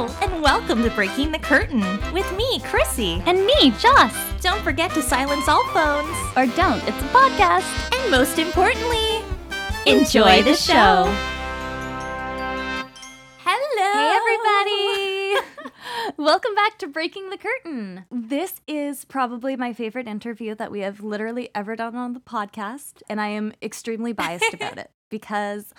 Hello, 0.00 0.14
and 0.22 0.42
welcome 0.42 0.82
to 0.82 0.88
Breaking 0.88 1.30
the 1.30 1.38
Curtain 1.38 1.82
with 2.10 2.34
me, 2.34 2.60
Chrissy. 2.60 3.22
And 3.26 3.44
me, 3.44 3.70
Joss. 3.72 4.14
Don't 4.40 4.62
forget 4.62 4.90
to 4.92 5.02
silence 5.02 5.46
all 5.46 5.62
phones. 5.74 6.16
Or 6.38 6.46
don't, 6.56 6.82
it's 6.88 6.96
a 6.96 7.08
podcast. 7.08 7.94
And 7.94 8.10
most 8.10 8.38
importantly, 8.38 9.22
enjoy 9.84 10.42
the 10.42 10.54
show. 10.54 11.04
Hello. 13.44 13.92
Hey, 13.92 15.36
everybody. 15.36 15.74
Welcome 16.16 16.54
back 16.54 16.78
to 16.78 16.86
Breaking 16.86 17.28
the 17.28 17.36
Curtain. 17.36 18.06
This 18.10 18.62
is 18.66 19.04
probably 19.04 19.54
my 19.54 19.74
favorite 19.74 20.08
interview 20.08 20.54
that 20.54 20.72
we 20.72 20.80
have 20.80 21.02
literally 21.02 21.50
ever 21.54 21.76
done 21.76 21.94
on 21.94 22.14
the 22.14 22.20
podcast, 22.20 23.02
and 23.10 23.20
I 23.20 23.28
am 23.28 23.52
extremely 23.60 24.14
biased 24.14 24.54
about 24.54 24.78
it 24.78 24.92
because 25.10 25.74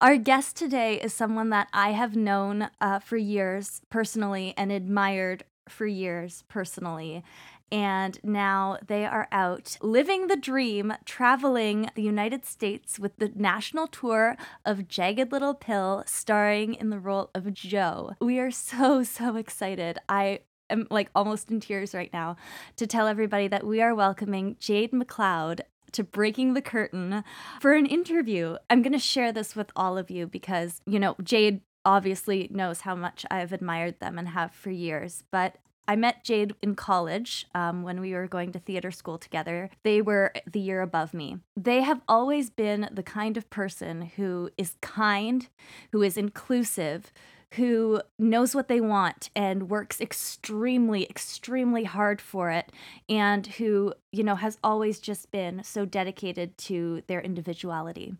our 0.00 0.18
guest 0.18 0.56
today 0.56 1.00
is 1.00 1.14
someone 1.14 1.48
that 1.50 1.68
I 1.72 1.92
have 1.92 2.14
known 2.14 2.68
uh, 2.80 2.98
for 2.98 3.16
years 3.16 3.80
personally 3.88 4.52
and 4.56 4.70
admired 4.70 5.44
for 5.68 5.86
years 5.86 6.44
personally. 6.48 7.24
And 7.72 8.18
now 8.22 8.76
they 8.86 9.06
are 9.06 9.26
out 9.32 9.78
living 9.80 10.26
the 10.26 10.36
dream, 10.36 10.92
traveling 11.04 11.90
the 11.94 12.02
United 12.02 12.44
States 12.44 12.98
with 12.98 13.16
the 13.16 13.32
national 13.34 13.88
tour 13.88 14.36
of 14.64 14.86
Jagged 14.86 15.32
Little 15.32 15.54
Pill, 15.54 16.04
starring 16.06 16.74
in 16.74 16.90
the 16.90 17.00
role 17.00 17.30
of 17.34 17.52
Joe. 17.54 18.12
We 18.20 18.38
are 18.38 18.50
so, 18.52 19.02
so 19.02 19.36
excited. 19.36 19.98
I 20.08 20.40
am 20.68 20.86
like 20.90 21.10
almost 21.14 21.50
in 21.50 21.58
tears 21.58 21.94
right 21.94 22.12
now 22.12 22.36
to 22.76 22.86
tell 22.86 23.08
everybody 23.08 23.48
that 23.48 23.66
we 23.66 23.80
are 23.80 23.94
welcoming 23.94 24.56
Jade 24.60 24.92
McLeod 24.92 25.60
to 25.92 26.04
Breaking 26.04 26.54
the 26.54 26.62
Curtain 26.62 27.24
for 27.60 27.72
an 27.74 27.86
interview. 27.86 28.56
I'm 28.70 28.82
going 28.82 28.92
to 28.92 28.98
share 28.98 29.32
this 29.32 29.54
with 29.56 29.70
all 29.76 29.98
of 29.98 30.10
you 30.10 30.26
because, 30.26 30.80
you 30.86 30.98
know, 30.98 31.16
Jade 31.22 31.60
obviously 31.84 32.48
knows 32.50 32.80
how 32.80 32.94
much 32.94 33.24
I've 33.30 33.52
admired 33.52 34.00
them 34.00 34.18
and 34.18 34.28
have 34.28 34.52
for 34.52 34.70
years, 34.70 35.22
but 35.30 35.56
I 35.88 35.94
met 35.94 36.24
Jade 36.24 36.54
in 36.62 36.74
college 36.74 37.46
um, 37.54 37.82
when 37.82 38.00
we 38.00 38.12
were 38.12 38.26
going 38.26 38.52
to 38.52 38.58
theater 38.58 38.90
school 38.90 39.18
together. 39.18 39.70
They 39.84 40.02
were 40.02 40.32
the 40.50 40.58
year 40.58 40.82
above 40.82 41.14
me. 41.14 41.38
They 41.56 41.82
have 41.82 42.00
always 42.08 42.50
been 42.50 42.88
the 42.90 43.04
kind 43.04 43.36
of 43.36 43.48
person 43.50 44.10
who 44.16 44.50
is 44.58 44.74
kind, 44.80 45.48
who 45.92 46.02
is 46.02 46.16
inclusive, 46.16 47.12
who 47.54 48.00
knows 48.18 48.54
what 48.54 48.68
they 48.68 48.80
want 48.80 49.30
and 49.34 49.70
works 49.70 50.00
extremely, 50.00 51.04
extremely 51.04 51.84
hard 51.84 52.20
for 52.20 52.50
it, 52.50 52.72
and 53.08 53.46
who, 53.46 53.94
you 54.12 54.24
know, 54.24 54.34
has 54.34 54.58
always 54.62 54.98
just 54.98 55.30
been 55.30 55.62
so 55.62 55.84
dedicated 55.84 56.58
to 56.58 57.02
their 57.06 57.20
individuality 57.20 58.14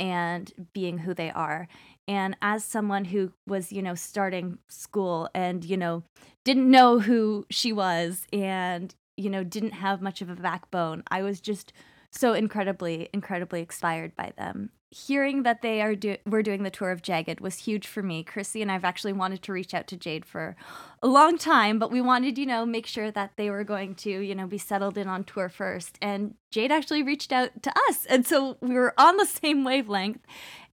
and 0.00 0.52
being 0.72 0.98
who 0.98 1.14
they 1.14 1.30
are. 1.30 1.68
And 2.08 2.36
as 2.42 2.64
someone 2.64 3.06
who 3.06 3.32
was, 3.46 3.72
you 3.72 3.80
know, 3.80 3.94
starting 3.94 4.58
school 4.68 5.28
and, 5.34 5.64
you 5.64 5.76
know, 5.76 6.02
didn't 6.44 6.70
know 6.70 6.98
who 6.98 7.46
she 7.50 7.72
was 7.72 8.26
and, 8.32 8.94
you 9.16 9.30
know, 9.30 9.44
didn't 9.44 9.72
have 9.72 10.02
much 10.02 10.20
of 10.20 10.28
a 10.28 10.34
backbone, 10.34 11.04
I 11.10 11.22
was 11.22 11.40
just 11.40 11.72
so 12.10 12.34
incredibly, 12.34 13.08
incredibly 13.12 13.60
inspired 13.60 14.14
by 14.16 14.32
them. 14.36 14.70
Hearing 14.94 15.42
that 15.42 15.60
they 15.60 15.82
are 15.82 15.96
do- 15.96 16.18
were 16.24 16.40
doing 16.40 16.62
the 16.62 16.70
tour 16.70 16.92
of 16.92 17.02
Jagged 17.02 17.40
was 17.40 17.58
huge 17.58 17.84
for 17.84 18.00
me. 18.00 18.22
Chrissy 18.22 18.62
and 18.62 18.70
I've 18.70 18.84
actually 18.84 19.12
wanted 19.12 19.42
to 19.42 19.52
reach 19.52 19.74
out 19.74 19.88
to 19.88 19.96
Jade 19.96 20.24
for 20.24 20.54
a 21.02 21.08
long 21.08 21.36
time, 21.36 21.80
but 21.80 21.90
we 21.90 22.00
wanted, 22.00 22.38
you 22.38 22.46
know, 22.46 22.64
make 22.64 22.86
sure 22.86 23.10
that 23.10 23.32
they 23.34 23.50
were 23.50 23.64
going 23.64 23.96
to, 23.96 24.10
you 24.10 24.36
know, 24.36 24.46
be 24.46 24.56
settled 24.56 24.96
in 24.96 25.08
on 25.08 25.24
tour 25.24 25.48
first. 25.48 25.98
And 26.00 26.36
Jade 26.52 26.70
actually 26.70 27.02
reached 27.02 27.32
out 27.32 27.60
to 27.64 27.72
us, 27.88 28.06
and 28.06 28.24
so 28.24 28.56
we 28.60 28.74
were 28.74 28.94
on 28.96 29.16
the 29.16 29.26
same 29.42 29.64
wavelength, 29.64 30.20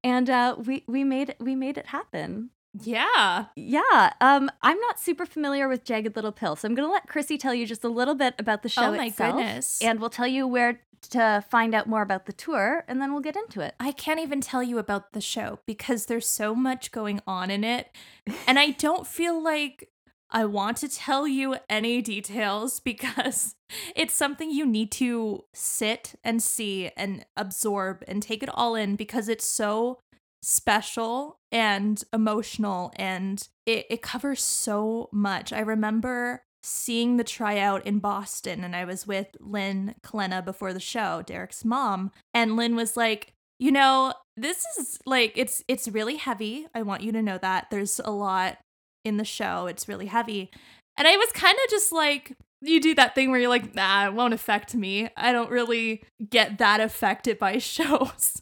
and 0.03 0.29
uh, 0.29 0.55
we 0.55 0.83
we 0.85 1.03
made 1.03 1.33
we 1.39 1.55
made 1.55 1.79
it 1.79 1.87
happen. 1.87 2.51
Yeah. 2.79 3.45
Yeah. 3.55 4.13
Um, 4.21 4.49
I'm 4.61 4.79
not 4.79 4.99
super 4.99 5.25
familiar 5.25 5.67
with 5.67 5.83
Jagged 5.83 6.15
Little 6.15 6.31
Pill, 6.31 6.55
so 6.55 6.67
I'm 6.67 6.75
gonna 6.75 6.91
let 6.91 7.07
Chrissy 7.07 7.37
tell 7.37 7.53
you 7.53 7.65
just 7.65 7.83
a 7.83 7.89
little 7.89 8.15
bit 8.15 8.35
about 8.39 8.63
the 8.63 8.69
show 8.69 8.93
oh 8.93 8.95
my 8.95 9.07
itself, 9.07 9.35
goodness. 9.35 9.79
and 9.81 9.99
we'll 9.99 10.09
tell 10.09 10.27
you 10.27 10.47
where 10.47 10.81
to 11.09 11.43
find 11.49 11.73
out 11.73 11.87
more 11.87 12.01
about 12.01 12.25
the 12.25 12.33
tour, 12.33 12.83
and 12.87 13.01
then 13.01 13.11
we'll 13.11 13.21
get 13.21 13.35
into 13.35 13.61
it. 13.61 13.75
I 13.79 13.91
can't 13.91 14.19
even 14.19 14.39
tell 14.39 14.61
you 14.63 14.77
about 14.77 15.13
the 15.13 15.21
show 15.21 15.59
because 15.65 16.05
there's 16.05 16.27
so 16.27 16.53
much 16.53 16.91
going 16.91 17.21
on 17.25 17.49
in 17.49 17.63
it. 17.63 17.89
And 18.47 18.59
I 18.59 18.71
don't 18.71 19.07
feel 19.07 19.41
like 19.41 19.89
I 20.29 20.45
want 20.45 20.77
to 20.77 20.87
tell 20.87 21.27
you 21.27 21.57
any 21.69 22.01
details 22.01 22.79
because 22.91 23.55
it's 23.95 24.13
something 24.13 24.51
you 24.51 24.65
need 24.65 24.91
to 24.93 25.45
sit 25.53 26.15
and 26.23 26.41
see 26.41 26.91
and 26.95 27.25
absorb 27.35 28.03
and 28.07 28.21
take 28.21 28.43
it 28.43 28.49
all 28.53 28.75
in 28.75 28.95
because 28.95 29.27
it's 29.27 29.47
so 29.47 29.99
special 30.41 31.39
and 31.51 32.03
emotional 32.13 32.91
and 32.95 33.47
it, 33.65 33.85
it 33.89 34.01
covers 34.01 34.41
so 34.43 35.09
much. 35.11 35.53
I 35.53 35.59
remember 35.59 36.43
seeing 36.63 37.17
the 37.17 37.23
tryout 37.23 37.85
in 37.85 37.99
Boston 37.99 38.63
and 38.63 38.75
I 38.75 38.85
was 38.85 39.07
with 39.07 39.27
Lynn 39.39 39.95
Klena 40.03 40.43
before 40.43 40.73
the 40.73 40.79
show, 40.79 41.23
Derek's 41.25 41.65
mom, 41.65 42.11
and 42.33 42.55
Lynn 42.55 42.75
was 42.75 42.97
like, 42.97 43.33
"You 43.59 43.71
know, 43.71 44.13
this 44.37 44.65
is 44.79 44.99
like 45.05 45.33
it's 45.35 45.63
it's 45.67 45.87
really 45.87 46.17
heavy. 46.17 46.67
I 46.73 46.81
want 46.83 47.03
you 47.03 47.11
to 47.13 47.21
know 47.21 47.37
that. 47.39 47.67
There's 47.71 47.99
a 48.03 48.11
lot 48.11 48.57
in 49.03 49.17
the 49.17 49.25
show. 49.25 49.67
It's 49.67 49.87
really 49.87 50.07
heavy." 50.07 50.51
And 50.97 51.07
I 51.07 51.17
was 51.17 51.31
kind 51.33 51.57
of 51.63 51.69
just 51.69 51.91
like 51.91 52.37
you 52.61 52.79
do 52.79 52.95
that 52.95 53.15
thing 53.15 53.31
where 53.31 53.39
you're 53.39 53.49
like, 53.49 53.73
nah, 53.75 54.05
it 54.05 54.13
won't 54.13 54.33
affect 54.33 54.75
me. 54.75 55.09
I 55.17 55.31
don't 55.31 55.49
really 55.49 56.03
get 56.29 56.59
that 56.59 56.79
affected 56.79 57.39
by 57.39 57.57
shows. 57.59 58.41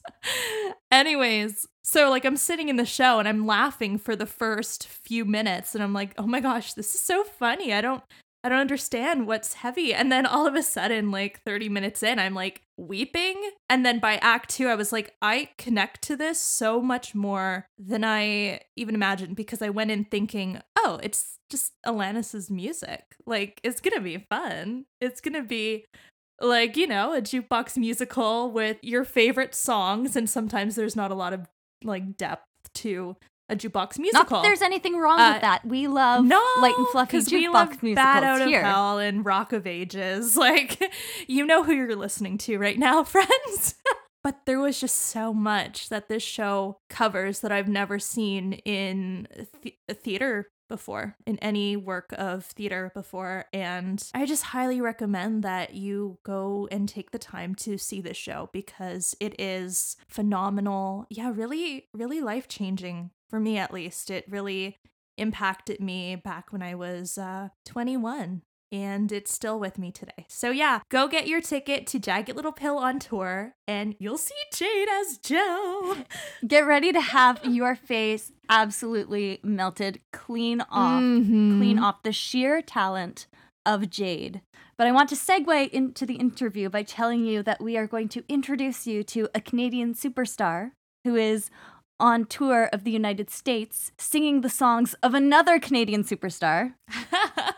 Anyways, 0.92 1.68
so 1.84 2.10
like 2.10 2.26
I'm 2.26 2.38
sitting 2.38 2.70
in 2.70 2.76
the 2.76 2.86
show 2.86 3.20
and 3.20 3.28
I'm 3.28 3.46
laughing 3.46 3.98
for 3.98 4.16
the 4.16 4.26
first 4.26 4.88
few 4.88 5.26
minutes 5.26 5.74
and 5.74 5.84
I'm 5.84 5.94
like, 5.94 6.14
"Oh 6.18 6.28
my 6.28 6.40
gosh, 6.40 6.74
this 6.74 6.94
is 6.94 7.02
so 7.02 7.24
funny. 7.24 7.74
I 7.74 7.82
don't 7.82 8.04
I 8.44 8.50
don't 8.50 8.60
understand 8.60 9.28
what's 9.28 9.54
heavy." 9.54 9.94
And 9.94 10.12
then 10.12 10.26
all 10.26 10.48
of 10.48 10.56
a 10.56 10.64
sudden 10.64 11.12
like 11.12 11.42
30 11.44 11.70
minutes 11.70 12.04
in, 12.04 12.20
I'm 12.20 12.34
like 12.34 12.64
weeping. 12.78 13.52
And 13.70 13.86
then 13.86 14.00
by 14.00 14.18
act 14.18 14.50
2, 14.50 14.68
I 14.68 14.76
was 14.76 14.92
like, 14.92 15.16
"I 15.22 15.50
connect 15.58 16.02
to 16.04 16.16
this 16.16 16.40
so 16.40 16.82
much 16.82 17.16
more 17.16 17.68
than 17.78 18.04
I 18.04 18.62
even 18.76 18.96
imagined 18.96 19.36
because 19.36 19.62
I 19.62 19.70
went 19.70 19.92
in 19.92 20.06
thinking, 20.06 20.62
"Oh, 20.78 21.00
it's 21.04 21.40
just 21.50 21.74
Alanis's 21.86 22.50
music. 22.50 23.16
Like 23.26 23.60
it's 23.64 23.82
going 23.82 23.96
to 23.96 24.02
be 24.02 24.26
fun. 24.30 24.86
It's 25.02 25.22
going 25.22 25.34
to 25.34 25.44
be 25.44 25.86
like, 26.42 26.78
you 26.78 26.88
know, 26.88 27.14
a 27.14 27.22
jukebox 27.22 27.78
musical 27.78 28.52
with 28.52 28.78
your 28.82 29.04
favorite 29.04 29.56
songs 29.56 30.16
and 30.16 30.30
sometimes 30.30 30.76
there's 30.76 30.96
not 30.96 31.12
a 31.12 31.16
lot 31.16 31.34
of 31.34 31.48
like 31.84 32.18
depth 32.18 32.46
to 32.76 33.16
a 33.50 33.56
jukebox 33.56 33.98
musical. 34.00 34.38
Not 34.38 34.44
that 34.44 34.48
there's 34.48 34.62
anything 34.62 34.98
wrong 34.98 35.20
Uh, 35.20 35.34
with 35.34 35.42
that. 35.42 35.66
We 35.66 35.88
love 35.88 36.24
no, 36.26 36.42
light 36.62 36.76
and 36.78 36.88
fluffy 36.90 37.18
jukebox 37.18 37.32
we 37.32 37.48
love 37.50 37.84
musicals 37.84 37.96
Bad 37.96 38.24
Out 38.24 38.48
here. 38.48 38.60
of 38.62 38.66
Hell 38.66 39.00
and 39.00 39.26
Rock 39.26 39.54
of 39.54 39.66
Ages. 39.68 40.38
Like, 40.50 40.82
you 41.28 41.46
know 41.46 41.64
who 41.64 41.74
you're 41.74 41.96
listening 41.96 42.38
to 42.40 42.58
right 42.58 42.78
now, 42.80 43.04
friends. 43.16 43.76
but 44.24 44.46
there 44.46 44.60
was 44.60 44.80
just 44.80 44.98
so 44.98 45.34
much 45.34 45.90
that 45.90 46.08
this 46.10 46.24
show 46.24 46.78
covers 46.90 47.40
that 47.42 47.52
I've 47.52 47.68
never 47.68 48.00
seen 48.00 48.54
in 48.66 49.28
th- 49.64 49.76
theater 49.92 50.48
before, 50.70 51.16
in 51.26 51.40
any 51.40 51.76
work 51.76 52.14
of 52.16 52.46
theater 52.46 52.92
before. 52.94 53.46
And 53.52 54.04
I 54.14 54.28
just 54.28 54.44
highly 54.44 54.80
recommend 54.82 55.44
that 55.44 55.74
you 55.74 56.20
go 56.24 56.68
and 56.72 56.88
take 56.88 57.10
the 57.10 57.18
time 57.18 57.56
to 57.56 57.78
see 57.80 58.02
this 58.02 58.18
show 58.18 58.50
because 58.54 59.16
it 59.20 59.34
is 59.42 59.98
phenomenal. 60.08 61.08
Yeah, 61.10 61.32
really, 61.36 61.88
really 61.94 62.22
life 62.22 62.48
changing 62.48 63.10
for 63.30 63.40
me 63.40 63.58
at 63.58 63.74
least. 63.74 64.10
It 64.10 64.26
really 64.30 64.78
impacted 65.18 65.80
me 65.82 66.16
back 66.16 66.52
when 66.52 66.62
I 66.62 66.76
was 66.76 67.18
uh, 67.18 67.50
21 67.66 68.42
and 68.72 69.12
it's 69.12 69.34
still 69.34 69.60
with 69.60 69.78
me 69.80 69.92
today. 69.92 70.26
So 70.30 70.52
yeah, 70.52 70.82
go 70.90 71.08
get 71.08 71.28
your 71.28 71.42
ticket 71.42 71.88
to 71.88 72.00
Jagged 72.00 72.36
Little 72.36 72.52
Pill 72.52 72.78
on 72.78 73.00
tour 73.00 73.54
and 73.68 73.96
you'll 74.00 74.18
see 74.20 74.36
Jade 74.54 74.88
as 75.02 75.18
Joe. 75.18 75.98
Get 76.48 76.68
ready 76.68 76.92
to 76.94 77.02
have 77.02 77.44
your 77.44 77.76
face 77.76 78.32
absolutely 78.50 79.40
melted 79.44 80.00
clean 80.14 80.62
off, 80.62 81.02
Mhm. 81.02 81.58
clean 81.58 81.80
off 81.80 82.04
the 82.04 82.14
sheer 82.14 82.62
talent 82.62 83.26
of 83.66 83.90
Jade. 83.90 84.42
But 84.78 84.88
I 84.88 84.92
want 84.92 85.10
to 85.10 85.16
segue 85.16 85.70
into 85.72 86.06
the 86.06 86.16
interview 86.16 86.70
by 86.70 86.84
telling 86.84 87.26
you 87.26 87.44
that 87.44 87.62
we 87.62 87.76
are 87.76 87.88
going 87.88 88.08
to 88.10 88.24
introduce 88.30 88.88
you 88.88 89.04
to 89.06 89.28
a 89.36 89.42
Canadian 89.42 89.94
superstar 89.96 90.72
who 91.04 91.16
is 91.16 91.50
on 92.00 92.26
tour 92.26 92.70
of 92.72 92.84
the 92.84 92.92
United 92.92 93.30
States 93.30 93.92
singing 93.98 94.42
the 94.42 94.50
songs 94.50 94.94
of 95.04 95.14
another 95.14 95.60
Canadian 95.60 96.04
superstar. 96.04 96.74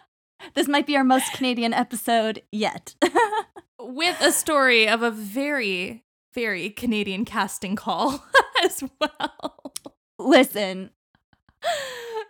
This 0.53 0.67
might 0.67 0.87
be 0.87 0.95
our 0.97 1.03
most 1.03 1.33
Canadian 1.33 1.73
episode 1.73 2.41
yet. 2.51 2.95
With 3.79 4.19
a 4.21 4.31
story 4.31 4.87
of 4.87 5.01
a 5.01 5.11
very, 5.11 6.03
very 6.33 6.69
Canadian 6.69 7.25
casting 7.25 7.75
call 7.75 8.23
as 8.63 8.83
well. 8.99 9.73
Listen, 10.19 10.91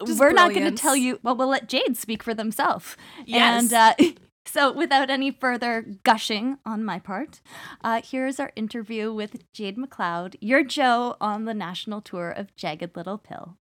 Just 0.06 0.20
we're 0.20 0.32
not 0.32 0.54
going 0.54 0.66
to 0.66 0.72
tell 0.72 0.96
you. 0.96 1.20
Well, 1.24 1.36
we'll 1.36 1.50
let 1.50 1.68
Jade 1.68 1.98
speak 1.98 2.24
for 2.24 2.34
themselves. 2.34 2.96
Yes. 3.26 3.72
And 3.74 3.74
uh, 3.74 4.12
so, 4.46 4.72
without 4.72 5.10
any 5.10 5.32
further 5.32 5.86
gushing 6.04 6.58
on 6.66 6.84
my 6.84 7.00
part, 7.00 7.42
uh, 7.84 8.02
here's 8.04 8.40
our 8.40 8.52
interview 8.56 9.14
with 9.14 9.52
Jade 9.54 9.78
McLeod, 9.78 10.36
your 10.42 10.64
Joe 10.64 11.16
on 11.22 11.46
the 11.46 11.54
national 11.54 12.02
tour 12.02 12.32
of 12.32 12.56
Jagged 12.56 12.96
Little 12.96 13.18
Pill. 13.18 13.58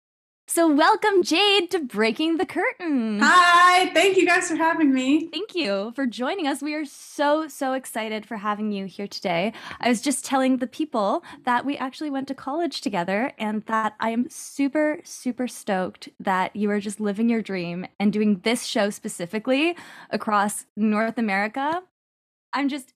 So, 0.50 0.74
welcome, 0.74 1.24
Jade, 1.24 1.70
to 1.72 1.80
Breaking 1.80 2.38
the 2.38 2.46
Curtain. 2.46 3.20
Hi, 3.22 3.88
thank 3.94 4.16
you 4.16 4.26
guys 4.26 4.48
for 4.48 4.56
having 4.56 4.94
me. 4.94 5.28
Thank 5.28 5.54
you 5.54 5.92
for 5.94 6.06
joining 6.08 6.48
us. 6.48 6.62
We 6.62 6.74
are 6.74 6.86
so, 6.86 7.50
so 7.50 7.74
excited 7.74 8.26
for 8.26 8.38
having 8.38 8.72
you 8.72 8.86
here 8.86 9.08
today. 9.08 9.52
I 9.82 9.90
was 9.90 10.00
just 10.00 10.24
telling 10.24 10.58
the 10.58 10.66
people 10.66 11.26
that 11.44 11.66
we 11.66 11.76
actually 11.76 12.12
went 12.12 12.30
to 12.30 12.34
college 12.34 12.80
together 12.80 13.34
and 13.38 13.64
that 13.64 13.96
I 14.00 14.12
am 14.12 14.30
super, 14.30 15.02
super 15.04 15.50
stoked 15.50 16.08
that 16.22 16.56
you 16.56 16.72
are 16.72 16.80
just 16.80 17.02
living 17.02 17.28
your 17.28 17.42
dream 17.42 17.86
and 18.00 18.14
doing 18.14 18.40
this 18.46 18.64
show 18.64 18.90
specifically 18.90 19.76
across 20.12 20.66
North 20.78 21.18
America. 21.18 21.84
I'm 22.54 22.70
just, 22.70 22.94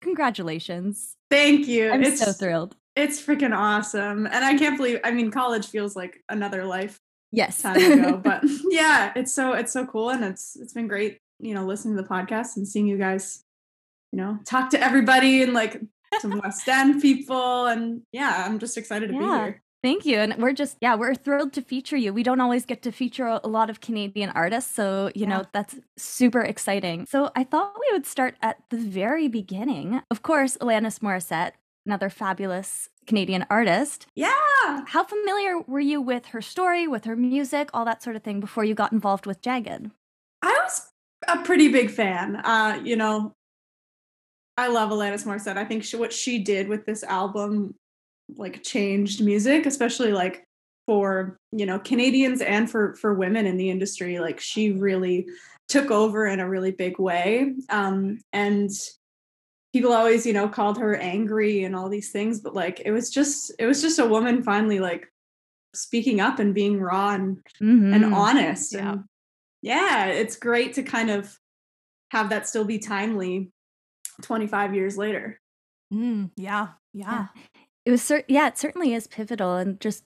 congratulations. 0.00 1.18
Thank 1.30 1.68
you. 1.68 1.90
I'm 1.90 2.02
it's, 2.02 2.24
so 2.24 2.32
thrilled. 2.32 2.74
It's 2.96 3.22
freaking 3.22 3.56
awesome. 3.56 4.26
And 4.26 4.44
I 4.44 4.56
can't 4.56 4.76
believe 4.76 5.00
I 5.04 5.10
mean 5.10 5.30
college 5.30 5.68
feels 5.68 5.96
like 5.96 6.22
another 6.28 6.64
life. 6.64 6.98
Yes. 7.32 7.62
Time 7.62 7.76
ago. 7.76 8.16
but 8.24 8.42
yeah, 8.70 9.12
it's 9.16 9.32
so 9.32 9.52
it's 9.52 9.72
so 9.72 9.86
cool 9.86 10.10
and 10.10 10.24
it's 10.24 10.56
it's 10.56 10.72
been 10.72 10.88
great, 10.88 11.18
you 11.38 11.54
know, 11.54 11.64
listening 11.64 11.96
to 11.96 12.02
the 12.02 12.08
podcast 12.08 12.56
and 12.56 12.66
seeing 12.66 12.86
you 12.86 12.98
guys, 12.98 13.44
you 14.12 14.18
know, 14.18 14.38
talk 14.44 14.70
to 14.70 14.82
everybody 14.82 15.42
and 15.42 15.54
like 15.54 15.80
some 16.18 16.40
West 16.44 16.66
End 16.68 17.00
people. 17.00 17.66
And 17.66 18.02
yeah, 18.12 18.44
I'm 18.46 18.58
just 18.58 18.76
excited 18.76 19.08
to 19.08 19.14
yeah. 19.14 19.20
be 19.20 19.26
here. 19.26 19.62
Thank 19.82 20.04
you. 20.04 20.18
And 20.18 20.36
we're 20.36 20.52
just, 20.52 20.76
yeah, 20.82 20.94
we're 20.94 21.14
thrilled 21.14 21.54
to 21.54 21.62
feature 21.62 21.96
you. 21.96 22.12
We 22.12 22.22
don't 22.22 22.40
always 22.40 22.66
get 22.66 22.82
to 22.82 22.92
feature 22.92 23.26
a 23.26 23.48
lot 23.48 23.70
of 23.70 23.80
Canadian 23.80 24.28
artists. 24.30 24.74
So, 24.74 25.10
you 25.14 25.22
yeah. 25.22 25.28
know, 25.28 25.44
that's 25.54 25.76
super 25.96 26.42
exciting. 26.42 27.06
So 27.06 27.30
I 27.34 27.44
thought 27.44 27.74
we 27.80 27.88
would 27.92 28.04
start 28.04 28.36
at 28.42 28.58
the 28.68 28.76
very 28.76 29.26
beginning. 29.26 30.02
Of 30.10 30.22
course, 30.22 30.58
Alanis 30.58 30.98
Morissette 30.98 31.52
another 31.86 32.10
fabulous 32.10 32.88
Canadian 33.06 33.46
artist. 33.50 34.06
Yeah. 34.14 34.30
How 34.86 35.04
familiar 35.04 35.58
were 35.60 35.80
you 35.80 36.00
with 36.00 36.26
her 36.26 36.42
story, 36.42 36.86
with 36.86 37.04
her 37.04 37.16
music, 37.16 37.70
all 37.72 37.84
that 37.84 38.02
sort 38.02 38.16
of 38.16 38.22
thing 38.22 38.40
before 38.40 38.64
you 38.64 38.74
got 38.74 38.92
involved 38.92 39.26
with 39.26 39.40
Jagged? 39.42 39.90
I 40.42 40.60
was 40.62 40.90
a 41.28 41.38
pretty 41.38 41.68
big 41.68 41.90
fan. 41.90 42.36
Uh, 42.36 42.80
you 42.84 42.96
know, 42.96 43.32
I 44.56 44.68
love 44.68 44.90
Alanis 44.90 45.24
Morissette. 45.24 45.56
I 45.56 45.64
think 45.64 45.84
she, 45.84 45.96
what 45.96 46.12
she 46.12 46.38
did 46.38 46.68
with 46.68 46.86
this 46.86 47.02
album 47.02 47.74
like 48.36 48.62
changed 48.62 49.24
music, 49.24 49.66
especially 49.66 50.12
like 50.12 50.44
for, 50.86 51.36
you 51.52 51.66
know, 51.66 51.78
Canadians 51.78 52.40
and 52.40 52.70
for 52.70 52.94
for 52.94 53.14
women 53.14 53.46
in 53.46 53.56
the 53.56 53.70
industry. 53.70 54.18
Like 54.20 54.40
she 54.40 54.72
really 54.72 55.26
took 55.68 55.90
over 55.90 56.26
in 56.26 56.40
a 56.40 56.48
really 56.48 56.72
big 56.72 56.98
way. 56.98 57.54
Um 57.68 58.20
and 58.32 58.70
people 59.72 59.92
always 59.92 60.26
you 60.26 60.32
know 60.32 60.48
called 60.48 60.78
her 60.78 60.96
angry 60.96 61.64
and 61.64 61.76
all 61.76 61.88
these 61.88 62.10
things 62.10 62.40
but 62.40 62.54
like 62.54 62.80
it 62.84 62.90
was 62.90 63.10
just 63.10 63.52
it 63.58 63.66
was 63.66 63.80
just 63.80 63.98
a 63.98 64.06
woman 64.06 64.42
finally 64.42 64.80
like 64.80 65.06
speaking 65.74 66.20
up 66.20 66.38
and 66.38 66.54
being 66.54 66.80
raw 66.80 67.10
and 67.10 67.38
mm-hmm. 67.60 67.94
and 67.94 68.14
honest 68.14 68.74
yeah. 68.74 68.92
and 68.92 69.04
yeah 69.62 70.06
it's 70.06 70.36
great 70.36 70.74
to 70.74 70.82
kind 70.82 71.10
of 71.10 71.36
have 72.10 72.30
that 72.30 72.48
still 72.48 72.64
be 72.64 72.78
timely 72.78 73.50
25 74.22 74.74
years 74.74 74.96
later 74.96 75.40
mm, 75.92 76.30
yeah, 76.36 76.68
yeah 76.92 77.26
yeah 77.34 77.42
it 77.84 77.90
was 77.90 78.02
cer- 78.02 78.24
yeah 78.28 78.48
it 78.48 78.58
certainly 78.58 78.92
is 78.94 79.06
pivotal 79.06 79.56
and 79.56 79.80
just 79.80 80.04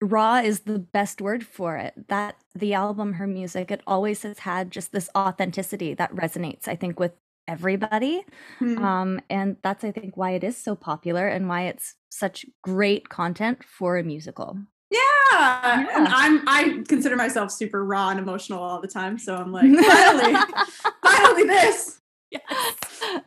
raw 0.00 0.38
is 0.38 0.60
the 0.60 0.78
best 0.78 1.20
word 1.20 1.46
for 1.46 1.76
it 1.76 1.94
that 2.08 2.36
the 2.54 2.74
album 2.74 3.14
her 3.14 3.26
music 3.26 3.70
it 3.70 3.82
always 3.86 4.22
has 4.22 4.40
had 4.40 4.70
just 4.70 4.90
this 4.92 5.08
authenticity 5.16 5.94
that 5.94 6.12
resonates 6.14 6.66
i 6.66 6.74
think 6.74 6.98
with 6.98 7.12
everybody. 7.52 8.24
Mm-hmm. 8.60 8.84
Um, 8.84 9.20
and 9.28 9.56
that's, 9.62 9.84
I 9.84 9.92
think, 9.92 10.16
why 10.16 10.32
it 10.32 10.42
is 10.42 10.56
so 10.56 10.74
popular 10.74 11.28
and 11.28 11.48
why 11.48 11.62
it's 11.62 11.94
such 12.08 12.46
great 12.62 13.08
content 13.08 13.62
for 13.64 13.98
a 13.98 14.02
musical. 14.02 14.58
Yeah. 14.90 15.00
yeah. 15.32 15.86
And 15.96 16.08
I'm 16.08 16.48
I 16.48 16.82
consider 16.88 17.16
myself 17.16 17.50
super 17.50 17.84
raw 17.84 18.10
and 18.10 18.18
emotional 18.18 18.62
all 18.62 18.80
the 18.80 18.88
time. 18.88 19.18
So 19.18 19.36
I'm 19.36 19.52
like, 19.52 19.64
finally, 19.64 20.36
finally 21.02 21.44
this. 21.44 22.00
Yes. 22.30 23.22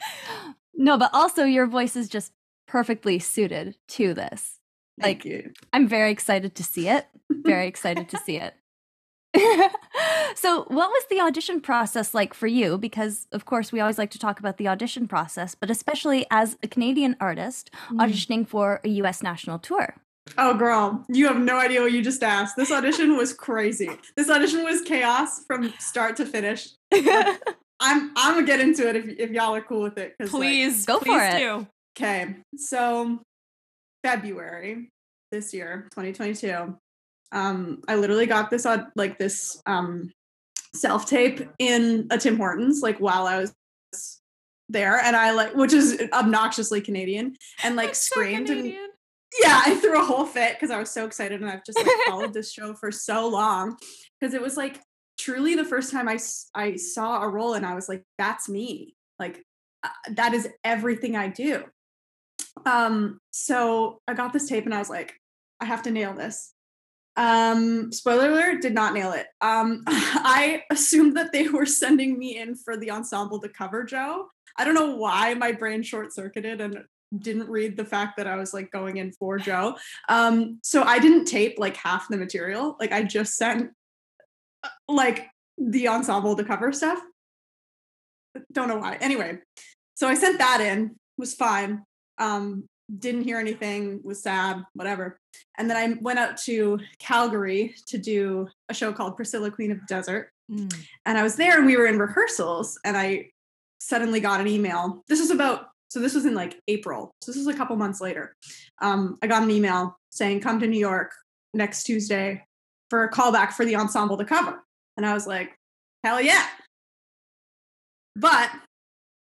No, 0.76 0.98
but 0.98 1.12
also 1.14 1.44
your 1.46 1.68
voice 1.68 1.96
is 1.96 2.10
just 2.10 2.32
perfectly 2.68 3.20
suited 3.20 3.78
to 3.90 4.14
this. 4.14 4.60
Thank 5.00 5.20
like 5.20 5.26
you. 5.26 5.52
I'm 5.74 5.88
very 5.88 6.12
excited 6.12 6.56
to 6.56 6.64
see 6.64 6.90
it. 6.90 7.06
Very 7.30 7.68
excited 7.68 8.10
to 8.10 8.18
see 8.18 8.38
it. 8.38 8.54
so, 10.36 10.64
what 10.64 10.90
was 10.90 11.06
the 11.10 11.22
audition 11.22 11.62
process 11.62 12.14
like 12.14 12.34
for 12.34 12.48
you? 12.48 12.78
Because, 12.78 13.28
of 13.32 13.46
course, 13.46 13.72
we 13.72 13.80
always 13.80 13.98
like 13.98 14.12
to 14.12 14.20
talk 14.20 14.40
about 14.40 14.58
the 14.58 14.68
audition 14.68 15.08
process, 15.08 15.56
but 15.56 15.70
especially 15.70 16.26
as 16.32 16.58
a 16.64 16.68
Canadian 16.68 17.16
artist 17.20 17.72
mm. 17.90 17.98
auditioning 17.98 18.48
for 18.48 18.82
a 18.84 18.90
US 18.90 19.22
national 19.22 19.60
tour. 19.60 19.96
Oh, 20.38 20.56
girl, 20.56 21.06
you 21.08 21.28
have 21.28 21.38
no 21.38 21.58
idea 21.58 21.82
what 21.82 21.92
you 21.92 22.02
just 22.02 22.24
asked. 22.24 22.56
This 22.56 22.72
audition 22.72 23.16
was 23.16 23.32
crazy. 23.34 23.90
This 24.16 24.30
audition 24.30 24.64
was 24.64 24.82
chaos 24.82 25.44
from 25.46 25.72
start 25.80 26.16
to 26.18 26.26
finish. 26.26 26.70
I'm 26.94 28.12
I'm 28.16 28.34
gonna 28.36 28.46
get 28.46 28.60
into 28.60 28.88
it 28.88 28.96
if, 28.96 29.06
if 29.20 29.32
y'all 29.32 29.54
are 29.54 29.62
cool 29.62 29.82
with 29.82 29.98
it. 29.98 30.16
Please, 30.28 30.88
like, 30.88 31.00
go 31.00 31.04
please 31.04 31.34
for 31.34 31.38
it. 31.38 31.68
Okay, 31.98 32.36
so 32.58 33.20
February 34.04 34.90
this 35.32 35.54
year, 35.54 35.88
2022 35.92 36.78
um, 37.32 37.82
I 37.88 37.96
literally 37.96 38.26
got 38.26 38.50
this 38.50 38.66
on 38.66 38.92
like 38.96 39.18
this 39.18 39.62
um, 39.66 40.12
self 40.74 41.06
tape 41.06 41.42
in 41.60 42.08
a 42.12 42.18
Tim 42.18 42.38
Hortons 42.38 42.82
like 42.82 43.00
while 43.00 43.28
I 43.28 43.40
was 43.40 43.54
there, 44.70 45.00
and 45.00 45.16
I 45.16 45.32
like 45.32 45.56
which 45.56 45.74
is 45.74 46.02
obnoxiously 46.14 46.82
Canadian, 46.82 47.36
and 47.64 47.76
like 47.76 47.90
That's 47.90 48.02
screamed 48.02 48.48
so 48.48 48.54
and 48.54 48.74
yeah, 49.42 49.62
I 49.66 49.76
threw 49.76 50.00
a 50.00 50.06
whole 50.06 50.26
fit 50.26 50.54
because 50.54 50.72
I 50.72 50.80
was 50.80 50.90
so 50.90 51.06
excited, 51.06 51.42
and 51.42 51.50
I've 51.50 51.66
just 51.66 51.78
like 51.78 51.88
followed 52.08 52.34
this 52.34 52.52
show 52.52 52.74
for 52.74 52.92
so 52.92 53.28
long 53.28 53.78
because 54.20 54.34
it 54.34 54.42
was 54.42 54.58
like 54.58 54.80
truly 55.18 55.56
the 55.56 55.66
first 55.66 55.92
time 55.92 56.08
I 56.08 56.18
I 56.54 56.76
saw 56.76 57.22
a 57.22 57.30
role, 57.30 57.54
and 57.54 57.66
I 57.66 57.76
was 57.76 57.90
like, 57.90 58.04
that's 58.18 58.48
me, 58.48 58.96
like 59.20 59.44
uh, 59.84 59.90
that 60.12 60.34
is 60.34 60.48
everything 60.64 61.16
I 61.16 61.28
do. 61.28 61.64
Um, 62.66 63.20
so 63.32 64.00
I 64.08 64.14
got 64.14 64.32
this 64.32 64.48
tape, 64.48 64.66
and 64.66 64.74
I 64.74 64.80
was 64.80 64.90
like, 64.90 65.14
I 65.60 65.66
have 65.66 65.84
to 65.84 65.92
nail 65.92 66.14
this. 66.14 66.54
Um, 67.18 67.92
spoiler 67.92 68.30
alert, 68.30 68.62
did 68.62 68.74
not 68.74 68.94
nail 68.94 69.14
it. 69.14 69.28
Um, 69.42 69.84
I 69.88 70.64
assumed 70.72 71.16
that 71.18 71.32
they 71.32 71.48
were 71.48 71.66
sending 71.66 72.20
me 72.20 72.38
in 72.38 72.56
for 72.56 72.78
the 72.78 72.92
ensemble 72.92 73.40
to 73.40 73.50
cover 73.50 73.84
Joe. 73.84 74.30
I 74.58 74.66
don't 74.66 74.74
know 74.74 74.96
why 74.96 75.34
my 75.34 75.52
brain 75.52 75.84
short 75.84 76.14
circuited 76.14 76.62
and 76.62 76.84
didn't 77.18 77.50
read 77.50 77.78
the 77.78 77.86
fact 77.86 78.18
that 78.18 78.28
I 78.28 78.36
was 78.36 78.54
like 78.54 78.72
going 78.72 78.98
in 78.98 79.12
for 79.12 79.38
Joe. 79.38 79.76
Um, 80.10 80.60
so 80.64 80.84
I 80.84 81.00
didn't 81.00 81.26
tape 81.26 81.56
like 81.58 81.78
half 81.78 82.08
the 82.10 82.18
material. 82.18 82.76
Like 82.80 82.92
I 82.92 83.04
just 83.04 83.36
sent 83.36 83.72
uh, 84.64 84.70
like 84.88 85.28
the 85.58 85.88
ensemble 85.88 86.36
to 86.36 86.44
cover 86.44 86.72
stuff. 86.72 87.00
Don't 88.52 88.68
know 88.68 88.78
why. 88.78 88.98
Anyway, 89.00 89.40
so 89.96 90.08
I 90.08 90.16
sent 90.16 90.40
that 90.40 90.60
in, 90.62 90.96
was 91.18 91.34
fine. 91.34 91.84
Um, 92.18 92.68
didn't 93.00 93.24
hear 93.24 93.40
anything, 93.40 94.00
was 94.04 94.22
sad, 94.22 94.64
whatever. 94.74 95.20
And 95.58 95.70
then 95.70 95.78
I 95.78 95.98
went 96.02 96.20
out 96.20 96.38
to 96.44 96.80
Calgary 97.00 97.76
to 97.88 97.98
do 97.98 98.48
a 98.70 98.74
show 98.74 98.94
called 98.94 99.16
Priscilla 99.16 99.52
Queen 99.52 99.72
of 99.72 99.80
the 99.80 99.86
Desert. 99.88 100.32
Mm. 100.52 100.74
And 101.06 101.18
I 101.18 101.24
was 101.24 101.36
there 101.36 101.58
and 101.58 101.66
we 101.66 101.78
were 101.78 101.88
in 101.88 101.98
rehearsals 101.98 102.80
and 102.84 102.96
I 102.96 103.32
suddenly 103.80 104.20
got 104.20 104.42
an 104.42 104.48
email. 104.48 105.04
This 105.08 105.20
is 105.20 105.32
about 105.32 105.68
so 105.90 106.00
this 106.00 106.14
was 106.14 106.26
in 106.26 106.34
like 106.34 106.60
April. 106.68 107.16
So 107.22 107.32
this 107.32 107.38
was 107.38 107.54
a 107.54 107.58
couple 107.58 107.76
months 107.78 108.02
later. 108.02 108.36
Um, 108.82 109.18
I 109.22 109.28
got 109.28 109.44
an 109.44 109.52
email 109.52 109.98
saying 110.10 110.42
come 110.42 110.60
to 110.60 110.68
New 110.68 110.80
York 110.80 111.12
next 111.54 111.84
Tuesday 111.84 112.44
for 112.90 113.04
a 113.04 113.12
callback 113.12 113.54
for 113.54 113.66
the 113.66 113.78
ensemble 113.78 114.18
to 114.18 114.26
cover. 114.26 114.64
And 114.98 115.06
I 115.06 115.14
was 115.14 115.26
like, 115.26 115.58
hell 116.04 116.20
yeah. 116.20 116.46
But 118.16 118.50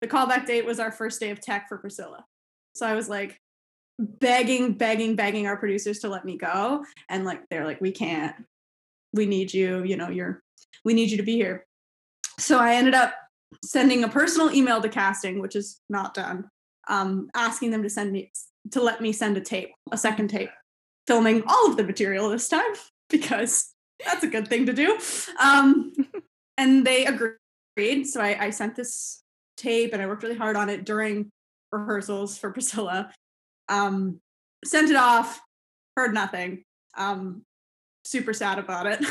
the 0.01 0.09
callback 0.09 0.47
date 0.47 0.65
was 0.65 0.81
our 0.81 0.91
first 0.91 1.21
day 1.21 1.31
of 1.31 1.41
tech 1.41 1.69
for 1.69 1.79
Priscilla. 1.79 2.25
So 2.75 2.87
I 2.87 2.95
was 2.95 3.09
like, 3.09 3.39
begging, 3.99 4.73
begging, 4.73 5.17
begging 5.17 5.47
our 5.47 5.57
producers 5.57 6.01
to 6.01 6.09
let 6.09 6.25
me 6.25 6.37
go. 6.37 6.85
And 7.09 7.25
like, 7.25 7.43
they're 7.51 7.65
like, 7.65 7.81
we 7.81 7.93
can't, 7.93 8.35
we 9.13 9.27
need 9.27 9.53
you, 9.53 9.85
you 9.85 9.97
know, 9.97 10.09
you're, 10.09 10.43
we 10.85 10.95
need 10.95 11.11
you 11.11 11.17
to 11.19 11.23
be 11.23 11.35
here. 11.35 11.67
So 12.39 12.59
I 12.59 12.75
ended 12.75 12.95
up 12.95 13.15
sending 13.65 14.05
a 14.05 14.09
personal 14.09 14.53
email 14.53 14.81
to 14.81 14.89
casting, 14.89 15.41
which 15.41 15.57
is 15.57 15.81
not 15.89 16.15
done, 16.15 16.49
um, 16.89 17.29
asking 17.35 17.71
them 17.71 17.83
to 17.83 17.91
send 17.91 18.13
me, 18.13 18.33
to 18.71 18.83
let 18.83 19.01
me 19.01 19.13
send 19.13 19.37
a 19.37 19.41
tape, 19.41 19.71
a 19.91 19.99
second 19.99 20.29
tape, 20.29 20.51
filming 21.07 21.43
all 21.47 21.69
of 21.69 21.77
the 21.77 21.85
material 21.85 22.29
this 22.29 22.49
time 22.49 22.73
because 23.11 23.73
that's 24.05 24.25
a 24.25 24.29
good 24.29 24.49
thing 24.49 24.67
to 24.67 24.73
do. 24.73 24.99
Um, 25.41 25.93
and 26.57 26.87
they 26.87 27.07
agreed. 27.07 28.05
So 28.05 28.21
I, 28.21 28.47
I 28.47 28.51
sent 28.51 28.77
this 28.77 29.23
tape 29.57 29.93
and 29.93 30.03
I 30.03 30.07
worked 30.07 30.23
really 30.23 30.37
hard 30.37 30.57
on 30.57 30.69
it 30.69 30.85
during 30.85 31.31
rehearsals 31.71 32.39
for 32.39 32.51
Priscilla. 32.51 33.13
Um, 33.73 34.21
sent 34.65 34.91
it 34.91 34.97
off, 34.97 35.41
heard 35.97 36.13
nothing. 36.13 36.65
Um, 36.97 37.43
super 38.05 38.35
sad 38.35 38.59
about 38.59 38.87
it. 38.87 39.05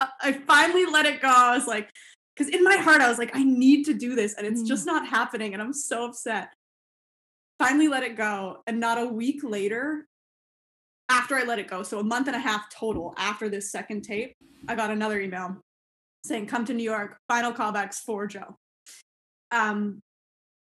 I 0.00 0.32
finally 0.32 0.86
let 0.86 1.06
it 1.06 1.20
go. 1.20 1.28
I 1.28 1.54
was 1.54 1.66
like, 1.66 1.90
because 2.34 2.52
in 2.52 2.64
my 2.64 2.76
heart, 2.76 3.02
I 3.02 3.08
was 3.08 3.18
like, 3.18 3.36
I 3.36 3.44
need 3.44 3.84
to 3.84 3.94
do 3.94 4.14
this, 4.14 4.34
and 4.34 4.46
it's 4.46 4.62
mm. 4.62 4.66
just 4.66 4.86
not 4.86 5.06
happening, 5.06 5.52
and 5.52 5.62
I'm 5.62 5.74
so 5.74 6.06
upset. 6.06 6.48
Finally 7.58 7.88
let 7.88 8.02
it 8.02 8.16
go. 8.16 8.62
And 8.66 8.80
not 8.80 8.98
a 8.98 9.06
week 9.06 9.44
later, 9.44 10.06
after 11.10 11.36
I 11.36 11.44
let 11.44 11.58
it 11.58 11.68
go, 11.68 11.82
so 11.82 11.98
a 11.98 12.04
month 12.04 12.26
and 12.26 12.34
a 12.34 12.40
half 12.40 12.70
total 12.70 13.14
after 13.18 13.50
this 13.50 13.70
second 13.70 14.02
tape, 14.02 14.34
I 14.66 14.74
got 14.74 14.90
another 14.90 15.20
email 15.20 15.58
saying, 16.24 16.46
"Come 16.46 16.64
to 16.64 16.74
New 16.74 16.82
York, 16.82 17.18
final 17.28 17.52
callbacks 17.52 17.96
for 17.96 18.26
Joe." 18.26 18.56
Um, 19.50 20.00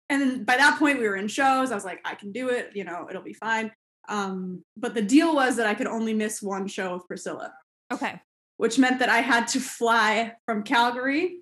and 0.09 0.21
then 0.21 0.43
by 0.43 0.57
that 0.57 0.79
point, 0.79 0.99
we 0.99 1.07
were 1.07 1.15
in 1.15 1.27
shows. 1.27 1.71
I 1.71 1.75
was 1.75 1.85
like, 1.85 2.01
"I 2.05 2.15
can 2.15 2.31
do 2.31 2.49
it. 2.49 2.71
You 2.75 2.83
know, 2.83 3.07
it'll 3.09 3.21
be 3.21 3.33
fine." 3.33 3.71
Um, 4.07 4.63
but 4.75 4.95
the 4.95 5.01
deal 5.01 5.35
was 5.35 5.57
that 5.57 5.67
I 5.67 5.75
could 5.75 5.87
only 5.87 6.13
miss 6.13 6.41
one 6.41 6.67
show 6.67 6.95
of 6.95 7.07
Priscilla, 7.07 7.53
Okay. 7.93 8.19
which 8.57 8.79
meant 8.79 8.99
that 8.99 9.09
I 9.09 9.19
had 9.19 9.47
to 9.49 9.59
fly 9.59 10.33
from 10.47 10.63
Calgary 10.63 11.41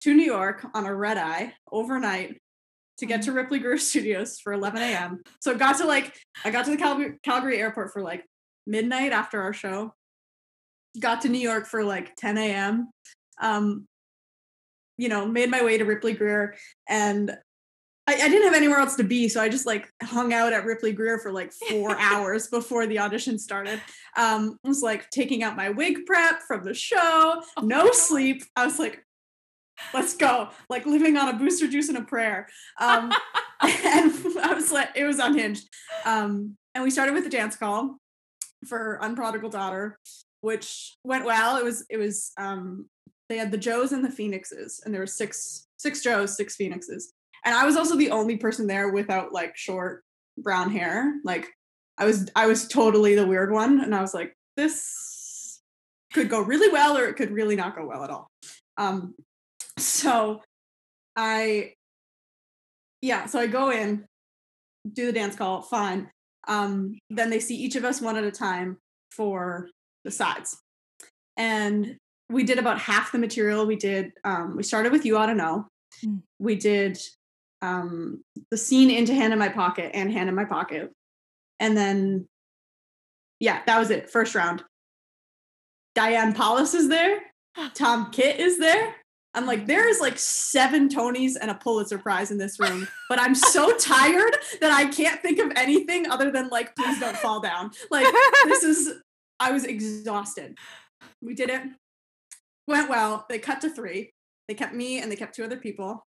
to 0.00 0.12
New 0.14 0.24
York 0.24 0.66
on 0.74 0.86
a 0.86 0.94
red 0.94 1.18
eye 1.18 1.54
overnight 1.70 2.40
to 2.98 3.06
get 3.06 3.22
to 3.22 3.32
Ripley 3.32 3.60
Grier 3.60 3.78
Studios 3.90 4.40
for 4.40 4.52
11 4.52 4.82
a.m. 4.82 5.22
So 5.40 5.54
got 5.56 5.78
to 5.78 5.84
like 5.86 6.16
I 6.44 6.50
got 6.50 6.64
to 6.64 6.72
the 6.72 6.76
Calgary, 6.76 7.18
Calgary 7.22 7.58
airport 7.58 7.92
for 7.92 8.02
like 8.02 8.24
midnight 8.66 9.12
after 9.12 9.40
our 9.40 9.52
show. 9.52 9.94
Got 10.98 11.20
to 11.22 11.28
New 11.28 11.38
York 11.38 11.66
for 11.66 11.84
like 11.84 12.16
10 12.16 12.38
a.m. 12.38 12.90
Um, 13.40 13.86
you 14.98 15.08
know, 15.08 15.26
made 15.26 15.50
my 15.50 15.62
way 15.64 15.78
to 15.78 15.84
Ripley 15.84 16.12
Grier 16.12 16.56
and 16.88 17.36
I, 18.10 18.14
I 18.14 18.28
didn't 18.28 18.42
have 18.42 18.54
anywhere 18.54 18.78
else 18.78 18.96
to 18.96 19.04
be, 19.04 19.28
so 19.28 19.40
I 19.40 19.48
just 19.48 19.66
like 19.66 19.88
hung 20.02 20.32
out 20.32 20.52
at 20.52 20.64
Ripley 20.64 20.92
Grier 20.92 21.18
for 21.18 21.30
like 21.30 21.52
four 21.52 21.96
hours 21.98 22.48
before 22.48 22.86
the 22.86 22.98
audition 22.98 23.38
started. 23.38 23.80
Um, 24.16 24.58
I 24.64 24.68
was 24.68 24.82
like 24.82 25.08
taking 25.10 25.44
out 25.44 25.56
my 25.56 25.70
wig 25.70 26.06
prep 26.06 26.40
from 26.42 26.64
the 26.64 26.74
show, 26.74 27.42
Oh 27.56 27.62
no 27.62 27.92
sleep. 27.92 28.42
I 28.56 28.64
was 28.64 28.80
like, 28.80 29.04
let's 29.94 30.16
go, 30.16 30.48
like 30.68 30.86
living 30.86 31.16
on 31.16 31.28
a 31.28 31.38
booster 31.38 31.68
juice 31.68 31.88
and 31.88 31.98
a 31.98 32.02
prayer. 32.02 32.48
Um, 32.80 33.12
and 33.62 34.12
I 34.42 34.54
was 34.54 34.72
like, 34.72 34.88
it 34.96 35.04
was 35.04 35.20
unhinged. 35.20 35.68
Um, 36.04 36.56
and 36.74 36.82
we 36.82 36.90
started 36.90 37.14
with 37.14 37.24
the 37.24 37.30
dance 37.30 37.54
call 37.54 37.96
for 38.66 38.98
Unprodigal 39.02 39.52
Daughter, 39.52 39.98
which 40.40 40.96
went 41.04 41.24
well. 41.24 41.58
It 41.58 41.64
was 41.64 41.84
it 41.88 41.96
was 41.96 42.32
um 42.36 42.86
they 43.28 43.38
had 43.38 43.52
the 43.52 43.58
Joes 43.58 43.92
and 43.92 44.04
the 44.04 44.10
Phoenixes, 44.10 44.82
and 44.84 44.92
there 44.92 45.00
were 45.00 45.06
six 45.06 45.68
six 45.76 46.02
Joes, 46.02 46.36
six 46.36 46.56
Phoenixes. 46.56 47.12
And 47.44 47.54
I 47.54 47.64
was 47.64 47.76
also 47.76 47.96
the 47.96 48.10
only 48.10 48.36
person 48.36 48.66
there 48.66 48.90
without 48.90 49.32
like 49.32 49.56
short 49.56 50.02
brown 50.38 50.70
hair. 50.70 51.14
Like 51.24 51.48
I 51.98 52.04
was 52.04 52.30
I 52.36 52.46
was 52.46 52.68
totally 52.68 53.14
the 53.14 53.26
weird 53.26 53.52
one. 53.52 53.80
And 53.80 53.94
I 53.94 54.00
was 54.00 54.14
like, 54.14 54.34
this 54.56 55.60
could 56.12 56.28
go 56.28 56.40
really 56.40 56.72
well 56.72 56.96
or 56.96 57.06
it 57.06 57.14
could 57.14 57.30
really 57.30 57.56
not 57.56 57.76
go 57.76 57.86
well 57.86 58.04
at 58.04 58.10
all. 58.10 58.28
Um 58.76 59.14
so 59.78 60.42
I 61.16 61.74
yeah, 63.02 63.26
so 63.26 63.38
I 63.38 63.46
go 63.46 63.70
in, 63.70 64.04
do 64.92 65.06
the 65.06 65.12
dance 65.12 65.36
call, 65.36 65.62
fine. 65.62 66.10
Um, 66.48 66.98
then 67.08 67.30
they 67.30 67.40
see 67.40 67.56
each 67.56 67.76
of 67.76 67.84
us 67.84 68.00
one 68.00 68.16
at 68.16 68.24
a 68.24 68.30
time 68.30 68.78
for 69.10 69.68
the 70.04 70.10
sides. 70.10 70.58
And 71.36 71.96
we 72.28 72.44
did 72.44 72.58
about 72.58 72.78
half 72.78 73.12
the 73.12 73.18
material. 73.18 73.66
We 73.66 73.76
did, 73.76 74.12
um, 74.24 74.56
we 74.56 74.62
started 74.62 74.92
with 74.92 75.04
You 75.04 75.16
Ought 75.16 75.26
to 75.26 75.34
Know. 75.34 75.66
Mm. 76.04 76.22
We 76.38 76.56
did 76.56 76.98
um, 77.62 78.22
the 78.50 78.56
scene 78.56 78.90
into 78.90 79.14
Hand 79.14 79.32
in 79.32 79.38
My 79.38 79.48
Pocket 79.48 79.90
and 79.94 80.12
Hand 80.12 80.28
in 80.28 80.34
My 80.34 80.44
Pocket. 80.44 80.92
And 81.58 81.76
then, 81.76 82.28
yeah, 83.38 83.62
that 83.66 83.78
was 83.78 83.90
it. 83.90 84.10
First 84.10 84.34
round. 84.34 84.64
Diane 85.94 86.32
Paulus 86.32 86.74
is 86.74 86.88
there. 86.88 87.20
Tom 87.74 88.10
Kitt 88.10 88.38
is 88.38 88.58
there. 88.58 88.94
I'm 89.34 89.46
like, 89.46 89.66
there 89.66 89.88
is 89.88 90.00
like 90.00 90.18
seven 90.18 90.88
Tonys 90.88 91.34
and 91.40 91.50
a 91.50 91.54
Pulitzer 91.54 91.98
Prize 91.98 92.30
in 92.30 92.38
this 92.38 92.58
room, 92.60 92.88
but 93.08 93.20
I'm 93.20 93.34
so 93.34 93.76
tired 93.76 94.36
that 94.60 94.72
I 94.72 94.86
can't 94.86 95.20
think 95.22 95.38
of 95.38 95.52
anything 95.56 96.10
other 96.10 96.30
than 96.30 96.48
like, 96.48 96.74
please 96.74 96.98
don't 96.98 97.16
fall 97.16 97.40
down. 97.40 97.70
Like, 97.90 98.06
this 98.44 98.64
is, 98.64 98.92
I 99.38 99.52
was 99.52 99.64
exhausted. 99.64 100.58
We 101.22 101.34
did 101.34 101.50
it. 101.50 101.62
Went 102.66 102.88
well. 102.88 103.26
They 103.28 103.38
cut 103.38 103.60
to 103.60 103.70
three. 103.70 104.12
They 104.48 104.54
kept 104.54 104.74
me 104.74 105.00
and 105.00 105.10
they 105.10 105.16
kept 105.16 105.34
two 105.34 105.44
other 105.44 105.56
people. 105.56 106.04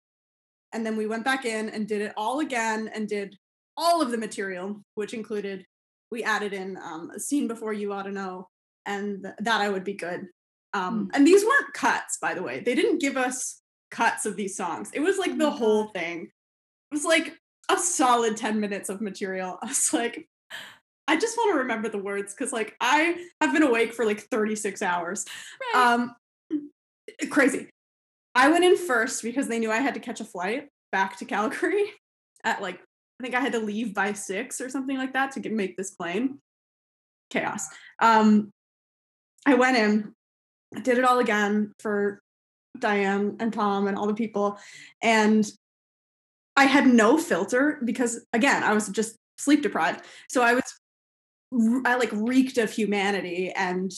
And 0.74 0.86
then 0.86 0.96
we 0.96 1.08
went 1.08 1.26
back 1.26 1.46
in 1.46 1.70
and 1.70 1.88
did 1.88 2.02
it 2.02 2.14
all 2.16 2.40
again 2.42 2.90
and 2.94 3.08
did 3.08 3.36
all 3.76 4.02
of 4.02 4.12
the 4.12 4.18
material, 4.18 4.82
which 4.96 5.14
included, 5.14 5.66
we 6.12 6.24
added 6.24 6.54
in 6.54 6.78
um, 6.78 7.12
a 7.16 7.20
scene 7.20 7.48
before 7.48 7.74
you 7.74 7.94
ought 7.94 8.04
to 8.04 8.12
know, 8.12 8.48
and 8.86 9.24
th- 9.24 9.36
that 9.40 9.62
I 9.62 9.70
would 9.70 9.84
be 9.84 9.94
good. 9.94 10.28
Um, 10.74 11.10
and 11.14 11.26
these 11.26 11.44
weren't 11.44 11.74
cuts, 11.74 12.18
by 12.22 12.34
the 12.34 12.44
way. 12.44 12.60
They 12.60 12.76
didn't 12.76 13.02
give 13.02 13.18
us 13.18 13.62
cuts 13.90 14.26
of 14.26 14.36
these 14.36 14.56
songs. 14.56 14.92
It 14.94 15.00
was 15.00 15.18
like 15.18 15.32
Oh 15.32 15.38
the 15.38 15.52
whole 15.52 15.84
God. 15.86 15.94
thing. 15.94 16.22
It 16.24 16.94
was 16.94 17.06
like 17.06 17.36
a 17.70 17.78
solid 17.78 18.38
10 18.38 18.60
minutes 18.60 18.90
of 18.90 19.02
material. 19.02 19.58
I 19.64 19.68
was 19.68 19.94
like, 19.94 20.28
I 21.08 21.18
just 21.18 21.38
want 21.38 21.54
to 21.54 21.60
remember 21.60 21.90
the 21.90 21.98
words 21.98 22.36
because 22.36 22.54
like 22.54 22.76
I 22.80 23.16
have 23.42 23.52
been 23.54 23.64
awake 23.64 23.94
for 23.94 24.06
like 24.06 24.22
36 24.30 24.82
hours. 24.84 25.26
Right. 25.74 25.84
Um 25.84 26.16
crazy. 27.30 27.70
I 28.36 28.50
went 28.50 28.64
in 28.64 28.78
first 28.78 29.24
because 29.24 29.48
they 29.48 29.60
knew 29.60 29.72
I 29.72 29.78
had 29.78 29.96
to 29.96 30.00
catch 30.00 30.22
a 30.22 30.26
flight 30.26 30.70
back 30.92 31.18
to 31.18 31.26
Calgary 31.26 31.86
at 32.44 32.62
like 32.62 32.80
I 33.20 33.24
think 33.24 33.36
I 33.36 33.42
had 33.42 33.52
to 33.54 33.60
leave 33.60 33.94
by 33.94 34.14
6 34.14 34.62
or 34.62 34.70
something 34.70 34.98
like 34.98 35.14
that 35.14 35.34
to 35.34 35.42
get, 35.42 35.52
make 35.52 35.76
this 35.76 35.92
plane. 35.92 36.40
Chaos. 37.30 37.68
Um 38.02 38.52
I 39.46 39.56
went 39.56 39.78
in, 39.78 40.14
did 40.84 40.98
it 40.98 41.06
all 41.06 41.20
again 41.20 41.74
for 41.80 42.22
Diane 42.78 43.38
and 43.40 43.52
Tom 43.52 43.88
and 43.88 43.98
all 43.98 44.08
the 44.08 44.14
people 44.14 44.58
and 45.02 45.50
I 46.56 46.66
had 46.66 46.88
no 46.88 47.18
filter 47.18 47.80
because 47.86 48.26
again, 48.34 48.64
I 48.64 48.74
was 48.74 48.90
just 48.90 49.16
sleep 49.38 49.62
deprived. 49.62 50.02
So 50.28 50.42
I 50.42 50.56
was 50.56 50.64
I 51.86 51.96
like 51.96 52.12
reeked 52.12 52.58
of 52.58 52.72
humanity 52.72 53.52
and 53.56 53.92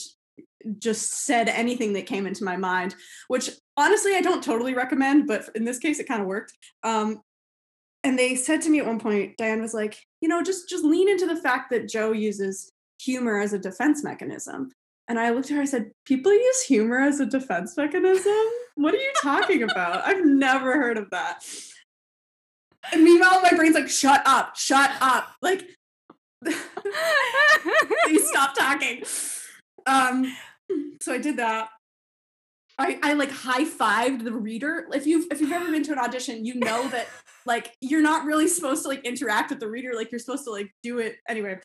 just 0.77 1.25
said 1.25 1.49
anything 1.49 1.93
that 1.93 2.05
came 2.05 2.27
into 2.27 2.43
my 2.43 2.55
mind, 2.57 2.95
which 3.27 3.49
honestly 3.81 4.15
I 4.15 4.21
don't 4.21 4.43
totally 4.43 4.73
recommend, 4.73 5.27
but 5.27 5.49
in 5.55 5.65
this 5.65 5.79
case 5.79 5.99
it 5.99 6.07
kind 6.07 6.21
of 6.21 6.27
worked. 6.27 6.53
Um, 6.83 7.21
and 8.03 8.17
they 8.17 8.35
said 8.35 8.61
to 8.63 8.69
me 8.69 8.79
at 8.79 8.85
one 8.85 8.99
point, 8.99 9.37
Diane 9.37 9.61
was 9.61 9.73
like, 9.73 9.97
you 10.21 10.29
know, 10.29 10.41
just 10.41 10.69
just 10.69 10.83
lean 10.83 11.09
into 11.09 11.27
the 11.27 11.35
fact 11.35 11.69
that 11.71 11.87
Joe 11.87 12.11
uses 12.11 12.71
humor 12.99 13.39
as 13.39 13.53
a 13.53 13.59
defense 13.59 14.03
mechanism. 14.03 14.71
And 15.07 15.19
I 15.19 15.31
looked 15.31 15.51
at 15.51 15.57
her, 15.57 15.61
I 15.61 15.65
said, 15.65 15.91
People 16.05 16.31
use 16.31 16.63
humor 16.63 16.99
as 16.99 17.19
a 17.19 17.25
defense 17.25 17.75
mechanism? 17.75 18.33
What 18.75 18.93
are 18.93 18.97
you 18.97 19.11
talking 19.21 19.63
about? 19.63 20.07
I've 20.07 20.25
never 20.25 20.73
heard 20.73 20.97
of 20.97 21.09
that. 21.11 21.43
And 22.91 23.03
meanwhile, 23.03 23.41
my 23.41 23.51
brain's 23.55 23.75
like, 23.75 23.89
shut 23.89 24.21
up, 24.25 24.55
shut 24.55 24.91
up. 25.01 25.35
Like, 25.41 25.67
please 26.45 28.27
stop 28.27 28.55
talking. 28.55 29.03
Um, 29.85 30.35
so 31.01 31.13
I 31.13 31.17
did 31.17 31.37
that. 31.37 31.69
I, 32.77 32.99
I 33.03 33.13
like 33.13 33.31
high 33.31 33.65
fived 33.65 34.23
the 34.23 34.33
reader. 34.33 34.87
If 34.93 35.05
you've 35.05 35.27
if 35.31 35.41
you've 35.41 35.51
ever 35.51 35.69
been 35.69 35.83
to 35.83 35.91
an 35.91 35.99
audition, 35.99 36.45
you 36.45 36.55
know 36.55 36.87
that 36.89 37.07
like 37.45 37.73
you're 37.81 38.01
not 38.01 38.25
really 38.25 38.47
supposed 38.47 38.83
to 38.83 38.89
like 38.89 39.05
interact 39.05 39.49
with 39.49 39.59
the 39.59 39.69
reader. 39.69 39.93
Like 39.95 40.11
you're 40.11 40.19
supposed 40.19 40.45
to 40.45 40.51
like 40.51 40.71
do 40.83 40.99
it 40.99 41.17
anyway. 41.27 41.59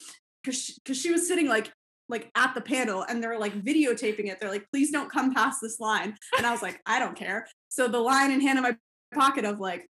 Cause 0.44 0.62
she, 0.62 0.74
cause 0.86 0.96
she 0.96 1.10
was 1.10 1.26
sitting 1.26 1.48
like 1.48 1.72
like 2.08 2.30
at 2.36 2.54
the 2.54 2.60
panel 2.60 3.04
and 3.08 3.22
they're 3.22 3.38
like 3.38 3.54
videotaping 3.62 4.26
it. 4.26 4.38
They're 4.40 4.50
like, 4.50 4.66
please 4.70 4.90
don't 4.90 5.10
come 5.10 5.34
past 5.34 5.58
this 5.60 5.80
line. 5.80 6.14
And 6.36 6.46
I 6.46 6.52
was 6.52 6.62
like, 6.62 6.80
I 6.86 6.98
don't 6.98 7.16
care. 7.16 7.46
So 7.68 7.88
the 7.88 7.98
line 7.98 8.30
in 8.30 8.40
hand 8.40 8.58
in 8.58 8.62
my 8.62 8.76
pocket 9.12 9.44
of 9.44 9.58
like, 9.58 9.88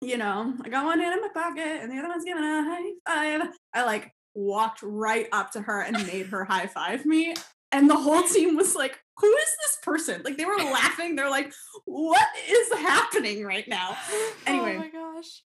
you 0.00 0.16
know, 0.16 0.54
I 0.64 0.68
got 0.68 0.86
one 0.86 1.00
hand 1.00 1.14
in 1.14 1.20
my 1.20 1.28
pocket 1.34 1.82
and 1.82 1.92
the 1.92 1.98
other 1.98 2.08
one's 2.08 2.24
giving 2.24 2.42
a 2.42 2.62
high 2.62 2.92
five. 3.06 3.48
I 3.74 3.84
like 3.84 4.10
walked 4.34 4.80
right 4.82 5.28
up 5.32 5.52
to 5.52 5.60
her 5.60 5.82
and 5.82 5.96
made 6.06 6.26
her 6.26 6.44
high 6.44 6.66
five 6.66 7.04
me. 7.04 7.34
And 7.72 7.88
the 7.88 7.96
whole 7.96 8.22
team 8.22 8.56
was 8.56 8.74
like, 8.74 8.98
who 9.20 9.36
is 9.36 9.56
this 9.62 9.78
person? 9.82 10.22
Like 10.24 10.36
they 10.36 10.44
were 10.44 10.56
laughing. 10.56 11.16
They're 11.16 11.30
like, 11.30 11.52
what 11.84 12.26
is 12.48 12.72
happening 12.72 13.44
right 13.44 13.68
now? 13.68 13.96
Anyway. 14.46 14.74
Oh 14.76 14.78
my 14.78 14.88
gosh. 14.88 15.42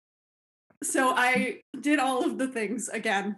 So 0.82 1.10
I 1.10 1.60
did 1.80 1.98
all 1.98 2.24
of 2.24 2.38
the 2.38 2.48
things 2.48 2.88
again. 2.88 3.36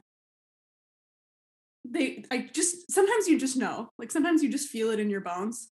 They, 1.87 2.25
I 2.31 2.49
just, 2.53 2.91
sometimes 2.91 3.29
you 3.29 3.39
just 3.39 3.57
know. 3.57 3.91
Like 3.99 4.11
sometimes 4.11 4.43
you 4.43 4.51
just 4.51 4.69
feel 4.69 4.91
it 4.91 5.01
in 5.01 5.11
your 5.11 5.21
bones. 5.21 5.69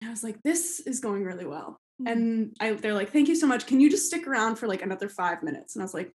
And 0.00 0.08
I 0.08 0.10
was 0.10 0.24
like, 0.24 0.42
this 0.42 0.80
is 0.80 1.00
going 1.00 1.24
really 1.24 1.46
well. 1.46 1.80
Mm. 2.02 2.10
And 2.10 2.56
I, 2.60 2.72
they're 2.72 2.94
like, 2.94 3.12
thank 3.12 3.28
you 3.28 3.36
so 3.36 3.46
much. 3.46 3.66
Can 3.66 3.80
you 3.80 3.90
just 3.90 4.06
stick 4.06 4.26
around 4.26 4.56
for 4.56 4.66
like 4.66 4.82
another 4.82 5.08
five 5.08 5.42
minutes? 5.42 5.76
And 5.76 5.82
I 5.82 5.84
was 5.84 5.94
like, 5.94 6.12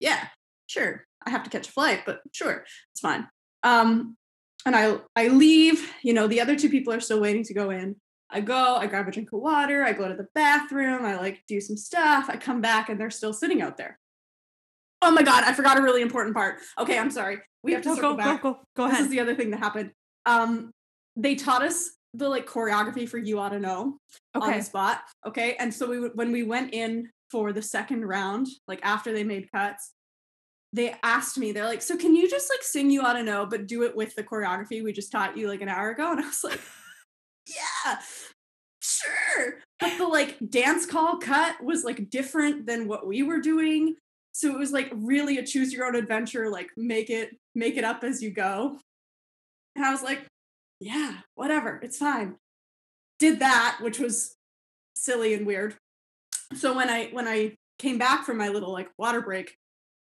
yeah, 0.00 0.26
sure. 0.66 1.04
I 1.26 1.30
have 1.30 1.44
to 1.44 1.50
catch 1.50 1.68
a 1.68 1.72
flight, 1.72 2.02
but 2.04 2.20
sure, 2.32 2.64
it's 2.92 3.00
fine. 3.00 3.26
Um, 3.62 4.16
and 4.68 4.76
I, 4.76 4.98
I 5.16 5.28
leave. 5.28 5.92
You 6.02 6.14
know, 6.14 6.26
the 6.26 6.40
other 6.40 6.56
two 6.56 6.68
people 6.68 6.92
are 6.92 7.00
still 7.00 7.20
waiting 7.20 7.44
to 7.44 7.54
go 7.54 7.70
in. 7.70 7.96
I 8.30 8.40
go, 8.42 8.76
I 8.76 8.86
grab 8.86 9.08
a 9.08 9.10
drink 9.10 9.32
of 9.32 9.40
water, 9.40 9.82
I 9.82 9.92
go 9.94 10.06
to 10.06 10.14
the 10.14 10.26
bathroom, 10.34 11.04
I 11.04 11.16
like 11.16 11.42
do 11.48 11.60
some 11.60 11.76
stuff. 11.78 12.26
I 12.28 12.36
come 12.36 12.60
back 12.60 12.90
and 12.90 13.00
they're 13.00 13.10
still 13.10 13.32
sitting 13.32 13.62
out 13.62 13.78
there. 13.78 13.98
Oh 15.00 15.10
my 15.10 15.22
god, 15.22 15.44
I 15.44 15.52
forgot 15.54 15.78
a 15.78 15.82
really 15.82 16.02
important 16.02 16.36
part. 16.36 16.58
Okay, 16.78 16.98
I'm 16.98 17.10
sorry. 17.10 17.38
We 17.62 17.72
have 17.72 17.82
to 17.82 17.88
Go, 17.88 17.94
circle 17.94 18.10
go, 18.10 18.16
go, 18.16 18.22
back. 18.22 18.42
go, 18.42 18.58
go 18.76 18.84
this 18.84 18.92
ahead. 18.94 19.04
is 19.06 19.10
the 19.10 19.20
other 19.20 19.34
thing 19.34 19.50
that 19.50 19.60
happened. 19.60 19.92
Um, 20.26 20.72
they 21.16 21.36
taught 21.36 21.62
us 21.62 21.90
the 22.14 22.28
like 22.28 22.46
choreography 22.46 23.08
for 23.08 23.18
You 23.18 23.38
Ought 23.38 23.50
to 23.50 23.58
Know 23.60 23.98
on 24.34 24.52
the 24.52 24.62
spot. 24.62 25.00
Okay. 25.26 25.56
And 25.58 25.72
so 25.72 25.88
we 25.88 25.98
when 26.08 26.30
we 26.32 26.42
went 26.42 26.74
in 26.74 27.08
for 27.30 27.52
the 27.52 27.62
second 27.62 28.04
round, 28.04 28.46
like 28.66 28.80
after 28.82 29.12
they 29.12 29.24
made 29.24 29.50
cuts, 29.50 29.92
they 30.72 30.94
asked 31.02 31.38
me, 31.38 31.52
they're 31.52 31.64
like, 31.64 31.82
so 31.82 31.96
can 31.96 32.14
you 32.14 32.28
just 32.28 32.50
like 32.50 32.62
sing 32.62 32.90
you 32.90 33.02
ought 33.02 33.14
to 33.14 33.22
know, 33.22 33.46
but 33.46 33.66
do 33.66 33.84
it 33.84 33.96
with 33.96 34.14
the 34.14 34.22
choreography 34.22 34.82
we 34.82 34.92
just 34.92 35.10
taught 35.10 35.36
you 35.36 35.48
like 35.48 35.62
an 35.62 35.68
hour 35.68 35.90
ago? 35.90 36.12
And 36.12 36.20
I 36.20 36.26
was 36.26 36.44
like, 36.44 36.60
yeah, 37.48 37.98
sure. 38.80 39.60
But 39.80 39.96
the 39.96 40.06
like 40.06 40.36
dance 40.50 40.84
call 40.84 41.18
cut 41.18 41.62
was 41.62 41.84
like 41.84 42.10
different 42.10 42.66
than 42.66 42.86
what 42.86 43.06
we 43.06 43.22
were 43.22 43.40
doing. 43.40 43.96
So 44.32 44.52
it 44.52 44.58
was 44.58 44.72
like 44.72 44.90
really 44.94 45.38
a 45.38 45.46
choose 45.46 45.72
your 45.72 45.86
own 45.86 45.94
adventure, 45.94 46.50
like 46.50 46.68
make 46.76 47.08
it, 47.08 47.30
make 47.54 47.76
it 47.76 47.84
up 47.84 48.04
as 48.04 48.22
you 48.22 48.30
go. 48.30 48.78
And 49.74 49.84
I 49.84 49.90
was 49.90 50.02
like, 50.02 50.26
yeah, 50.80 51.18
whatever, 51.34 51.80
it's 51.82 51.98
fine. 51.98 52.36
Did 53.18 53.40
that, 53.40 53.78
which 53.80 53.98
was 53.98 54.36
silly 54.94 55.34
and 55.34 55.46
weird. 55.46 55.74
So 56.54 56.74
when 56.74 56.88
I 56.88 57.08
when 57.08 57.26
I 57.26 57.56
came 57.78 57.98
back 57.98 58.24
from 58.24 58.36
my 58.36 58.48
little 58.48 58.72
like 58.72 58.90
water 58.98 59.20
break, 59.20 59.56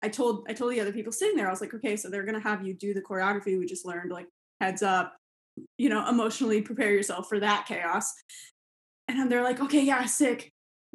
I 0.03 0.09
told 0.09 0.45
I 0.49 0.53
told 0.53 0.71
the 0.71 0.81
other 0.81 0.93
people 0.93 1.11
sitting 1.11 1.37
there, 1.37 1.47
I 1.47 1.51
was 1.51 1.61
like, 1.61 1.73
okay, 1.73 1.95
so 1.95 2.09
they're 2.09 2.25
gonna 2.25 2.39
have 2.39 2.65
you 2.65 2.73
do 2.73 2.93
the 2.93 3.01
choreography 3.01 3.57
we 3.57 3.65
just 3.65 3.85
learned, 3.85 4.11
like 4.11 4.27
heads 4.59 4.81
up, 4.81 5.15
you 5.77 5.89
know, 5.89 6.07
emotionally 6.07 6.61
prepare 6.61 6.91
yourself 6.91 7.27
for 7.27 7.39
that 7.39 7.65
chaos. 7.67 8.13
And 9.07 9.31
they're 9.31 9.43
like, 9.43 9.61
okay, 9.61 9.83
yeah, 9.83 10.05
sick. 10.05 10.51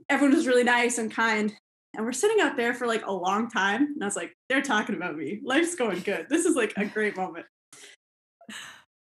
Everyone 0.08 0.36
was 0.36 0.46
really 0.46 0.64
nice 0.64 0.98
and 0.98 1.10
kind. 1.10 1.52
And 1.94 2.04
we're 2.04 2.12
sitting 2.12 2.40
out 2.40 2.56
there 2.56 2.74
for 2.74 2.86
like 2.86 3.06
a 3.06 3.12
long 3.12 3.48
time. 3.48 3.82
And 3.82 4.02
I 4.02 4.06
was 4.06 4.16
like, 4.16 4.32
they're 4.48 4.62
talking 4.62 4.96
about 4.96 5.16
me. 5.16 5.40
Life's 5.44 5.74
going 5.74 6.00
good. 6.00 6.26
This 6.28 6.44
is 6.44 6.54
like 6.54 6.74
a 6.76 6.84
great 6.84 7.16
moment. 7.16 7.46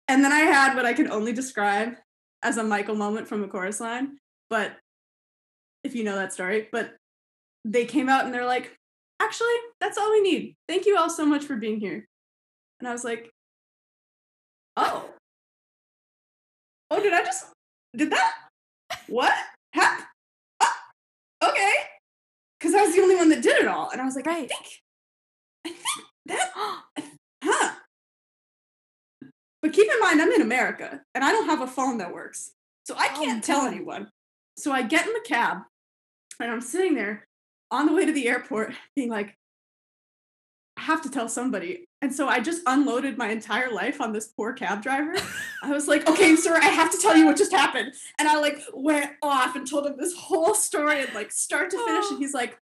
And 0.07 0.23
then 0.23 0.31
I 0.31 0.39
had 0.39 0.75
what 0.75 0.85
I 0.85 0.93
can 0.93 1.09
only 1.09 1.33
describe 1.33 1.95
as 2.43 2.57
a 2.57 2.63
Michael 2.63 2.95
moment 2.95 3.27
from 3.27 3.43
a 3.43 3.47
chorus 3.47 3.79
line. 3.79 4.17
But 4.49 4.73
if 5.83 5.95
you 5.95 6.03
know 6.03 6.15
that 6.15 6.33
story, 6.33 6.69
but 6.71 6.93
they 7.65 7.85
came 7.85 8.09
out 8.09 8.25
and 8.25 8.33
they're 8.33 8.45
like, 8.45 8.77
actually, 9.23 9.55
that's 9.79 9.97
all 9.97 10.11
we 10.11 10.21
need. 10.21 10.55
Thank 10.67 10.85
you 10.85 10.97
all 10.97 11.09
so 11.09 11.25
much 11.25 11.45
for 11.45 11.55
being 11.55 11.79
here. 11.79 12.07
And 12.79 12.87
I 12.87 12.91
was 12.91 13.03
like, 13.03 13.29
oh. 14.77 15.09
Oh, 16.91 17.01
did 17.01 17.13
I 17.13 17.23
just, 17.23 17.45
did 17.95 18.11
that? 18.11 18.33
What? 19.07 19.33
Hap? 19.73 20.03
Oh, 20.61 21.49
okay. 21.49 21.71
Because 22.59 22.75
I 22.75 22.83
was 22.83 22.95
the 22.95 23.01
only 23.01 23.15
one 23.15 23.29
that 23.29 23.41
did 23.41 23.57
it 23.57 23.67
all. 23.67 23.89
And 23.89 24.01
I 24.01 24.05
was 24.05 24.15
like, 24.15 24.25
right. 24.25 24.43
I 24.43 24.47
think, 24.47 24.65
I 25.65 25.69
think 25.69 26.07
that, 26.25 26.51
huh. 27.43 27.71
But 29.61 29.73
keep 29.73 29.89
in 29.89 29.99
mind, 30.01 30.21
I'm 30.21 30.31
in 30.31 30.41
America 30.41 31.01
and 31.15 31.23
I 31.23 31.31
don't 31.31 31.47
have 31.47 31.61
a 31.61 31.67
phone 31.67 31.99
that 31.99 32.13
works. 32.13 32.51
So 32.85 32.95
I 32.97 33.09
oh, 33.11 33.19
can't 33.19 33.43
oh, 33.43 33.47
tell 33.47 33.65
anyone. 33.65 34.09
So 34.57 34.71
I 34.71 34.81
get 34.81 35.07
in 35.07 35.13
the 35.13 35.23
cab 35.25 35.59
and 36.39 36.51
I'm 36.51 36.61
sitting 36.61 36.95
there 36.95 37.25
on 37.73 37.87
the 37.87 37.93
way 37.93 38.05
to 38.05 38.11
the 38.11 38.27
airport 38.27 38.73
being 38.95 39.09
like, 39.09 39.35
I 40.77 40.81
have 40.81 41.01
to 41.03 41.09
tell 41.09 41.29
somebody. 41.29 41.87
And 42.01 42.13
so 42.13 42.27
I 42.27 42.39
just 42.39 42.63
unloaded 42.65 43.17
my 43.17 43.29
entire 43.29 43.71
life 43.71 44.01
on 44.01 44.11
this 44.11 44.27
poor 44.27 44.53
cab 44.53 44.81
driver. 44.81 45.13
I 45.63 45.69
was 45.69 45.87
like, 45.87 46.07
okay, 46.09 46.35
sir, 46.35 46.55
I 46.55 46.65
have 46.65 46.91
to 46.91 46.97
tell 46.97 47.15
you 47.15 47.25
what 47.25 47.37
just 47.37 47.51
happened. 47.51 47.93
And 48.17 48.27
I 48.27 48.39
like 48.39 48.59
went 48.73 49.11
off 49.21 49.55
and 49.55 49.69
told 49.69 49.85
him 49.85 49.95
this 49.97 50.15
whole 50.15 50.55
story 50.55 51.01
and 51.03 51.13
like 51.13 51.31
start 51.31 51.69
to 51.71 51.77
finish. 51.77 52.05
And 52.09 52.15
oh. 52.15 52.19
he's 52.19 52.33
like, 52.33 52.57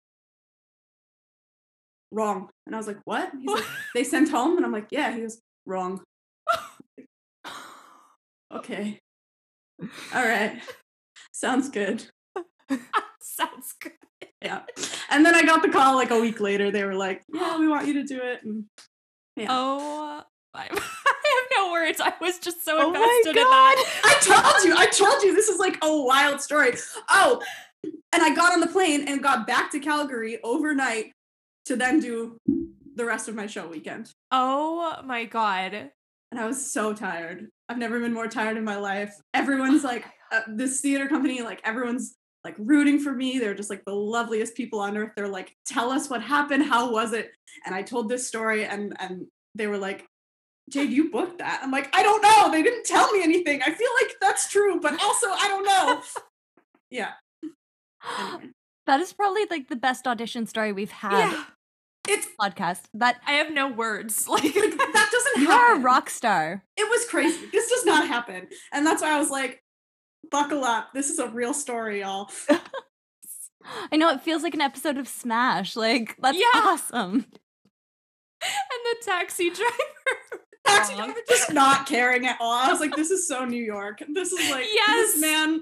wrong. 2.10 2.48
And 2.66 2.74
I 2.74 2.78
was 2.78 2.88
like, 2.88 2.98
what? 3.04 3.30
He's 3.40 3.50
like, 3.50 3.64
they 3.94 4.04
sent 4.04 4.30
home. 4.30 4.56
And 4.56 4.66
I'm 4.66 4.72
like, 4.72 4.88
yeah. 4.90 5.14
He 5.14 5.22
was 5.22 5.40
wrong. 5.64 6.02
okay. 8.52 8.98
All 10.12 10.24
right. 10.24 10.60
Sounds 11.32 11.68
good. 11.68 12.06
Sounds 13.20 13.74
good. 13.80 13.92
Yeah. 14.42 14.62
And 15.10 15.24
then 15.24 15.34
I 15.34 15.42
got 15.42 15.60
the 15.60 15.68
call 15.68 15.96
like 15.96 16.10
a 16.10 16.18
week 16.18 16.40
later. 16.40 16.70
They 16.70 16.82
were 16.84 16.94
like, 16.94 17.22
yeah, 17.30 17.58
we 17.58 17.68
want 17.68 17.86
you 17.86 17.92
to 17.94 18.04
do 18.04 18.18
it. 18.22 18.42
And 18.42 18.64
yeah. 19.36 19.48
Oh, 19.50 20.22
I 20.54 20.62
have 20.64 21.48
no 21.58 21.72
words. 21.72 22.00
I 22.00 22.14
was 22.22 22.38
just 22.38 22.64
so 22.64 22.78
oh 22.78 22.88
invested 22.88 23.36
in 23.36 23.44
that. 23.44 24.00
I 24.02 24.14
told 24.22 24.64
you. 24.64 24.74
I 24.76 24.86
told 24.86 25.22
you 25.22 25.34
this 25.34 25.48
is 25.48 25.58
like 25.58 25.76
a 25.82 26.02
wild 26.02 26.40
story. 26.40 26.72
Oh, 27.10 27.42
and 27.84 28.22
I 28.22 28.34
got 28.34 28.54
on 28.54 28.60
the 28.60 28.66
plane 28.66 29.06
and 29.06 29.22
got 29.22 29.46
back 29.46 29.70
to 29.72 29.78
Calgary 29.78 30.38
overnight 30.42 31.12
to 31.66 31.76
then 31.76 32.00
do 32.00 32.38
the 32.96 33.04
rest 33.04 33.28
of 33.28 33.34
my 33.34 33.46
show 33.46 33.66
weekend. 33.68 34.10
Oh 34.32 35.02
my 35.04 35.24
god. 35.24 35.90
And 36.30 36.40
I 36.40 36.46
was 36.46 36.72
so 36.72 36.92
tired. 36.94 37.48
I've 37.68 37.78
never 37.78 38.00
been 38.00 38.14
more 38.14 38.28
tired 38.28 38.56
in 38.56 38.64
my 38.64 38.76
life. 38.76 39.14
Everyone's 39.34 39.84
like, 39.84 40.04
uh, 40.32 40.42
this 40.48 40.80
theater 40.80 41.08
company, 41.08 41.42
like 41.42 41.60
everyone's 41.64 42.14
like 42.44 42.54
rooting 42.58 42.98
for 42.98 43.12
me. 43.12 43.38
They're 43.38 43.54
just 43.54 43.70
like 43.70 43.84
the 43.84 43.94
loveliest 43.94 44.54
people 44.54 44.80
on 44.80 44.96
earth. 44.96 45.12
They're 45.16 45.28
like, 45.28 45.54
tell 45.66 45.90
us 45.90 46.08
what 46.08 46.22
happened. 46.22 46.64
How 46.64 46.90
was 46.90 47.12
it? 47.12 47.30
And 47.66 47.74
I 47.74 47.82
told 47.82 48.08
this 48.08 48.26
story 48.26 48.64
and 48.64 48.96
and 48.98 49.26
they 49.54 49.66
were 49.66 49.78
like, 49.78 50.06
Jade, 50.70 50.90
you 50.90 51.10
booked 51.10 51.38
that. 51.38 51.60
I'm 51.62 51.70
like, 51.70 51.94
I 51.94 52.02
don't 52.02 52.22
know. 52.22 52.50
They 52.50 52.62
didn't 52.62 52.84
tell 52.84 53.10
me 53.12 53.22
anything. 53.22 53.60
I 53.62 53.72
feel 53.72 53.90
like 54.00 54.14
that's 54.20 54.48
true, 54.48 54.80
but 54.80 54.92
also 55.02 55.26
I 55.28 55.48
don't 55.48 55.64
know. 55.64 56.02
yeah. 56.90 57.12
Anyway. 58.18 58.50
That 58.86 58.98
is 58.98 59.12
probably 59.12 59.46
like 59.48 59.68
the 59.68 59.76
best 59.76 60.08
audition 60.08 60.46
story 60.46 60.72
we've 60.72 60.90
had. 60.90 61.30
Yeah. 61.30 61.44
It's 62.08 62.26
podcast. 62.40 62.84
That 62.94 63.20
I 63.24 63.32
have 63.32 63.52
no 63.52 63.70
words. 63.70 64.26
Like, 64.26 64.42
like 64.42 64.54
that 64.54 65.08
doesn't 65.12 65.36
happen. 65.36 65.42
you 65.42 65.48
happen. 65.48 65.76
are 65.76 65.76
a 65.76 65.78
rock 65.78 66.10
star. 66.10 66.64
It 66.76 66.88
was 66.90 67.04
crazy. 67.08 67.46
This 67.52 67.70
does 67.70 67.84
not 67.84 68.08
happen. 68.08 68.48
And 68.72 68.84
that's 68.84 69.00
why 69.00 69.14
I 69.14 69.18
was 69.20 69.30
like, 69.30 69.62
buckle 70.30 70.64
up. 70.64 70.88
This 70.94 71.10
is 71.10 71.18
a 71.18 71.28
real 71.28 71.54
story, 71.54 72.00
y'all. 72.00 72.30
I 73.92 73.96
know 73.96 74.10
it 74.10 74.22
feels 74.22 74.42
like 74.42 74.54
an 74.54 74.60
episode 74.60 74.96
of 74.96 75.08
Smash. 75.08 75.76
Like 75.76 76.16
that's 76.20 76.38
yeah. 76.38 76.44
awesome. 76.54 77.26
And 78.42 78.80
the 78.84 79.04
taxi 79.04 79.50
driver. 79.54 79.74
taxi 80.66 80.94
driver 80.94 81.20
just 81.28 81.52
not 81.52 81.86
caring 81.86 82.26
at 82.26 82.38
all. 82.40 82.52
I 82.52 82.70
was 82.70 82.80
like, 82.80 82.96
this 82.96 83.10
is 83.10 83.28
so 83.28 83.44
New 83.44 83.62
York. 83.62 84.02
This 84.14 84.32
is 84.32 84.50
like 84.50 84.64
yes. 84.72 85.12
this 85.12 85.20
man 85.20 85.60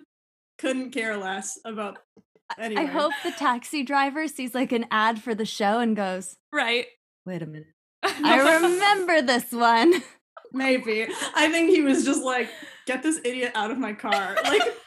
couldn't 0.59 0.92
care 0.92 1.16
less 1.16 1.59
about 1.64 1.99
anyway. 2.57 2.83
I 2.83 2.85
hope 2.85 3.12
the 3.25 3.33
taxi 3.33 3.83
driver 3.83 4.29
sees 4.29 4.55
like 4.55 4.71
an 4.71 4.87
ad 4.92 5.21
for 5.21 5.35
the 5.35 5.44
show 5.44 5.81
and 5.81 5.97
goes, 5.97 6.37
Right. 6.53 6.87
Wait 7.27 7.42
a 7.42 7.47
minute. 7.47 7.66
I 8.05 8.61
remember 8.61 9.23
this 9.23 9.51
one. 9.51 9.94
Maybe. 10.53 11.09
I 11.35 11.51
think 11.51 11.71
he 11.71 11.83
was 11.83 12.05
just 12.05 12.23
like, 12.23 12.49
get 12.88 13.03
this 13.03 13.20
idiot 13.24 13.53
out 13.55 13.70
of 13.70 13.79
my 13.79 13.92
car. 13.92 14.37
Like 14.44 14.62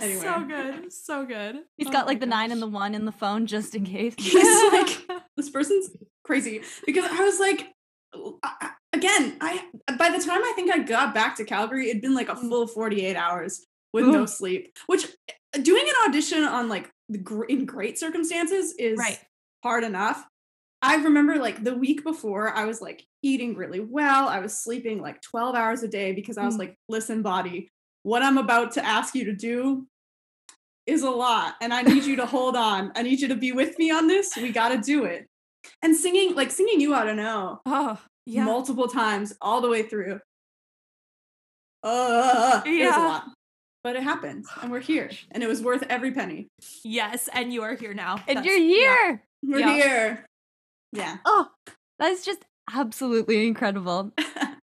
Anyway. 0.00 0.20
So 0.20 0.44
good. 0.44 0.92
So 0.92 1.24
good. 1.26 1.56
He's 1.76 1.88
oh 1.88 1.92
got 1.92 2.06
like 2.06 2.20
the 2.20 2.26
gosh. 2.26 2.30
nine 2.30 2.52
and 2.52 2.62
the 2.62 2.66
one 2.66 2.94
in 2.94 3.04
the 3.04 3.12
phone 3.12 3.46
just 3.46 3.74
in 3.74 3.84
case. 3.84 4.14
He's 4.18 4.72
like, 4.72 5.06
this 5.36 5.50
person's 5.50 5.90
crazy. 6.24 6.62
Because 6.86 7.04
I 7.04 7.22
was 7.22 7.38
like, 7.38 7.68
again, 8.92 9.36
I 9.40 9.64
by 9.98 10.10
the 10.10 10.24
time 10.24 10.42
I 10.42 10.52
think 10.56 10.72
I 10.72 10.78
got 10.78 11.14
back 11.14 11.36
to 11.36 11.44
Calgary, 11.44 11.90
it'd 11.90 12.02
been 12.02 12.14
like 12.14 12.28
a 12.28 12.36
full 12.36 12.66
48 12.66 13.16
hours 13.16 13.64
with 13.92 14.04
Ooh. 14.04 14.12
no 14.12 14.26
sleep. 14.26 14.72
Which 14.86 15.06
eh, 15.28 15.60
doing 15.60 15.84
an 15.86 16.08
audition 16.08 16.42
on 16.44 16.68
like 16.68 16.90
in 17.48 17.66
great 17.66 17.98
circumstances 17.98 18.74
is 18.78 18.98
right. 18.98 19.18
hard 19.62 19.84
enough. 19.84 20.24
I 20.82 20.96
remember 20.96 21.36
like 21.36 21.62
the 21.62 21.74
week 21.74 22.04
before, 22.04 22.50
I 22.50 22.64
was 22.64 22.80
like 22.80 23.04
eating 23.22 23.54
really 23.54 23.80
well. 23.80 24.28
I 24.28 24.38
was 24.38 24.56
sleeping 24.56 25.00
like 25.00 25.20
12 25.20 25.54
hours 25.54 25.82
a 25.82 25.88
day 25.88 26.12
because 26.12 26.38
I 26.38 26.46
was 26.46 26.56
mm. 26.56 26.60
like, 26.60 26.76
listen, 26.88 27.22
body, 27.22 27.70
what 28.02 28.22
I'm 28.22 28.38
about 28.38 28.72
to 28.72 28.84
ask 28.84 29.14
you 29.14 29.26
to 29.26 29.34
do 29.34 29.86
is 30.86 31.02
a 31.02 31.10
lot. 31.10 31.54
And 31.60 31.74
I 31.74 31.82
need 31.82 32.04
you 32.04 32.16
to 32.16 32.26
hold 32.26 32.56
on. 32.56 32.92
I 32.96 33.02
need 33.02 33.20
you 33.20 33.28
to 33.28 33.36
be 33.36 33.52
with 33.52 33.78
me 33.78 33.90
on 33.90 34.06
this. 34.06 34.36
We 34.36 34.52
got 34.52 34.70
to 34.70 34.78
do 34.78 35.04
it. 35.04 35.28
And 35.82 35.94
singing, 35.94 36.34
like 36.34 36.50
singing 36.50 36.80
You 36.80 36.94
Ought 36.94 37.04
to 37.04 37.14
Know. 37.14 37.60
Oh, 37.66 37.98
yeah. 38.24 38.44
Multiple 38.44 38.88
times 38.88 39.34
all 39.42 39.60
the 39.60 39.68
way 39.68 39.82
through. 39.82 40.20
Uh, 41.82 42.62
yeah. 42.64 42.72
It 42.72 42.86
was 42.86 42.96
a 42.96 43.00
lot. 43.00 43.24
But 43.82 43.96
it 43.96 44.02
happened 44.02 44.44
and 44.60 44.70
we're 44.70 44.80
here 44.80 45.10
and 45.30 45.42
it 45.42 45.48
was 45.48 45.62
worth 45.62 45.82
every 45.88 46.12
penny. 46.12 46.48
Yes, 46.84 47.30
and 47.32 47.50
you 47.50 47.62
are 47.62 47.74
here 47.74 47.94
now. 47.94 48.22
And 48.28 48.36
That's, 48.36 48.46
you're 48.46 48.58
here. 48.58 49.22
Yeah. 49.42 49.50
We're 49.50 49.58
yeah. 49.60 49.74
here. 49.74 50.26
Yeah. 50.92 51.18
Oh, 51.24 51.48
that's 51.98 52.24
just 52.24 52.44
absolutely 52.72 53.46
incredible. 53.46 54.12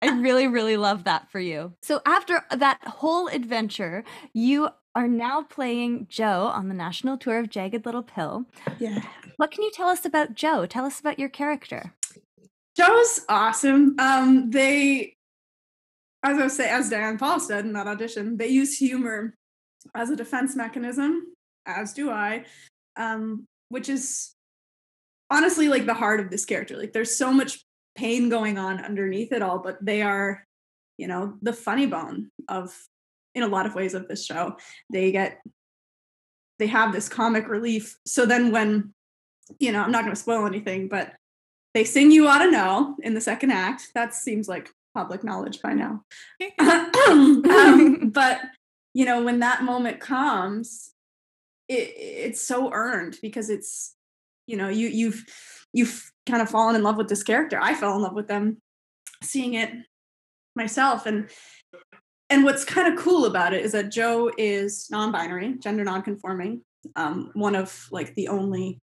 I 0.01 0.19
really, 0.19 0.47
really 0.47 0.77
love 0.77 1.05
that 1.05 1.29
for 1.31 1.39
you. 1.39 1.73
So, 1.81 2.01
after 2.05 2.43
that 2.51 2.79
whole 2.85 3.27
adventure, 3.27 4.03
you 4.33 4.69
are 4.95 5.07
now 5.07 5.43
playing 5.43 6.07
Joe 6.09 6.51
on 6.53 6.69
the 6.69 6.73
national 6.73 7.17
tour 7.17 7.39
of 7.39 7.49
Jagged 7.49 7.85
Little 7.85 8.03
Pill. 8.03 8.45
Yeah. 8.79 9.01
What 9.37 9.51
can 9.51 9.63
you 9.63 9.71
tell 9.71 9.89
us 9.89 10.05
about 10.05 10.33
Joe? 10.33 10.65
Tell 10.65 10.85
us 10.85 10.99
about 10.99 11.19
your 11.19 11.29
character. 11.29 11.93
Jo's 12.75 13.21
awesome. 13.29 13.95
Um, 13.99 14.49
they, 14.49 15.13
as 16.23 16.37
I 16.37 16.43
was 16.43 16.55
saying, 16.55 16.71
as 16.71 16.89
Diane 16.89 17.17
Paulus 17.17 17.47
said 17.47 17.65
in 17.65 17.73
that 17.73 17.87
audition, 17.87 18.37
they 18.37 18.47
use 18.47 18.77
humor 18.77 19.35
as 19.95 20.09
a 20.09 20.15
defense 20.15 20.55
mechanism, 20.55 21.33
as 21.65 21.93
do 21.93 22.09
I, 22.09 22.45
um, 22.95 23.45
which 23.69 23.89
is 23.89 24.33
honestly 25.29 25.67
like 25.67 25.85
the 25.85 25.93
heart 25.93 26.19
of 26.19 26.29
this 26.29 26.45
character. 26.45 26.77
Like 26.77 26.93
there's 26.93 27.17
so 27.17 27.31
much 27.31 27.63
pain 27.95 28.29
going 28.29 28.57
on 28.57 28.83
underneath 28.83 29.31
it 29.31 29.41
all, 29.41 29.59
but 29.59 29.77
they 29.81 30.01
are, 30.01 30.45
you 30.97 31.07
know, 31.07 31.35
the 31.41 31.53
funny 31.53 31.85
bone 31.85 32.29
of 32.47 32.75
in 33.35 33.43
a 33.43 33.47
lot 33.47 33.65
of 33.65 33.75
ways 33.75 33.93
of 33.93 34.07
this 34.07 34.25
show. 34.25 34.57
They 34.91 35.11
get 35.11 35.41
they 36.59 36.67
have 36.67 36.91
this 36.91 37.07
comic 37.09 37.47
relief. 37.47 37.97
So 38.05 38.25
then 38.25 38.51
when 38.51 38.93
you 39.59 39.71
know, 39.71 39.81
I'm 39.81 39.91
not 39.91 40.03
going 40.03 40.13
to 40.13 40.19
spoil 40.19 40.45
anything, 40.45 40.87
but 40.87 41.13
they 41.73 41.83
sing 41.83 42.11
"You 42.11 42.27
Ought 42.27 42.39
to 42.39 42.51
Know" 42.51 42.95
in 43.01 43.13
the 43.13 43.21
second 43.21 43.51
act. 43.51 43.91
That 43.93 44.13
seems 44.13 44.47
like 44.47 44.71
public 44.93 45.23
knowledge 45.23 45.61
by 45.61 45.73
now. 45.73 46.03
um, 47.07 48.09
but 48.13 48.41
you 48.93 49.05
know, 49.05 49.23
when 49.23 49.39
that 49.39 49.63
moment 49.63 49.99
comes, 49.99 50.91
it, 51.67 51.93
it's 51.95 52.41
so 52.41 52.73
earned 52.73 53.17
because 53.21 53.49
it's 53.49 53.93
you 54.47 54.57
know 54.57 54.69
you 54.69 54.87
you've 54.87 55.23
you've 55.73 56.11
kind 56.25 56.41
of 56.41 56.49
fallen 56.49 56.75
in 56.75 56.83
love 56.83 56.97
with 56.97 57.09
this 57.09 57.23
character. 57.23 57.59
I 57.61 57.75
fell 57.75 57.95
in 57.95 58.01
love 58.01 58.15
with 58.15 58.27
them 58.27 58.61
seeing 59.23 59.53
it 59.53 59.71
myself 60.55 61.05
and 61.05 61.29
and 62.29 62.43
what's 62.43 62.65
kind 62.65 62.91
of 62.91 62.99
cool 62.99 63.25
about 63.25 63.53
it 63.53 63.63
is 63.63 63.71
that 63.71 63.89
Joe 63.89 64.29
is 64.37 64.87
non-binary, 64.91 65.59
gender 65.59 65.85
non-conforming, 65.85 66.61
um, 66.97 67.31
one 67.33 67.55
of 67.55 67.87
like 67.89 68.15
the 68.15 68.27
only 68.27 68.81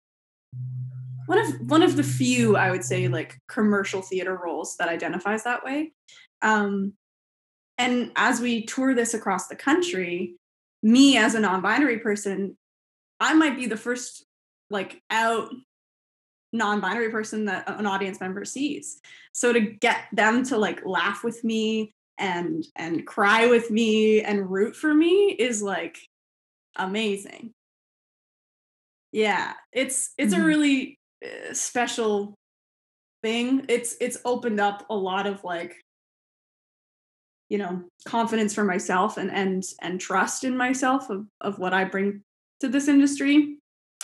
one 1.26 1.38
of 1.38 1.60
one 1.68 1.82
of 1.82 1.96
the 1.96 2.02
few 2.02 2.56
I 2.56 2.70
would 2.70 2.84
say 2.84 3.08
like 3.08 3.38
commercial 3.48 4.00
theater 4.00 4.38
roles 4.42 4.76
that 4.78 4.88
identifies 4.88 5.44
that 5.44 5.64
way. 5.64 5.92
Um, 6.40 6.94
and 7.78 8.10
as 8.16 8.40
we 8.40 8.64
tour 8.64 8.94
this 8.94 9.12
across 9.12 9.48
the 9.48 9.56
country, 9.56 10.36
me 10.82 11.18
as 11.18 11.34
a 11.34 11.40
non-binary 11.40 11.98
person, 11.98 12.56
I 13.20 13.34
might 13.34 13.56
be 13.56 13.66
the 13.66 13.76
first 13.76 14.24
like 14.70 15.00
out 15.10 15.50
non-binary 16.52 17.10
person 17.10 17.46
that 17.46 17.68
an 17.68 17.86
audience 17.86 18.20
member 18.20 18.44
sees. 18.44 19.00
So 19.32 19.52
to 19.52 19.60
get 19.60 20.04
them 20.12 20.44
to 20.44 20.56
like 20.56 20.84
laugh 20.84 21.22
with 21.22 21.44
me 21.44 21.92
and 22.18 22.64
and 22.74 23.06
cry 23.06 23.46
with 23.46 23.70
me 23.70 24.22
and 24.22 24.50
root 24.50 24.74
for 24.74 24.92
me 24.92 25.30
is 25.30 25.62
like 25.62 25.98
amazing. 26.76 27.52
Yeah, 29.12 29.52
it's 29.72 30.12
it's 30.18 30.34
mm-hmm. 30.34 30.42
a 30.42 30.46
really 30.46 30.98
uh, 31.24 31.52
special 31.52 32.34
thing. 33.22 33.66
It's 33.68 33.96
it's 34.00 34.18
opened 34.24 34.60
up 34.60 34.86
a 34.90 34.96
lot 34.96 35.26
of 35.26 35.44
like 35.44 35.74
you 37.48 37.58
know 37.58 37.84
confidence 38.06 38.54
for 38.54 38.64
myself 38.64 39.16
and 39.16 39.30
and 39.30 39.62
and 39.80 40.00
trust 40.00 40.44
in 40.44 40.56
myself 40.56 41.10
of 41.10 41.26
of 41.40 41.58
what 41.58 41.74
I 41.74 41.84
bring 41.84 42.22
to 42.60 42.68
this 42.68 42.88
industry. 42.88 43.58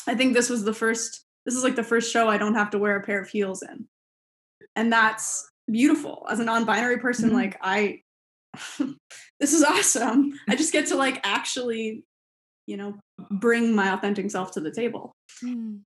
I 0.07 0.15
think 0.15 0.35
this 0.35 0.51
was 0.51 0.65
the 0.65 0.75
first 0.75 1.25
this 1.45 1.55
is 1.55 1.65
like 1.65 1.77
the 1.77 1.83
first 1.83 2.13
show 2.13 2.29
I 2.29 2.39
don't 2.39 2.55
have 2.55 2.71
to 2.71 2.79
wear 2.79 2.97
a 2.97 3.03
pair 3.03 3.21
of 3.21 3.29
heels 3.29 3.63
in. 3.63 3.87
And 4.77 4.93
that's 4.93 5.49
beautiful. 5.71 6.27
As 6.31 6.41
a 6.41 6.45
non-binary 6.45 6.99
person 6.99 7.27
mm-hmm. 7.27 7.37
like 7.37 7.59
I 7.63 8.03
this 9.41 9.53
is 9.53 9.63
awesome. 9.63 10.33
I 10.49 10.57
just 10.57 10.73
get 10.73 10.87
to 10.89 10.97
like 10.97 11.21
actually 11.25 12.05
you 12.67 12.77
know 12.77 12.95
bring 13.31 13.75
my 13.75 13.93
authentic 13.93 14.31
self 14.31 14.53
to 14.53 14.61
the 14.61 14.71
table. 14.71 15.15
Mm. 15.45 15.81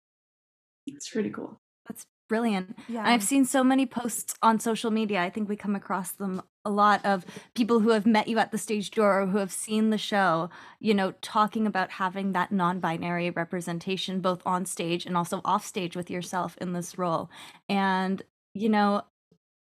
It's 0.88 1.10
pretty 1.10 1.30
cool. 1.30 1.60
That's 1.88 2.06
brilliant. 2.28 2.78
Yeah. 2.88 3.04
I've 3.06 3.24
seen 3.24 3.46
so 3.46 3.64
many 3.64 3.86
posts 3.86 4.36
on 4.42 4.60
social 4.60 4.92
media. 4.92 5.22
I 5.22 5.30
think 5.30 5.50
we 5.50 5.56
come 5.56 5.76
across 5.76 6.12
them 6.12 6.42
a 6.66 6.70
lot 6.70 7.06
of 7.06 7.26
people 7.54 7.80
who 7.80 7.92
have 7.92 8.06
met 8.08 8.28
you 8.28 8.40
at 8.40 8.52
the 8.52 8.58
stage 8.58 8.92
door 8.92 9.22
or 9.22 9.28
who 9.28 9.38
have 9.38 9.52
seen 9.52 9.92
the 9.92 9.98
show, 9.98 10.50
you 10.80 10.94
know, 10.94 11.12
talking 11.22 11.68
about 11.68 11.92
having 11.92 12.34
that 12.34 12.52
non 12.52 12.80
binary 12.80 13.30
representation 13.30 14.20
both 14.20 14.42
on 14.46 14.66
stage 14.66 15.06
and 15.06 15.16
also 15.16 15.42
off 15.46 15.66
stage 15.66 15.96
with 15.96 16.10
yourself 16.10 16.58
in 16.60 16.74
this 16.74 16.98
role. 16.98 17.30
And, 17.70 18.22
you 18.54 18.70
know, 18.70 19.04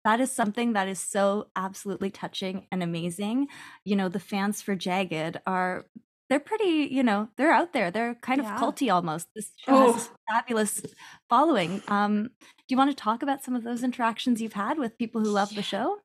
that 0.04 0.20
is 0.20 0.32
something 0.32 0.74
that 0.74 0.88
is 0.88 1.00
so 1.00 1.48
absolutely 1.56 2.10
touching 2.10 2.68
and 2.72 2.84
amazing. 2.84 3.48
You 3.86 3.96
know, 3.96 4.10
the 4.10 4.20
fans 4.20 4.62
for 4.62 4.76
Jagged 4.76 5.40
are 5.46 5.86
they're 6.32 6.40
pretty, 6.40 6.88
you 6.90 7.04
know, 7.04 7.28
they're 7.36 7.52
out 7.52 7.74
there. 7.74 7.92
They're 7.92 8.16
kind 8.16 8.42
yeah. 8.42 8.56
of 8.56 8.62
culty 8.62 8.90
almost. 8.90 9.28
This 9.36 9.52
show 9.66 9.90
oh. 9.90 9.92
has 9.92 10.10
fabulous 10.30 10.82
following. 11.30 11.84
Um, 11.90 12.30
do 12.40 12.64
you 12.70 12.78
want 12.78 12.90
to 12.90 12.96
talk 12.96 13.22
about 13.22 13.44
some 13.44 13.54
of 13.54 13.66
those 13.66 13.84
interactions 13.84 14.42
you've 14.42 14.54
had 14.54 14.78
with 14.78 14.98
people 14.98 15.20
who 15.20 15.30
love 15.30 15.54
the 15.54 15.62
show? 15.62 15.98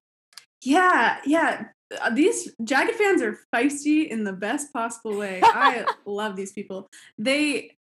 Yeah, 0.65 1.19
yeah. 1.25 1.67
Uh, 2.03 2.11
these 2.11 2.53
Jagged 2.65 2.97
fans 2.97 3.23
are 3.23 3.39
feisty 3.55 4.09
in 4.09 4.25
the 4.25 4.33
best 4.33 4.73
possible 4.73 5.17
way. 5.17 5.41
I 5.45 5.85
love 6.07 6.35
these 6.35 6.51
people. 6.51 6.89
They, 7.17 7.77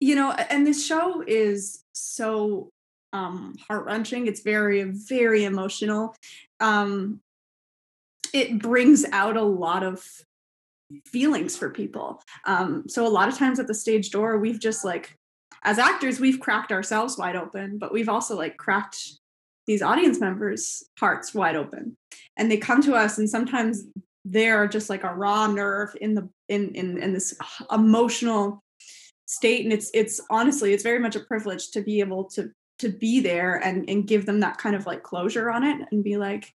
you 0.00 0.16
know, 0.16 0.32
and 0.32 0.66
this 0.66 0.84
show 0.84 1.22
is 1.24 1.84
so 1.92 2.70
um 3.12 3.54
heart 3.68 3.84
wrenching. 3.84 4.26
It's 4.26 4.40
very, 4.40 4.82
very 4.82 5.44
emotional. 5.44 6.16
Um, 6.58 7.20
it 8.32 8.58
brings 8.58 9.04
out 9.12 9.36
a 9.36 9.42
lot 9.44 9.84
of 9.84 10.04
feelings 11.06 11.56
for 11.56 11.70
people. 11.70 12.22
Um, 12.46 12.84
so 12.88 13.06
a 13.06 13.08
lot 13.08 13.28
of 13.28 13.36
times 13.36 13.58
at 13.58 13.66
the 13.66 13.74
stage 13.74 14.10
door, 14.10 14.38
we've 14.38 14.60
just 14.60 14.84
like, 14.84 15.16
as 15.62 15.78
actors, 15.78 16.20
we've 16.20 16.40
cracked 16.40 16.72
ourselves 16.72 17.18
wide 17.18 17.36
open, 17.36 17.78
but 17.78 17.92
we've 17.92 18.08
also 18.08 18.36
like 18.36 18.56
cracked 18.56 19.18
these 19.66 19.82
audience 19.82 20.18
members' 20.18 20.82
hearts 20.98 21.34
wide 21.34 21.56
open. 21.56 21.96
And 22.36 22.50
they 22.50 22.56
come 22.56 22.82
to 22.82 22.94
us, 22.94 23.18
and 23.18 23.28
sometimes 23.28 23.84
they're 24.24 24.66
just 24.66 24.90
like 24.90 25.04
a 25.04 25.14
raw 25.14 25.46
nerve 25.46 25.94
in 26.00 26.14
the 26.14 26.28
in 26.48 26.74
in 26.74 26.98
in 26.98 27.12
this 27.12 27.36
emotional 27.70 28.62
state. 29.26 29.64
And 29.64 29.72
it's 29.72 29.90
it's 29.92 30.20
honestly, 30.30 30.72
it's 30.72 30.82
very 30.82 30.98
much 30.98 31.16
a 31.16 31.20
privilege 31.20 31.70
to 31.72 31.82
be 31.82 32.00
able 32.00 32.24
to 32.30 32.50
to 32.78 32.88
be 32.88 33.20
there 33.20 33.56
and 33.56 33.88
and 33.88 34.08
give 34.08 34.26
them 34.26 34.40
that 34.40 34.58
kind 34.58 34.74
of 34.74 34.86
like 34.86 35.02
closure 35.02 35.50
on 35.50 35.62
it 35.62 35.86
and 35.92 36.02
be 36.02 36.16
like, 36.16 36.52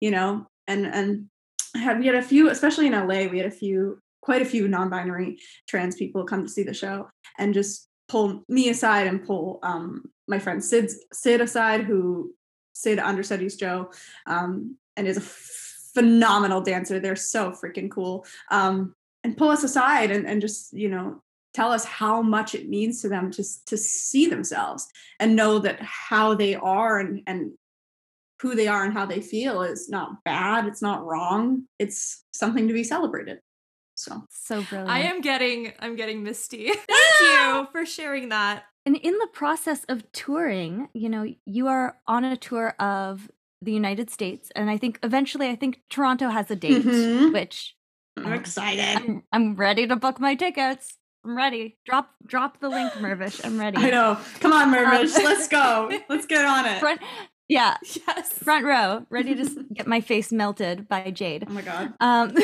you 0.00 0.10
know, 0.10 0.46
and 0.66 0.86
and 0.86 1.26
had 1.74 1.98
we 1.98 2.06
had 2.06 2.14
a 2.14 2.22
few, 2.22 2.48
especially 2.50 2.86
in 2.86 2.92
LA, 2.92 3.26
we 3.26 3.38
had 3.38 3.46
a 3.46 3.50
few, 3.50 4.00
quite 4.22 4.42
a 4.42 4.46
few 4.46 4.68
non-binary 4.68 5.38
trans 5.68 5.96
people 5.96 6.24
come 6.24 6.42
to 6.42 6.48
see 6.48 6.62
the 6.62 6.74
show 6.74 7.08
and 7.38 7.54
just 7.54 7.88
pull 8.08 8.42
me 8.48 8.68
aside 8.68 9.06
and 9.06 9.24
pull 9.24 9.60
um, 9.62 10.04
my 10.26 10.38
friend 10.38 10.64
Sid 10.64 10.90
Sid 11.12 11.40
aside, 11.40 11.82
who 11.82 12.34
Sid 12.72 12.98
understudies 12.98 13.56
Joe, 13.56 13.90
um, 14.26 14.76
and 14.96 15.06
is 15.06 15.16
a 15.16 15.20
phenomenal 16.00 16.60
dancer. 16.60 16.98
They're 16.98 17.16
so 17.16 17.52
freaking 17.52 17.90
cool. 17.90 18.26
Um, 18.50 18.94
and 19.22 19.36
pull 19.36 19.48
us 19.48 19.62
aside 19.62 20.10
and, 20.10 20.26
and 20.26 20.40
just 20.40 20.72
you 20.72 20.88
know 20.88 21.22
tell 21.52 21.72
us 21.72 21.84
how 21.84 22.22
much 22.22 22.54
it 22.54 22.68
means 22.68 23.02
to 23.02 23.08
them 23.08 23.30
to 23.32 23.44
to 23.66 23.76
see 23.76 24.26
themselves 24.26 24.86
and 25.18 25.36
know 25.36 25.58
that 25.58 25.80
how 25.80 26.34
they 26.34 26.54
are 26.54 26.98
and 26.98 27.22
and 27.26 27.52
who 28.40 28.54
they 28.54 28.68
are 28.68 28.84
and 28.84 28.92
how 28.92 29.06
they 29.06 29.20
feel 29.20 29.62
is 29.62 29.88
not 29.88 30.24
bad. 30.24 30.66
It's 30.66 30.82
not 30.82 31.04
wrong. 31.04 31.64
It's 31.78 32.24
something 32.32 32.68
to 32.68 32.74
be 32.74 32.84
celebrated. 32.84 33.38
So 33.94 34.22
so 34.30 34.62
brilliant. 34.62 34.90
I 34.90 35.00
am 35.00 35.20
getting 35.20 35.72
I'm 35.78 35.94
getting 35.94 36.22
misty. 36.22 36.72
Thank 36.72 37.20
you 37.20 37.68
for 37.70 37.84
sharing 37.84 38.30
that. 38.30 38.64
And 38.86 38.96
in 38.96 39.18
the 39.18 39.28
process 39.32 39.84
of 39.88 40.10
touring, 40.12 40.88
you 40.94 41.10
know, 41.10 41.26
you 41.44 41.66
are 41.66 41.98
on 42.06 42.24
a 42.24 42.36
tour 42.36 42.74
of 42.78 43.30
the 43.60 43.72
United 43.72 44.08
States, 44.08 44.50
and 44.56 44.70
I 44.70 44.78
think 44.78 44.98
eventually, 45.02 45.48
I 45.48 45.54
think 45.54 45.82
Toronto 45.90 46.30
has 46.30 46.50
a 46.50 46.56
date, 46.56 46.82
mm-hmm. 46.82 47.32
which 47.32 47.76
I'm 48.16 48.26
um, 48.26 48.32
excited. 48.32 48.96
I'm, 48.96 49.22
I'm, 49.32 49.54
ready 49.54 49.86
to 49.86 49.96
book 49.96 50.18
my 50.18 50.34
tickets. 50.34 50.96
I'm 51.24 51.36
ready. 51.36 51.76
Drop 51.84 52.10
drop 52.26 52.60
the 52.60 52.70
link, 52.70 52.92
Mirvish. 52.94 53.44
I'm 53.44 53.60
ready. 53.60 53.76
I 53.76 53.90
know. 53.90 54.18
Come 54.40 54.52
on, 54.52 54.70
Mirvish. 54.74 55.14
Um, 55.14 55.24
Let's 55.24 55.48
go. 55.48 55.90
Let's 56.08 56.24
get 56.24 56.44
on 56.46 56.64
it. 56.64 56.78
Front, 56.80 57.02
yeah. 57.50 57.76
Yes. 58.06 58.32
Front 58.32 58.64
row, 58.64 59.06
ready 59.10 59.34
to 59.34 59.66
get 59.74 59.86
my 59.86 60.00
face 60.00 60.32
melted 60.32 60.88
by 60.88 61.10
Jade. 61.10 61.44
Oh 61.48 61.52
my 61.52 61.62
god. 61.62 61.94
Um, 62.00 62.36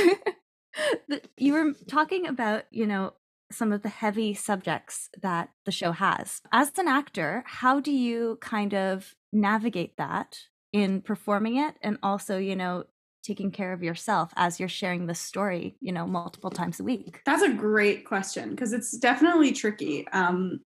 you 1.36 1.52
were 1.52 1.72
talking 1.88 2.26
about, 2.26 2.64
you 2.70 2.86
know, 2.86 3.14
some 3.50 3.72
of 3.72 3.82
the 3.82 3.88
heavy 3.88 4.34
subjects 4.34 5.08
that 5.22 5.50
the 5.64 5.72
show 5.72 5.92
has. 5.92 6.42
As 6.52 6.72
an 6.78 6.88
actor, 6.88 7.44
how 7.46 7.80
do 7.80 7.92
you 7.92 8.38
kind 8.40 8.74
of 8.74 9.14
navigate 9.32 9.96
that 9.96 10.38
in 10.72 11.00
performing 11.00 11.56
it 11.56 11.74
and 11.80 11.98
also, 12.02 12.38
you 12.38 12.56
know, 12.56 12.84
taking 13.22 13.50
care 13.50 13.72
of 13.72 13.82
yourself 13.82 14.32
as 14.36 14.60
you're 14.60 14.68
sharing 14.68 15.06
the 15.06 15.14
story, 15.14 15.76
you 15.80 15.92
know, 15.92 16.06
multiple 16.06 16.50
times 16.50 16.80
a 16.80 16.84
week? 16.84 17.20
That's 17.24 17.42
a 17.42 17.52
great 17.52 18.04
question 18.04 18.50
because 18.50 18.72
it's 18.72 18.96
definitely 18.98 19.52
tricky. 19.52 20.06
Um, 20.08 20.60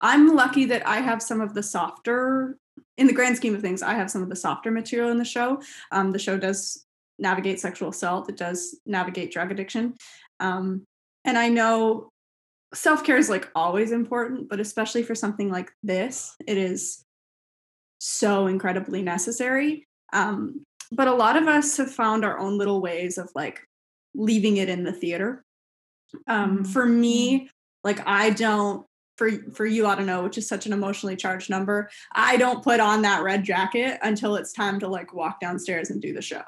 I'm 0.00 0.34
lucky 0.34 0.64
that 0.66 0.86
I 0.86 0.98
have 0.98 1.22
some 1.22 1.40
of 1.40 1.54
the 1.54 1.62
softer, 1.62 2.58
in 2.96 3.06
the 3.06 3.12
grand 3.12 3.36
scheme 3.36 3.54
of 3.54 3.60
things, 3.60 3.82
I 3.82 3.94
have 3.94 4.10
some 4.10 4.22
of 4.22 4.28
the 4.28 4.36
softer 4.36 4.70
material 4.70 5.10
in 5.10 5.18
the 5.18 5.24
show. 5.24 5.60
Um, 5.92 6.12
the 6.12 6.18
show 6.18 6.38
does 6.38 6.84
navigate 7.18 7.60
sexual 7.60 7.90
assault, 7.90 8.28
it 8.28 8.36
does 8.36 8.78
navigate 8.86 9.32
drug 9.32 9.50
addiction. 9.50 9.94
Um, 10.40 10.84
and 11.24 11.36
I 11.36 11.48
know 11.48 12.08
self 12.74 13.04
care 13.04 13.18
is 13.18 13.28
like 13.28 13.48
always 13.54 13.92
important, 13.92 14.48
but 14.48 14.60
especially 14.60 15.02
for 15.02 15.14
something 15.14 15.50
like 15.50 15.70
this, 15.82 16.34
it 16.46 16.56
is 16.56 17.04
so 17.98 18.46
incredibly 18.46 19.02
necessary. 19.02 19.86
Um, 20.12 20.64
but 20.92 21.08
a 21.08 21.14
lot 21.14 21.36
of 21.36 21.46
us 21.46 21.76
have 21.76 21.90
found 21.90 22.24
our 22.24 22.38
own 22.38 22.58
little 22.58 22.80
ways 22.80 23.18
of 23.18 23.30
like 23.34 23.60
leaving 24.14 24.56
it 24.56 24.68
in 24.68 24.82
the 24.82 24.92
theater. 24.92 25.44
Um, 26.26 26.58
mm-hmm. 26.58 26.64
For 26.64 26.86
me, 26.86 27.36
mm-hmm. 27.36 27.46
like 27.84 28.06
I 28.06 28.30
don't. 28.30 28.84
For, 29.20 29.30
for 29.52 29.66
you, 29.66 29.86
I 29.86 29.94
don't 29.96 30.06
know, 30.06 30.22
which 30.22 30.38
is 30.38 30.48
such 30.48 30.64
an 30.64 30.72
emotionally 30.72 31.14
charged 31.14 31.50
number. 31.50 31.90
I 32.12 32.38
don't 32.38 32.64
put 32.64 32.80
on 32.80 33.02
that 33.02 33.22
red 33.22 33.44
jacket 33.44 33.98
until 34.02 34.36
it's 34.36 34.54
time 34.54 34.80
to 34.80 34.88
like 34.88 35.12
walk 35.12 35.40
downstairs 35.40 35.90
and 35.90 36.00
do 36.00 36.14
the 36.14 36.22
show 36.22 36.42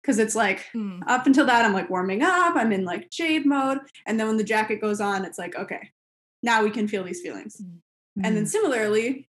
because 0.00 0.18
it's 0.18 0.34
like 0.34 0.66
mm. 0.74 1.00
up 1.06 1.26
until 1.26 1.46
that 1.46 1.64
i'm 1.64 1.72
like 1.72 1.88
warming 1.88 2.22
up 2.22 2.56
i'm 2.56 2.72
in 2.72 2.84
like 2.84 3.08
jade 3.08 3.46
mode 3.46 3.78
and 4.06 4.18
then 4.18 4.26
when 4.26 4.36
the 4.36 4.42
jacket 4.42 4.80
goes 4.80 5.00
on 5.00 5.24
it's 5.24 5.38
like 5.38 5.54
okay 5.54 5.92
now 6.42 6.64
we 6.64 6.70
can 6.70 6.88
feel 6.88 7.04
these 7.04 7.20
feelings 7.20 7.62
mm. 7.62 7.78
And 8.16 8.36
then 8.36 8.44
Mhm. 8.44 8.48
similarly, 8.48 9.28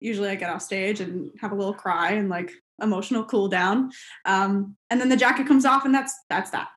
usually 0.00 0.28
I 0.28 0.34
get 0.34 0.50
off 0.50 0.62
stage 0.62 1.00
and 1.00 1.30
have 1.40 1.52
a 1.52 1.54
little 1.54 1.74
cry 1.74 2.12
and 2.12 2.28
like 2.28 2.52
emotional 2.82 3.24
cool 3.24 3.48
down. 3.48 3.90
Um, 4.24 4.76
and 4.90 5.00
then 5.00 5.08
the 5.08 5.16
jacket 5.16 5.46
comes 5.46 5.64
off 5.64 5.84
and 5.84 5.94
that's 5.94 6.14
that's 6.28 6.50
that. 6.50 6.68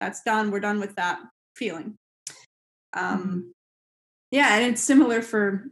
That's 0.00 0.22
done. 0.22 0.50
We're 0.50 0.60
done 0.60 0.80
with 0.80 0.96
that 0.96 1.20
feeling. 1.56 1.98
Um 2.92 3.52
yeah, 4.30 4.56
and 4.56 4.72
it's 4.72 4.82
similar 4.82 5.22
for 5.22 5.70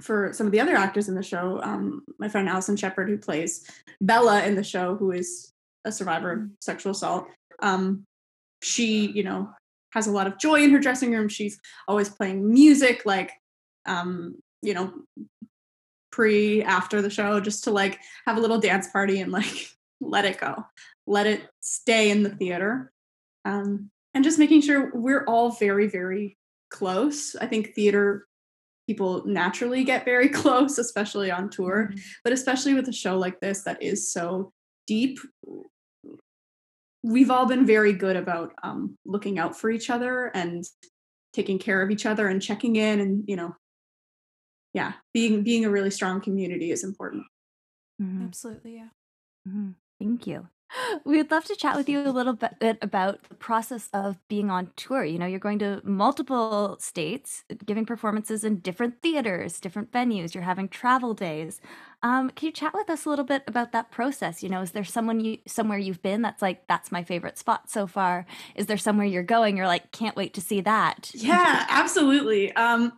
for 0.00 0.32
some 0.34 0.46
of 0.46 0.52
the 0.52 0.60
other 0.60 0.76
actors 0.76 1.08
in 1.08 1.14
the 1.14 1.22
show. 1.22 1.60
Um, 1.62 2.02
my 2.18 2.28
friend 2.28 2.48
Allison 2.48 2.76
Sheppard, 2.76 3.08
who 3.08 3.16
plays 3.16 3.68
Bella 4.00 4.44
in 4.44 4.54
the 4.54 4.64
show, 4.64 4.94
who 4.94 5.12
is 5.12 5.52
a 5.84 5.92
survivor 5.92 6.32
of 6.32 6.40
sexual 6.60 6.92
assault. 6.92 7.26
Um, 7.62 8.04
she, 8.62 9.06
you 9.12 9.22
know, 9.22 9.50
has 9.92 10.06
a 10.06 10.12
lot 10.12 10.26
of 10.26 10.38
joy 10.38 10.62
in 10.62 10.70
her 10.70 10.78
dressing 10.78 11.12
room. 11.12 11.28
She's 11.28 11.58
always 11.88 12.10
playing 12.10 12.52
music, 12.52 13.02
like, 13.06 13.32
um, 13.86 14.36
you 14.60 14.74
know, 14.74 14.92
pre 16.12 16.62
after 16.62 17.00
the 17.00 17.10
show, 17.10 17.40
just 17.40 17.64
to 17.64 17.70
like 17.70 17.98
have 18.26 18.36
a 18.36 18.40
little 18.40 18.60
dance 18.60 18.88
party 18.88 19.20
and 19.20 19.32
like 19.32 19.70
let 20.00 20.24
it 20.26 20.38
go, 20.38 20.64
let 21.06 21.26
it 21.26 21.48
stay 21.60 22.10
in 22.10 22.22
the 22.22 22.30
theater, 22.30 22.92
um, 23.46 23.90
and 24.12 24.24
just 24.24 24.38
making 24.38 24.60
sure 24.60 24.90
we're 24.92 25.24
all 25.24 25.52
very, 25.52 25.88
very 25.88 26.36
close. 26.76 27.34
I 27.36 27.46
think 27.46 27.74
theater 27.74 28.26
people 28.86 29.26
naturally 29.26 29.82
get 29.82 30.04
very 30.04 30.28
close, 30.40 30.78
especially 30.78 31.30
on 31.30 31.48
tour, 31.50 31.92
but 32.22 32.32
especially 32.32 32.74
with 32.74 32.88
a 32.88 32.92
show 32.92 33.18
like 33.18 33.40
this 33.40 33.64
that 33.64 33.82
is 33.82 34.12
so 34.12 34.52
deep. 34.86 35.18
We've 37.02 37.30
all 37.30 37.46
been 37.46 37.66
very 37.66 37.92
good 37.92 38.16
about 38.16 38.52
um, 38.62 38.98
looking 39.04 39.38
out 39.38 39.56
for 39.56 39.70
each 39.70 39.90
other 39.90 40.30
and 40.34 40.64
taking 41.32 41.58
care 41.58 41.82
of 41.82 41.90
each 41.90 42.04
other 42.06 42.28
and 42.28 42.42
checking 42.42 42.76
in, 42.76 43.00
and 43.00 43.24
you 43.26 43.36
know, 43.36 43.54
yeah, 44.74 44.92
being 45.14 45.42
being 45.42 45.64
a 45.64 45.70
really 45.70 45.90
strong 45.90 46.20
community 46.20 46.70
is 46.70 46.84
important. 46.84 47.24
Mhm. 48.02 48.24
Absolutely, 48.24 48.74
yeah. 48.74 48.88
Mhm. 49.48 49.74
Thank 49.98 50.26
you. 50.26 50.48
We 51.04 51.16
would 51.16 51.30
love 51.30 51.44
to 51.46 51.56
chat 51.56 51.76
with 51.76 51.88
you 51.88 52.00
a 52.00 52.10
little 52.10 52.34
bit 52.34 52.78
about 52.82 53.22
the 53.28 53.34
process 53.34 53.88
of 53.92 54.18
being 54.28 54.50
on 54.50 54.70
tour. 54.76 55.04
You 55.04 55.18
know, 55.18 55.26
you're 55.26 55.38
going 55.38 55.58
to 55.60 55.80
multiple 55.84 56.76
states, 56.80 57.44
giving 57.64 57.86
performances 57.86 58.44
in 58.44 58.58
different 58.58 59.00
theaters, 59.02 59.60
different 59.60 59.92
venues. 59.92 60.34
You're 60.34 60.44
having 60.44 60.68
travel 60.68 61.14
days. 61.14 61.60
Um, 62.02 62.30
can 62.30 62.46
you 62.46 62.52
chat 62.52 62.74
with 62.74 62.90
us 62.90 63.04
a 63.04 63.08
little 63.08 63.24
bit 63.24 63.42
about 63.46 63.72
that 63.72 63.90
process? 63.90 64.42
You 64.42 64.48
know, 64.48 64.60
is 64.60 64.72
there 64.72 64.84
someone 64.84 65.20
you 65.20 65.38
somewhere 65.46 65.78
you've 65.78 66.02
been 66.02 66.22
that's 66.22 66.42
like 66.42 66.66
that's 66.66 66.92
my 66.92 67.02
favorite 67.02 67.38
spot 67.38 67.70
so 67.70 67.86
far? 67.86 68.26
Is 68.54 68.66
there 68.66 68.76
somewhere 68.76 69.06
you're 69.06 69.22
going? 69.22 69.56
You're 69.56 69.66
like 69.66 69.92
can't 69.92 70.16
wait 70.16 70.34
to 70.34 70.40
see 70.40 70.60
that. 70.62 71.10
Yeah, 71.14 71.66
absolutely. 71.68 72.52
Um, 72.54 72.92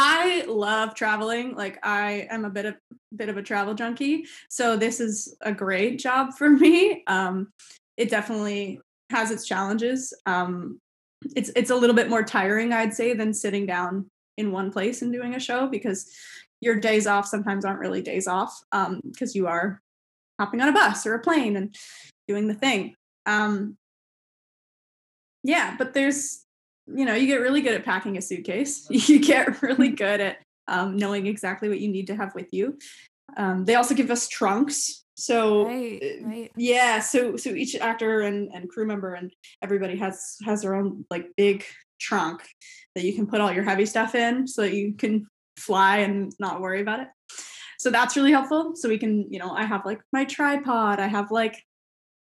I 0.00 0.44
love 0.46 0.94
traveling. 0.94 1.56
Like 1.56 1.80
I 1.82 2.28
am 2.30 2.44
a 2.44 2.50
bit 2.50 2.66
of 2.66 2.76
bit 3.16 3.28
of 3.28 3.36
a 3.36 3.42
travel 3.42 3.74
junkie, 3.74 4.26
so 4.48 4.76
this 4.76 5.00
is 5.00 5.36
a 5.40 5.52
great 5.52 5.98
job 5.98 6.34
for 6.38 6.48
me. 6.64 7.02
Um, 7.08 7.48
it 7.96 8.08
definitely 8.08 8.80
has 9.10 9.32
its 9.32 9.44
challenges. 9.44 10.14
Um, 10.24 10.80
it's 11.34 11.50
it's 11.56 11.70
a 11.70 11.74
little 11.74 11.96
bit 11.96 12.08
more 12.08 12.22
tiring, 12.22 12.72
I'd 12.72 12.94
say, 12.94 13.12
than 13.12 13.34
sitting 13.34 13.66
down 13.66 14.08
in 14.36 14.52
one 14.52 14.70
place 14.70 15.02
and 15.02 15.12
doing 15.12 15.34
a 15.34 15.40
show 15.40 15.66
because 15.66 16.08
your 16.60 16.76
days 16.76 17.08
off 17.08 17.26
sometimes 17.26 17.64
aren't 17.64 17.80
really 17.80 18.00
days 18.00 18.28
off 18.28 18.56
because 19.02 19.34
you 19.34 19.48
are 19.48 19.82
hopping 20.38 20.60
on 20.60 20.68
a 20.68 20.72
bus 20.72 21.06
or 21.06 21.14
a 21.14 21.20
plane 21.20 21.56
and 21.56 21.74
doing 22.28 22.46
the 22.46 22.54
thing. 22.54 22.94
Um, 23.26 23.76
yeah, 25.42 25.74
but 25.76 25.92
there's 25.92 26.44
you 26.94 27.04
know, 27.04 27.14
you 27.14 27.26
get 27.26 27.40
really 27.40 27.60
good 27.60 27.74
at 27.74 27.84
packing 27.84 28.16
a 28.16 28.22
suitcase. 28.22 28.86
You 28.90 29.18
get 29.20 29.62
really 29.62 29.88
good 30.04 30.20
at 30.20 30.38
um, 30.66 30.96
knowing 30.96 31.26
exactly 31.26 31.68
what 31.68 31.80
you 31.80 31.88
need 31.88 32.06
to 32.08 32.16
have 32.16 32.34
with 32.34 32.52
you. 32.52 32.78
Um, 33.36 33.64
they 33.64 33.74
also 33.74 33.94
give 33.94 34.10
us 34.10 34.28
trunks. 34.28 35.04
So 35.14 35.66
Right, 35.66 36.02
uh, 36.02 36.26
right. 36.26 36.52
yeah, 36.56 37.00
so 37.00 37.36
so 37.36 37.50
each 37.50 37.74
actor 37.76 38.20
and, 38.20 38.50
and 38.54 38.68
crew 38.68 38.86
member 38.86 39.14
and 39.14 39.32
everybody 39.62 39.96
has 39.96 40.36
has 40.44 40.62
their 40.62 40.76
own 40.76 41.04
like 41.10 41.26
big 41.36 41.64
trunk 42.00 42.42
that 42.94 43.04
you 43.04 43.14
can 43.14 43.26
put 43.26 43.40
all 43.40 43.52
your 43.52 43.64
heavy 43.64 43.84
stuff 43.84 44.14
in 44.14 44.46
so 44.46 44.62
that 44.62 44.74
you 44.74 44.94
can 44.94 45.26
fly 45.56 45.98
and 45.98 46.32
not 46.38 46.60
worry 46.60 46.80
about 46.80 47.00
it. 47.00 47.08
So 47.78 47.90
that's 47.90 48.16
really 48.16 48.32
helpful. 48.32 48.72
So 48.74 48.88
we 48.88 48.98
can, 48.98 49.26
you 49.32 49.38
know, 49.38 49.50
I 49.50 49.64
have 49.64 49.84
like 49.84 50.00
my 50.12 50.24
tripod, 50.24 51.00
I 51.00 51.06
have 51.06 51.30
like, 51.30 51.62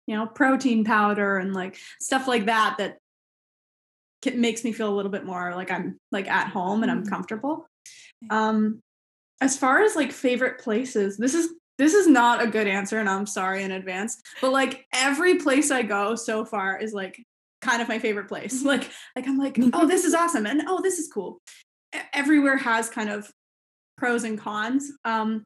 you 0.07 0.15
know, 0.15 0.25
protein 0.25 0.83
powder 0.83 1.37
and 1.37 1.53
like 1.53 1.77
stuff 1.99 2.27
like 2.27 2.45
that 2.45 2.75
that 2.77 2.97
makes 4.33 4.63
me 4.63 4.71
feel 4.71 4.89
a 4.91 4.95
little 4.95 5.11
bit 5.11 5.25
more 5.25 5.53
like 5.55 5.69
I'm 5.71 5.99
like 6.11 6.27
at 6.27 6.47
home 6.49 6.81
and 6.83 6.91
I'm 6.91 7.03
Mm. 7.03 7.09
comfortable. 7.09 7.67
Um 8.29 8.81
as 9.41 9.57
far 9.57 9.81
as 9.83 9.95
like 9.95 10.11
favorite 10.11 10.59
places, 10.59 11.17
this 11.17 11.33
is 11.33 11.49
this 11.77 11.93
is 11.93 12.07
not 12.07 12.41
a 12.41 12.47
good 12.47 12.67
answer 12.67 12.99
and 12.99 13.09
I'm 13.09 13.25
sorry 13.27 13.61
in 13.63 13.71
advance, 13.71 14.21
but 14.41 14.51
like 14.51 14.85
every 14.93 15.35
place 15.35 15.69
I 15.71 15.81
go 15.83 16.15
so 16.15 16.45
far 16.45 16.77
is 16.79 16.93
like 16.93 17.21
kind 17.61 17.81
of 17.81 17.87
my 17.89 17.99
favorite 17.99 18.27
place. 18.29 18.63
Like 18.63 18.89
like 19.15 19.27
I'm 19.27 19.37
like, 19.37 19.57
"Oh, 19.73 19.85
this 19.85 20.05
is 20.05 20.13
awesome." 20.13 20.45
And 20.45 20.63
"Oh, 20.67 20.81
this 20.81 20.97
is 20.99 21.09
cool." 21.13 21.39
Everywhere 22.13 22.57
has 22.57 22.89
kind 22.89 23.09
of 23.09 23.29
pros 23.97 24.23
and 24.23 24.39
cons. 24.39 24.91
Um 25.03 25.43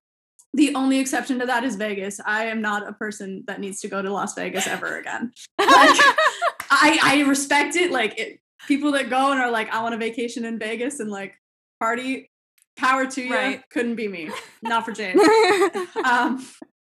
the 0.56 0.74
only 0.74 1.00
exception 1.00 1.38
to 1.40 1.46
that 1.46 1.64
is 1.64 1.76
Vegas. 1.76 2.20
I 2.26 2.46
am 2.46 2.60
not 2.62 2.88
a 2.88 2.94
person 2.94 3.44
that 3.48 3.60
needs 3.60 3.82
to 3.82 3.88
go 3.88 4.02
to 4.02 4.12
Las 4.12 4.34
Vegas 4.34 4.66
ever 4.66 4.98
again. 4.98 5.32
Like, 5.60 5.70
I 6.72 7.00
I 7.04 7.24
respect 7.28 7.76
it. 7.76 7.92
Like 7.92 8.20
it, 8.20 8.40
people 8.68 8.92
that 8.94 9.10
go 9.10 9.32
and 9.32 9.40
are 9.40 9.52
like, 9.52 9.70
I 9.74 9.82
want 9.82 9.96
a 9.96 9.98
vacation 9.98 10.46
in 10.46 10.60
Vegas 10.60 11.00
and 11.00 11.10
like 11.10 11.36
party, 11.80 12.30
power 12.78 13.06
to 13.06 13.22
you. 13.22 13.34
Right. 13.34 13.62
Couldn't 13.72 13.96
be 13.96 14.08
me. 14.08 14.30
Not 14.62 14.86
for 14.86 14.92
Jade. 14.92 15.16
um, 16.06 16.46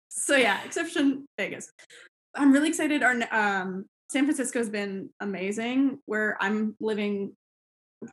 so 0.09 0.37
yeah, 0.37 0.63
exception 0.65 1.27
Vegas. 1.39 1.71
I'm 2.35 2.53
really 2.53 2.69
excited. 2.69 3.03
Our 3.03 3.15
um, 3.33 3.87
San 4.11 4.25
Francisco's 4.25 4.69
been 4.69 5.11
amazing. 5.21 5.99
Where 6.07 6.37
I'm 6.41 6.77
living 6.81 7.33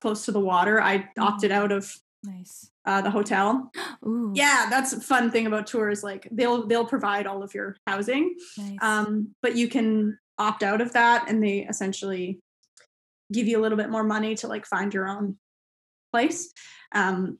close 0.01 0.25
to 0.25 0.31
the 0.31 0.39
water, 0.39 0.81
I 0.81 1.09
opted 1.17 1.51
out 1.51 1.71
of 1.71 1.91
Nice. 2.23 2.71
uh, 2.85 3.01
the 3.01 3.11
hotel. 3.11 3.71
Ooh. 4.05 4.31
Yeah, 4.35 4.67
that's 4.69 4.93
a 4.93 4.99
fun 4.99 5.31
thing 5.31 5.45
about 5.47 5.67
tours. 5.67 6.03
Like 6.03 6.27
they'll 6.31 6.65
they'll 6.67 6.85
provide 6.85 7.27
all 7.27 7.43
of 7.43 7.53
your 7.53 7.77
housing, 7.85 8.35
Nice. 8.57 8.77
um, 8.81 9.29
but 9.41 9.55
you 9.55 9.67
can 9.67 10.17
opt 10.39 10.63
out 10.63 10.81
of 10.81 10.93
that, 10.93 11.29
and 11.29 11.43
they 11.43 11.59
essentially 11.59 12.39
give 13.31 13.47
you 13.47 13.59
a 13.59 13.61
little 13.61 13.77
bit 13.77 13.89
more 13.89 14.03
money 14.03 14.35
to 14.35 14.47
like 14.47 14.65
find 14.65 14.93
your 14.93 15.07
own 15.07 15.37
place. 16.11 16.51
Um, 16.93 17.39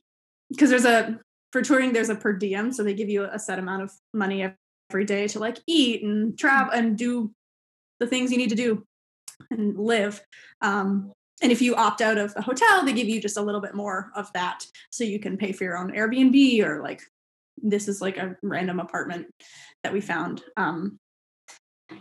because 0.50 0.70
there's 0.70 0.84
a 0.84 1.18
for 1.52 1.62
touring 1.62 1.92
there's 1.92 2.08
a 2.08 2.14
per 2.14 2.32
diem, 2.32 2.72
so 2.72 2.82
they 2.82 2.94
give 2.94 3.08
you 3.08 3.24
a 3.24 3.38
set 3.38 3.58
amount 3.58 3.82
of 3.82 3.92
money 4.12 4.48
every 4.90 5.04
day 5.04 5.28
to 5.28 5.38
like 5.38 5.58
eat 5.66 6.02
and 6.02 6.38
travel 6.38 6.72
and 6.72 6.96
do 6.96 7.32
the 8.00 8.06
things 8.06 8.30
you 8.30 8.38
need 8.38 8.50
to 8.50 8.54
do 8.54 8.84
and 9.50 9.78
live. 9.78 10.20
Um, 10.60 11.12
and 11.40 11.52
if 11.52 11.62
you 11.62 11.74
opt 11.76 12.00
out 12.00 12.18
of 12.18 12.34
the 12.34 12.42
hotel, 12.42 12.84
they 12.84 12.92
give 12.92 13.08
you 13.08 13.20
just 13.20 13.36
a 13.36 13.42
little 13.42 13.60
bit 13.60 13.74
more 13.74 14.10
of 14.14 14.32
that, 14.32 14.64
so 14.90 15.04
you 15.04 15.20
can 15.20 15.36
pay 15.36 15.52
for 15.52 15.64
your 15.64 15.78
own 15.78 15.92
Airbnb 15.92 16.64
or 16.64 16.82
like 16.82 17.02
this 17.62 17.88
is 17.88 18.00
like 18.00 18.16
a 18.16 18.36
random 18.42 18.80
apartment 18.80 19.26
that 19.82 19.92
we 19.92 20.00
found. 20.00 20.42
Um, 20.56 20.98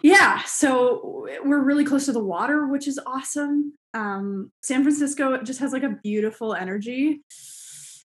yeah, 0.01 0.41
so 0.43 1.27
we're 1.43 1.63
really 1.63 1.85
close 1.85 2.05
to 2.05 2.11
the 2.11 2.23
water, 2.23 2.67
which 2.67 2.87
is 2.87 2.99
awesome. 3.05 3.73
Um, 3.93 4.51
San 4.61 4.83
Francisco 4.83 5.41
just 5.43 5.59
has 5.59 5.71
like 5.73 5.83
a 5.83 5.97
beautiful 6.03 6.53
energy, 6.53 7.21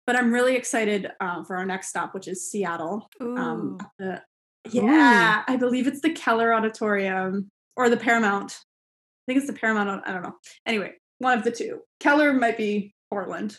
but 0.07 0.17
I'm 0.17 0.33
really 0.33 0.57
excited 0.57 1.11
uh, 1.21 1.45
for 1.45 1.57
our 1.57 1.65
next 1.67 1.89
stop, 1.89 2.15
which 2.15 2.29
is 2.29 2.51
Seattle. 2.51 3.09
Um, 3.39 3.79
the- 3.99 4.23
yeah, 4.71 5.45
I 5.47 5.57
believe 5.57 5.87
it's 5.87 6.01
the 6.03 6.11
Keller 6.11 6.53
Auditorium 6.53 7.51
or 7.77 7.89
the 7.89 7.97
Paramount. 7.97 8.53
I 8.53 9.33
think 9.33 9.39
it's 9.39 9.47
the 9.47 9.59
Paramount. 9.59 10.03
I 10.07 10.13
don't 10.13 10.23
know. 10.23 10.35
Anyway, 10.67 10.93
one 11.19 11.39
of 11.39 11.45
the 11.45 11.51
two. 11.53 11.81
Keller 12.01 12.33
might 12.35 12.57
be 12.59 12.95
Portland. 13.09 13.57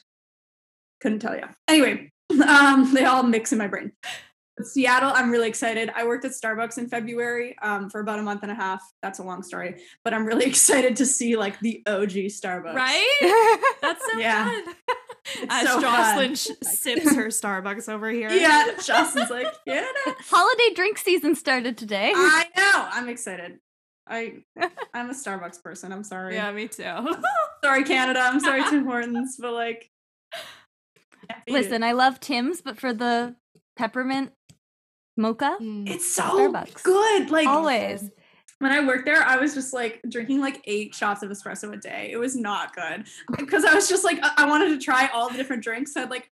Couldn't 1.01 1.19
tell 1.19 1.36
you. 1.36 1.45
Anyway, 1.67 2.12
um, 2.47 2.93
they 2.93 3.05
all 3.05 3.23
mix 3.23 3.51
in 3.51 3.58
my 3.58 3.67
brain. 3.67 3.91
But 4.60 4.67
Seattle, 4.67 5.12
I'm 5.15 5.32
really 5.32 5.48
excited. 5.48 5.89
I 5.95 6.06
worked 6.06 6.26
at 6.26 6.32
Starbucks 6.34 6.78
in 6.78 6.89
February 6.89 7.58
um, 7.62 7.89
for 7.89 8.02
about 8.02 8.19
a 8.19 8.24
month 8.24 8.43
and 8.43 8.52
a 8.52 8.56
half. 8.56 8.82
That's 9.02 9.19
a 9.19 9.24
long 9.24 9.41
story, 9.41 9.82
but 10.04 10.13
I'm 10.13 10.26
really 10.26 10.45
excited 10.48 10.98
to 10.98 11.06
see 11.06 11.38
like 11.38 11.58
the 11.62 11.82
OG 11.88 12.10
Starbucks. 12.28 12.74
Right? 12.76 13.78
That's 13.82 14.04
so 14.12 14.19
Yeah. 14.19 14.43
fun. 14.50 14.76
It's 15.36 15.45
As 15.50 15.67
so 15.67 15.80
Jocelyn 15.80 16.28
fun. 16.28 16.36
sh- 16.36 16.48
sips 16.63 17.15
her 17.15 17.28
Starbucks 17.28 17.88
over 17.88 18.10
here. 18.10 18.30
Yeah, 18.32 18.72
Justin's 18.84 19.30
like, 19.30 19.48
yeah, 19.65 19.86
Holiday 20.30 20.74
drink 20.76 20.98
season 20.98 21.36
started 21.36 21.78
today. 21.78 22.12
I 22.13 22.45
know. 22.58 22.88
I'm 22.91 23.08
excited. 23.08 23.60
I 24.08 24.39
I'm 24.93 25.10
a 25.10 25.13
Starbucks 25.13 25.63
person. 25.63 25.93
I'm 25.93 26.04
sorry. 26.04 26.34
Yeah, 26.36 26.52
me 26.52 26.67
too. 26.67 26.84
Sorry, 27.63 27.84
Canada. 27.86 28.19
I'm 28.22 28.41
sorry, 28.41 28.63
Tim 28.63 28.86
Hortons, 28.86 29.38
but 29.39 29.54
like, 29.54 29.89
can't 31.30 31.43
it. 31.48 31.52
Listen, 31.54 31.82
I 31.84 31.93
love 31.93 32.19
Tim's, 32.19 32.62
but 32.62 32.78
for 32.78 32.91
the 32.91 33.36
peppermint 33.78 34.32
mocha, 35.19 35.58
Mm. 35.62 35.88
it's 35.89 36.12
so 36.12 36.23
Starbucks. 36.23 36.82
good. 36.84 37.29
Like 37.29 37.47
always. 37.47 38.10
when 38.60 38.71
I 38.71 38.86
worked 38.86 39.05
there, 39.05 39.21
I 39.23 39.38
was 39.38 39.53
just 39.53 39.71
like 39.73 40.01
drinking 40.10 40.41
like 40.41 40.62
eight 40.65 40.95
shots 40.95 41.21
of 41.23 41.29
espresso 41.29 41.71
a 41.73 41.77
day. 41.77 42.10
It 42.12 42.17
was 42.17 42.36
not 42.36 42.75
good 42.75 43.05
because 43.38 43.63
I 43.65 43.73
was 43.75 43.88
just 43.88 44.03
like 44.03 44.19
I 44.23 44.32
I 44.38 44.45
wanted 44.49 44.69
to 44.69 44.79
try 44.84 45.08
all 45.13 45.29
the 45.29 45.38
different 45.38 45.63
drinks. 45.63 45.93
So 45.93 46.01
I'd 46.01 46.10
like 46.10 46.27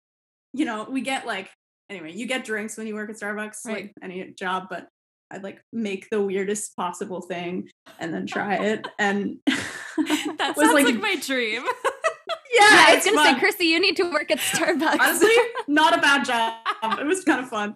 you 0.54 0.64
know, 0.66 0.88
we 0.90 1.02
get 1.02 1.26
like 1.28 1.50
anyway, 1.90 2.14
you 2.14 2.26
get 2.28 2.46
drinks 2.46 2.78
when 2.78 2.88
you 2.88 2.96
work 2.96 3.10
at 3.10 3.18
Starbucks, 3.18 3.66
Right. 3.66 3.76
like 3.76 3.94
any 4.02 4.32
job, 4.32 4.68
but 4.70 4.88
I'd 5.32 5.44
like 5.44 5.62
make 5.74 6.10
the 6.10 6.22
weirdest 6.22 6.76
possible 6.78 7.20
thing 7.22 7.70
and 8.00 8.14
then 8.14 8.26
try 8.28 8.56
it. 8.56 8.88
And 8.98 9.38
That 9.48 10.54
was 10.58 10.68
sounds 10.68 10.74
like, 10.74 10.86
like- 10.86 11.02
my 11.02 11.16
dream. 11.18 11.64
yeah, 12.54 12.62
I 12.88 12.94
was 12.96 13.06
gonna 13.06 13.18
fun. 13.18 13.34
say, 13.34 13.40
Chrissy, 13.40 13.66
you 13.66 13.80
need 13.80 13.98
to 13.98 14.04
work 14.12 14.32
at 14.32 14.38
Starbucks. 14.40 15.00
Honestly, 15.00 15.36
not 15.68 15.98
a 15.98 16.02
bad 16.02 16.26
job. 16.26 16.54
It 17.00 17.06
was 17.06 17.24
kind 17.24 17.42
of 17.42 17.50
fun. 17.50 17.76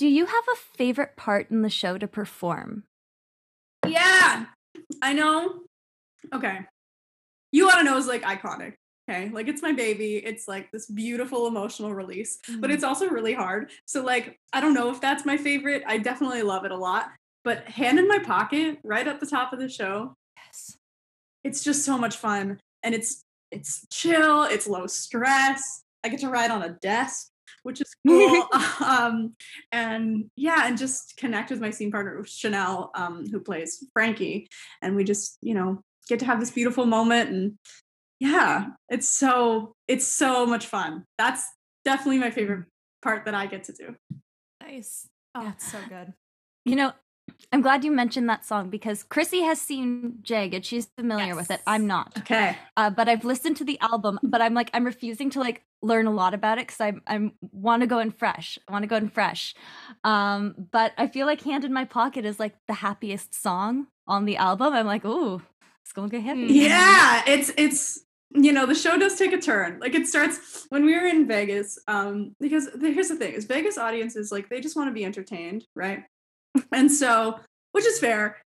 Do 0.00 0.08
you 0.08 0.24
have 0.24 0.44
a 0.50 0.56
favorite 0.78 1.14
part 1.18 1.50
in 1.50 1.60
the 1.60 1.68
show 1.68 1.98
to 1.98 2.08
perform? 2.08 2.84
Yeah, 3.86 4.46
I 5.02 5.12
know. 5.12 5.60
Okay. 6.32 6.60
You 7.52 7.66
want 7.66 7.80
to 7.80 7.84
know 7.84 7.98
is 7.98 8.06
like 8.06 8.22
iconic. 8.22 8.76
Okay. 9.10 9.28
Like 9.28 9.46
it's 9.46 9.60
my 9.60 9.72
baby. 9.72 10.16
It's 10.16 10.48
like 10.48 10.70
this 10.72 10.86
beautiful 10.86 11.46
emotional 11.46 11.92
release, 11.92 12.38
but 12.60 12.70
Mhm. 12.70 12.72
it's 12.74 12.82
also 12.82 13.10
really 13.10 13.34
hard. 13.34 13.70
So, 13.84 14.02
like, 14.02 14.38
I 14.54 14.62
don't 14.62 14.72
know 14.72 14.90
if 14.90 15.02
that's 15.02 15.26
my 15.26 15.36
favorite. 15.36 15.82
I 15.86 15.98
definitely 15.98 16.40
love 16.44 16.64
it 16.64 16.70
a 16.72 16.78
lot. 16.78 17.10
But 17.44 17.64
Hand 17.68 17.98
in 17.98 18.08
My 18.08 18.20
Pocket, 18.20 18.78
right 18.82 19.06
at 19.06 19.20
the 19.20 19.26
top 19.26 19.52
of 19.52 19.58
the 19.58 19.68
show, 19.68 20.14
Yes. 20.38 20.78
it's 21.44 21.62
just 21.62 21.84
so 21.84 21.98
much 21.98 22.16
fun. 22.16 22.58
And 22.82 22.94
it's 22.94 23.20
it's 23.50 23.86
chill, 23.90 24.44
it's 24.44 24.66
low 24.66 24.86
stress. 24.86 25.82
I 26.02 26.08
get 26.08 26.20
to 26.20 26.30
ride 26.30 26.50
on 26.50 26.62
a 26.62 26.70
desk, 26.70 27.29
which 27.62 27.80
is 27.80 27.94
cool. 28.06 28.46
um, 28.84 29.34
and 29.72 30.30
yeah, 30.36 30.66
and 30.66 30.78
just 30.78 31.16
connect 31.16 31.50
with 31.50 31.60
my 31.60 31.70
scene 31.70 31.90
partner 31.90 32.24
Chanel, 32.24 32.90
um, 32.94 33.26
who 33.30 33.40
plays 33.40 33.84
Frankie. 33.92 34.48
And 34.82 34.96
we 34.96 35.04
just, 35.04 35.38
you 35.40 35.54
know, 35.54 35.82
get 36.08 36.18
to 36.20 36.26
have 36.26 36.40
this 36.40 36.50
beautiful 36.50 36.86
moment. 36.86 37.30
And 37.30 37.58
yeah, 38.18 38.66
it's 38.88 39.08
so 39.08 39.74
it's 39.88 40.06
so 40.06 40.46
much 40.46 40.66
fun. 40.66 41.04
That's 41.18 41.46
definitely 41.84 42.18
my 42.18 42.30
favorite 42.30 42.66
part 43.02 43.24
that 43.24 43.34
I 43.34 43.46
get 43.46 43.64
to 43.64 43.72
do. 43.72 43.96
Nice. 44.62 45.08
Oh, 45.34 45.48
it's 45.48 45.70
so 45.70 45.78
good. 45.88 46.12
You 46.64 46.76
know, 46.76 46.92
I'm 47.52 47.62
glad 47.62 47.84
you 47.84 47.90
mentioned 47.90 48.28
that 48.28 48.44
song 48.44 48.70
because 48.70 49.02
Chrissy 49.02 49.42
has 49.42 49.60
seen 49.60 50.18
Jagged. 50.22 50.64
She's 50.64 50.86
familiar 50.96 51.34
with 51.34 51.50
it. 51.50 51.60
I'm 51.66 51.86
not. 51.86 52.12
Okay. 52.18 52.56
Uh, 52.76 52.90
but 52.90 53.08
I've 53.08 53.24
listened 53.24 53.56
to 53.58 53.64
the 53.64 53.78
album, 53.80 54.18
but 54.22 54.40
I'm 54.40 54.54
like, 54.54 54.70
I'm 54.72 54.84
refusing 54.84 55.30
to 55.30 55.40
like 55.40 55.62
learn 55.82 56.06
a 56.06 56.12
lot 56.12 56.34
about 56.34 56.58
it 56.58 56.66
because 56.66 56.80
I 56.80 56.92
I 57.06 57.32
want 57.52 57.82
to 57.82 57.86
go 57.86 57.98
in 57.98 58.10
fresh. 58.10 58.58
I 58.68 58.72
want 58.72 58.82
to 58.82 58.88
go 58.88 58.96
in 58.96 59.08
fresh. 59.08 59.54
Um, 60.04 60.54
but 60.70 60.92
I 60.98 61.06
feel 61.06 61.26
like 61.26 61.42
Hand 61.42 61.64
in 61.64 61.72
My 61.72 61.84
Pocket 61.84 62.24
is 62.24 62.38
like 62.38 62.54
the 62.66 62.74
happiest 62.74 63.34
song 63.34 63.86
on 64.06 64.24
the 64.24 64.36
album. 64.36 64.72
I'm 64.72 64.86
like, 64.86 65.04
ooh, 65.04 65.42
it's 65.82 65.92
gonna 65.92 66.08
get 66.08 66.22
heavy. 66.22 66.48
Mm. 66.48 66.68
yeah 66.68 67.22
it's 67.26 67.50
it's 67.56 68.04
you 68.32 68.52
know 68.52 68.64
the 68.64 68.74
show 68.74 68.96
does 68.96 69.16
take 69.16 69.32
a 69.32 69.38
turn 69.38 69.78
like 69.80 69.94
it 69.94 70.06
starts 70.06 70.66
when 70.68 70.84
we 70.84 70.94
were 70.94 71.06
in 71.06 71.26
vegas 71.26 71.78
um 71.88 72.34
because 72.38 72.70
the, 72.70 72.92
here's 72.92 73.08
the 73.08 73.16
thing 73.16 73.32
is 73.32 73.44
vegas 73.44 73.76
audiences 73.76 74.30
like 74.30 74.48
they 74.48 74.60
just 74.60 74.76
want 74.76 74.88
to 74.88 74.94
be 74.94 75.04
entertained 75.04 75.64
right 75.74 76.04
and 76.72 76.90
so 76.90 77.40
which 77.72 77.86
is 77.86 77.98
fair. 77.98 78.38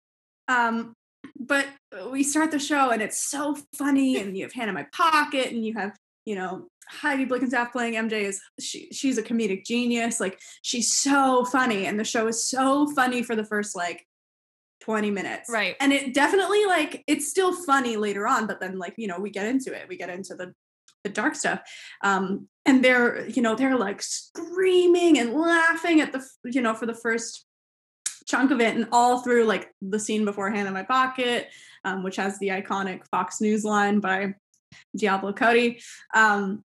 Um 0.49 0.95
but 1.39 1.67
we 2.11 2.23
start 2.23 2.51
the 2.51 2.59
show 2.59 2.91
and 2.91 3.03
it's 3.03 3.29
so 3.29 3.57
funny 3.77 4.19
and 4.19 4.37
you 4.37 4.45
have 4.45 4.53
hand 4.53 4.69
in 4.69 4.75
my 4.75 4.87
pocket 4.93 5.53
and 5.53 5.65
you 5.65 5.75
have 5.75 5.97
you 6.25 6.35
know 6.35 6.69
heidi 6.89 7.25
blickenstaff 7.25 7.73
playing 7.73 7.95
mj 7.95 8.13
is 8.13 8.41
she, 8.61 8.89
she's 8.93 9.19
a 9.19 9.23
comedic 9.23 9.65
genius. 9.65 10.21
Like 10.21 10.41
she's 10.63 10.93
so 10.93 11.45
funny 11.45 11.87
and 11.87 11.99
the 11.99 12.05
show 12.05 12.27
is 12.27 12.49
so 12.49 12.89
funny 12.91 13.23
for 13.23 13.37
the 13.37 13.45
first 13.45 13.77
like 13.77 14.07
20 14.81 15.11
minutes. 15.11 15.49
Right. 15.49 15.77
and 15.81 15.93
it 15.93 16.13
definitely 16.13 16.65
like 16.67 17.05
it's 17.07 17.29
still 17.29 17.55
funny 17.65 17.97
later 17.97 18.27
on 18.27 18.47
but 18.47 18.61
then 18.61 18.79
like 18.79 18.95
you 18.97 19.07
know 19.07 19.19
we 19.19 19.31
get 19.31 19.47
into 19.47 19.73
it. 19.75 19.89
We 19.89 19.97
get 19.97 20.11
into 20.11 20.35
the 20.35 20.53
the 21.05 21.11
dark 21.11 21.35
stuff. 21.35 21.61
Um 22.03 22.49
and 22.67 22.85
they're 22.85 23.29
you 23.29 23.43
know 23.43 23.55
they're 23.55 23.79
like 23.79 24.03
screaming 24.03 25.19
and 25.19 25.35
laughing 25.35 26.01
at 26.01 26.13
the 26.13 26.25
you 26.45 26.61
know 26.61 26.75
for 26.75 26.87
the 26.87 26.95
first 26.95 27.47
chunk 28.33 28.51
of 28.51 28.61
it 28.61 28.75
and 28.75 28.89
all 28.93 29.21
through 29.21 29.45
like 29.45 29.71
the 29.83 30.01
scene 30.01 30.25
before 30.25 30.51
hand 30.51 30.67
in 30.67 30.73
my 30.73 30.83
pocket 30.83 31.49
um, 31.85 32.03
which 32.03 32.17
has 32.17 32.39
the 32.39 32.49
iconic 32.49 33.07
fox 33.11 33.41
news 33.41 33.65
line 33.65 34.01
by 34.01 34.35
diablo 34.97 35.33
cody. 35.33 35.81
Um 36.15 36.65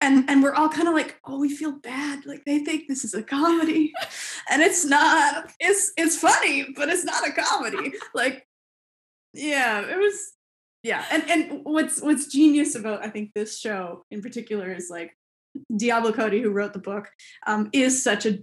and 0.00 0.28
and 0.28 0.42
we're 0.42 0.54
all 0.54 0.68
kind 0.68 0.88
of 0.88 0.94
like 0.94 1.18
oh 1.24 1.38
we 1.38 1.54
feel 1.54 1.72
bad. 1.72 2.26
Like 2.26 2.44
they 2.44 2.58
think 2.60 2.88
this 2.88 3.04
is 3.04 3.14
a 3.14 3.22
comedy. 3.22 3.92
And 4.50 4.60
it's 4.60 4.84
not. 4.84 5.52
It's 5.60 5.92
it's 5.96 6.18
funny 6.18 6.66
but 6.76 6.88
it's 6.88 7.04
not 7.04 7.26
a 7.26 7.32
comedy. 7.32 7.92
Like 8.14 8.46
yeah 9.32 9.80
it 9.80 9.98
was 9.98 10.32
yeah. 10.82 11.04
And 11.10 11.30
and 11.30 11.60
what's 11.64 12.02
what's 12.02 12.26
genius 12.26 12.74
about 12.74 13.04
i 13.04 13.08
think 13.08 13.30
this 13.34 13.58
show 13.58 14.04
in 14.10 14.20
particular 14.20 14.72
is 14.72 14.88
like 14.90 15.16
diablo 15.76 16.12
cody 16.12 16.40
who 16.42 16.50
wrote 16.50 16.72
the 16.72 16.78
book 16.78 17.08
um 17.46 17.68
is 17.72 18.02
such 18.02 18.26
a 18.26 18.38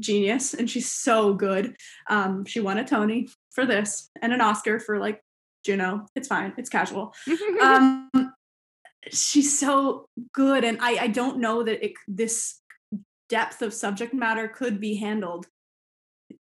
genius 0.00 0.54
and 0.54 0.68
she's 0.70 0.90
so 0.90 1.34
good. 1.34 1.76
Um 2.08 2.44
she 2.44 2.60
won 2.60 2.78
a 2.78 2.84
tony 2.86 3.28
for 3.50 3.66
this 3.66 4.10
and 4.22 4.32
an 4.32 4.40
oscar 4.40 4.78
for 4.80 4.98
like 4.98 5.20
juno. 5.64 6.06
It's 6.14 6.28
fine. 6.28 6.52
It's 6.56 6.70
casual. 6.70 7.14
Um 7.62 8.10
she's 9.10 9.58
so 9.58 10.06
good 10.34 10.62
and 10.62 10.76
i 10.82 11.04
i 11.04 11.06
don't 11.06 11.38
know 11.38 11.62
that 11.62 11.82
it 11.82 11.92
this 12.06 12.60
depth 13.30 13.62
of 13.62 13.72
subject 13.72 14.12
matter 14.12 14.46
could 14.46 14.78
be 14.78 14.96
handled 14.96 15.46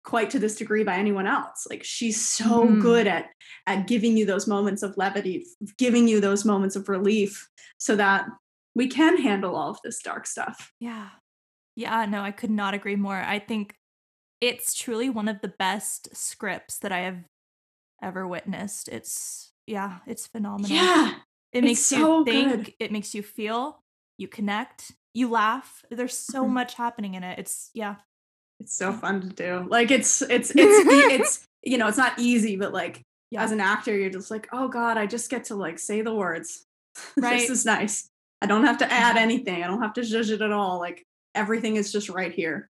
quite 0.04 0.30
to 0.30 0.38
this 0.38 0.56
degree 0.56 0.82
by 0.84 0.96
anyone 0.96 1.26
else. 1.26 1.66
Like 1.70 1.84
she's 1.84 2.20
so 2.20 2.66
Mhm. 2.66 2.80
good 2.80 3.06
at 3.06 3.26
at 3.66 3.86
giving 3.86 4.16
you 4.16 4.26
those 4.26 4.46
moments 4.48 4.82
of 4.82 4.96
levity 4.96 5.46
giving 5.76 6.08
you 6.08 6.20
those 6.20 6.44
moments 6.44 6.76
of 6.76 6.88
relief 6.88 7.48
so 7.78 7.94
that 7.96 8.26
we 8.74 8.88
can 8.88 9.16
handle 9.18 9.54
all 9.54 9.70
of 9.70 9.78
this 9.84 10.00
dark 10.02 10.26
stuff. 10.26 10.72
Yeah. 10.80 11.10
Yeah, 11.78 12.04
no, 12.06 12.22
I 12.22 12.32
could 12.32 12.50
not 12.50 12.74
agree 12.74 12.96
more. 12.96 13.16
I 13.16 13.38
think 13.38 13.74
it's 14.40 14.74
truly 14.74 15.08
one 15.08 15.28
of 15.28 15.40
the 15.40 15.48
best 15.58 16.14
scripts 16.16 16.78
that 16.80 16.90
I 16.90 16.98
have 17.00 17.18
ever 18.02 18.26
witnessed. 18.26 18.88
It's 18.88 19.52
yeah, 19.66 19.98
it's 20.06 20.26
phenomenal. 20.26 20.70
yeah 20.76 21.14
It 21.52 21.62
makes 21.62 21.80
so 21.80 22.18
you 22.18 22.24
think, 22.24 22.64
good. 22.64 22.74
it 22.80 22.90
makes 22.92 23.14
you 23.14 23.22
feel, 23.22 23.80
you 24.18 24.26
connect, 24.26 24.90
you 25.14 25.30
laugh. 25.30 25.84
There's 25.90 26.16
so 26.18 26.44
Mhm. 26.44 26.50
much 26.50 26.74
happening 26.74 27.14
in 27.14 27.22
it. 27.22 27.38
It's 27.38 27.70
yeah. 27.74 27.96
it's 28.60 28.74
so 28.76 28.92
fun 28.92 29.20
to 29.20 29.28
do 29.28 29.64
like 29.70 29.92
it's 29.92 30.20
it's 30.22 30.50
it's 30.50 30.56
it's 31.14 31.46
you 31.62 31.78
know 31.78 31.86
it's 31.86 31.96
not 32.04 32.18
easy 32.18 32.56
but 32.56 32.72
like 32.72 33.02
Yeah. 33.30 33.44
as 33.44 33.52
an 33.52 33.60
actor 33.60 33.96
you're 33.96 34.10
just 34.18 34.32
like 34.32 34.48
oh 34.52 34.66
god 34.66 34.98
i 34.98 35.06
just 35.06 35.30
get 35.30 35.44
to 35.44 35.54
like 35.54 35.78
say 35.78 36.02
the 36.02 36.12
words 36.12 36.64
Right. 37.16 37.38
this 37.38 37.50
is 37.50 37.64
nice 37.64 38.08
i 38.42 38.46
don't 38.46 38.64
have 38.66 38.78
to 38.78 38.92
add 38.92 39.16
anything 39.26 39.62
i 39.62 39.68
don't 39.68 39.80
have 39.82 39.92
to 39.94 40.02
judge 40.02 40.30
it 40.30 40.42
at 40.42 40.50
all 40.50 40.80
like 40.80 41.04
everything 41.38 41.76
is 41.76 41.92
just 41.92 42.08
right 42.08 42.32
here 42.32 42.70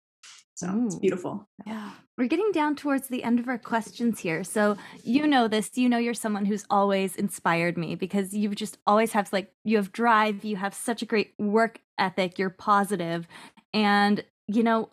so 0.54 0.82
it's 0.86 0.96
beautiful 0.96 1.48
yeah. 1.66 1.90
We're 2.16 2.28
getting 2.28 2.50
down 2.50 2.76
towards 2.76 3.08
the 3.08 3.22
end 3.24 3.40
of 3.40 3.48
our 3.48 3.58
questions 3.58 4.20
here. 4.20 4.42
So, 4.42 4.78
you 5.04 5.26
know 5.26 5.48
this, 5.48 5.76
you 5.76 5.88
know 5.88 5.98
you're 5.98 6.14
someone 6.14 6.46
who's 6.46 6.64
always 6.70 7.14
inspired 7.16 7.76
me 7.76 7.94
because 7.94 8.32
you've 8.32 8.54
just 8.54 8.78
always 8.86 9.12
have 9.12 9.30
like 9.34 9.52
you 9.64 9.76
have 9.76 9.92
drive, 9.92 10.44
you 10.44 10.56
have 10.56 10.72
such 10.72 11.02
a 11.02 11.06
great 11.06 11.34
work 11.38 11.80
ethic, 11.98 12.38
you're 12.38 12.50
positive. 12.50 13.28
And, 13.74 14.24
you 14.46 14.62
know, 14.62 14.88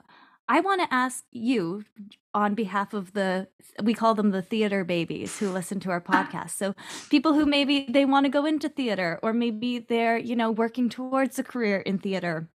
I 0.49 0.59
want 0.59 0.81
to 0.81 0.93
ask 0.93 1.23
you 1.31 1.85
on 2.33 2.55
behalf 2.55 2.93
of 2.93 3.13
the 3.13 3.47
we 3.81 3.93
call 3.93 4.15
them 4.15 4.31
the 4.31 4.41
theater 4.41 4.83
babies 4.83 5.37
who 5.37 5.49
listen 5.49 5.79
to 5.81 5.91
our 5.91 6.01
podcast. 6.11 6.51
So, 6.51 6.75
people 7.09 7.33
who 7.35 7.45
maybe 7.45 7.85
they 7.87 8.03
want 8.03 8.25
to 8.25 8.29
go 8.29 8.45
into 8.45 8.67
theater 8.67 9.17
or 9.23 9.31
maybe 9.31 9.79
they're, 9.79 10.17
you 10.17 10.35
know, 10.35 10.51
working 10.51 10.89
towards 10.89 11.39
a 11.39 11.43
career 11.43 11.79
in 11.79 11.99
theater 11.99 12.49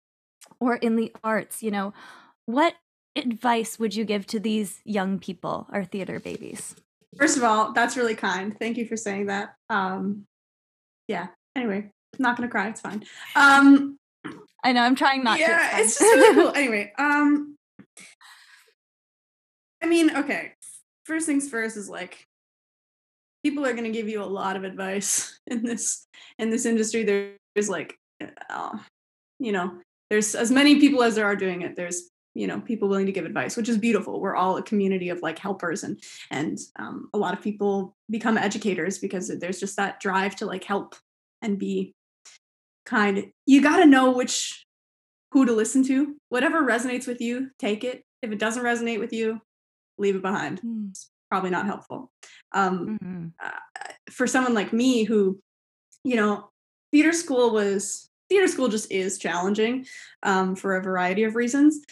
or 0.60 0.76
in 0.76 0.96
the 0.96 1.14
arts, 1.24 1.62
you 1.64 1.72
know, 1.72 1.94
what 2.46 2.76
advice 3.16 3.80
would 3.80 3.96
you 3.96 4.06
give 4.06 4.28
to 4.28 4.40
these 4.40 4.82
young 4.84 5.20
people, 5.20 5.68
our 5.72 5.84
theater 5.84 6.20
babies? 6.20 6.76
first 7.18 7.38
of 7.38 7.46
all 7.46 7.72
that's 7.72 7.96
really 7.96 8.14
kind 8.14 8.60
thank 8.60 8.76
you 8.76 8.86
for 8.86 8.98
saying 8.98 9.28
that 9.28 9.56
um 9.70 10.26
yeah 11.08 11.28
anyway 11.56 11.78
I'm 11.78 12.20
not 12.20 12.36
gonna 12.36 12.50
cry 12.50 12.68
it's 12.68 12.82
fine 12.82 13.06
um 13.38 13.98
I 14.66 14.72
know 14.72 14.82
I'm 14.82 14.96
trying 14.96 15.24
not 15.24 15.36
to 15.36 15.42
yeah, 15.42 15.76
to. 15.76 15.82
it's 15.84 16.00
just 16.00 16.02
really 16.02 16.36
cool. 16.36 16.52
Anyway, 16.56 16.92
um, 16.98 17.56
I 19.82 19.86
mean, 19.86 20.16
okay. 20.18 20.54
First 21.04 21.28
things 21.28 21.48
first 21.48 21.78
is 21.78 21.88
like 21.88 22.26
people 23.44 23.64
are 23.64 23.76
to 23.76 23.90
give 23.92 24.10
you 24.10 24.24
a 24.24 24.26
lot 24.26 24.56
of 24.56 24.64
advice 24.64 25.40
in 25.48 25.64
this 25.64 26.08
in 26.40 26.50
this 26.50 26.66
industry. 26.66 27.04
There's 27.04 27.70
like, 27.70 27.96
uh, 28.50 28.78
you 29.40 29.52
know, 29.52 29.78
there's 30.10 30.36
as 30.36 30.52
many 30.52 30.80
people 30.80 31.04
as 31.04 31.16
there 31.16 31.26
are 31.26 31.36
doing 31.36 31.62
it. 31.62 31.76
There's 31.76 32.10
you 32.34 32.48
know 32.48 32.60
people 32.60 32.90
willing 32.90 33.06
to 33.06 33.12
give 33.12 33.26
advice, 33.26 33.56
which 33.58 33.70
is 33.70 33.78
beautiful. 33.78 34.20
We're 34.20 34.36
all 34.36 34.58
a 34.58 34.64
community 34.64 35.10
of 35.10 35.22
like 35.22 35.40
helpers, 35.40 35.84
and 35.84 36.02
and 36.32 36.58
um, 36.78 37.10
a 37.14 37.18
lot 37.18 37.34
of 37.34 37.42
people 37.42 37.96
become 38.10 38.38
educators 38.38 39.00
because 39.00 39.28
there's 39.40 39.60
just 39.60 39.78
that 39.78 40.00
drive 40.00 40.36
to 40.38 40.46
like 40.46 40.64
help 40.64 40.96
and 41.42 41.58
be 41.58 41.94
kind. 42.86 43.32
You 43.46 43.62
got 43.62 43.78
to 43.78 43.86
know 43.86 44.12
which 44.12 44.66
who 45.32 45.46
to 45.46 45.54
listen 45.54 45.84
to. 45.86 46.16
Whatever 46.30 46.62
resonates 46.64 47.08
with 47.08 47.22
you, 47.22 47.50
take 47.60 47.84
it. 47.84 48.04
If 48.22 48.32
it 48.32 48.40
doesn't 48.40 48.64
resonate 48.64 49.00
with 49.00 49.14
you, 49.14 49.42
leave 49.98 50.16
it 50.16 50.22
behind. 50.22 50.62
Mm. 50.62 50.98
Probably 51.30 51.50
not 51.50 51.66
helpful. 51.66 52.12
Um, 52.54 52.98
Mhm. 53.02 53.32
for 54.12 54.28
someone 54.28 54.54
like 54.54 54.72
me 54.72 55.04
who, 55.04 55.40
you 56.04 56.16
know, 56.16 56.50
theater 56.92 57.12
school 57.12 57.52
was 57.52 58.10
theater 58.30 58.48
school 58.48 58.68
just 58.68 58.92
is 58.92 59.18
challenging 59.18 59.86
um, 60.24 60.56
for 60.56 60.76
a 60.76 60.82
variety 60.82 61.24
of 61.24 61.36
reasons. 61.36 61.84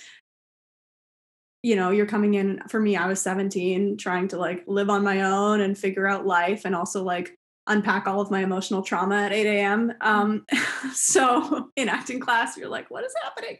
You 1.62 1.78
know 1.78 1.92
you're 1.92 2.06
coming 2.06 2.34
in 2.34 2.62
for 2.68 2.78
me 2.78 2.98
i 2.98 3.08
was 3.08 3.22
17 3.22 3.96
trying 3.96 4.28
to 4.28 4.38
like 4.38 4.66
live 4.68 4.90
on 4.90 5.02
my 5.02 5.22
own 5.22 5.62
and 5.62 5.78
figure 5.78 6.06
out 6.06 6.26
life 6.26 6.66
and 6.66 6.76
also 6.76 7.04
like 7.04 7.38
unpack 7.68 8.06
all 8.06 8.20
of 8.20 8.30
my 8.30 8.42
emotional 8.42 8.82
trauma 8.82 9.16
at 9.16 9.32
8 9.32 9.46
a.m 9.46 9.94
um, 10.02 10.46
so 10.94 11.70
in 11.78 11.88
acting 11.88 12.20
class 12.20 12.58
you're 12.58 12.68
like 12.68 12.92
what 12.92 13.06
is 13.06 13.14
happening? 13.24 13.60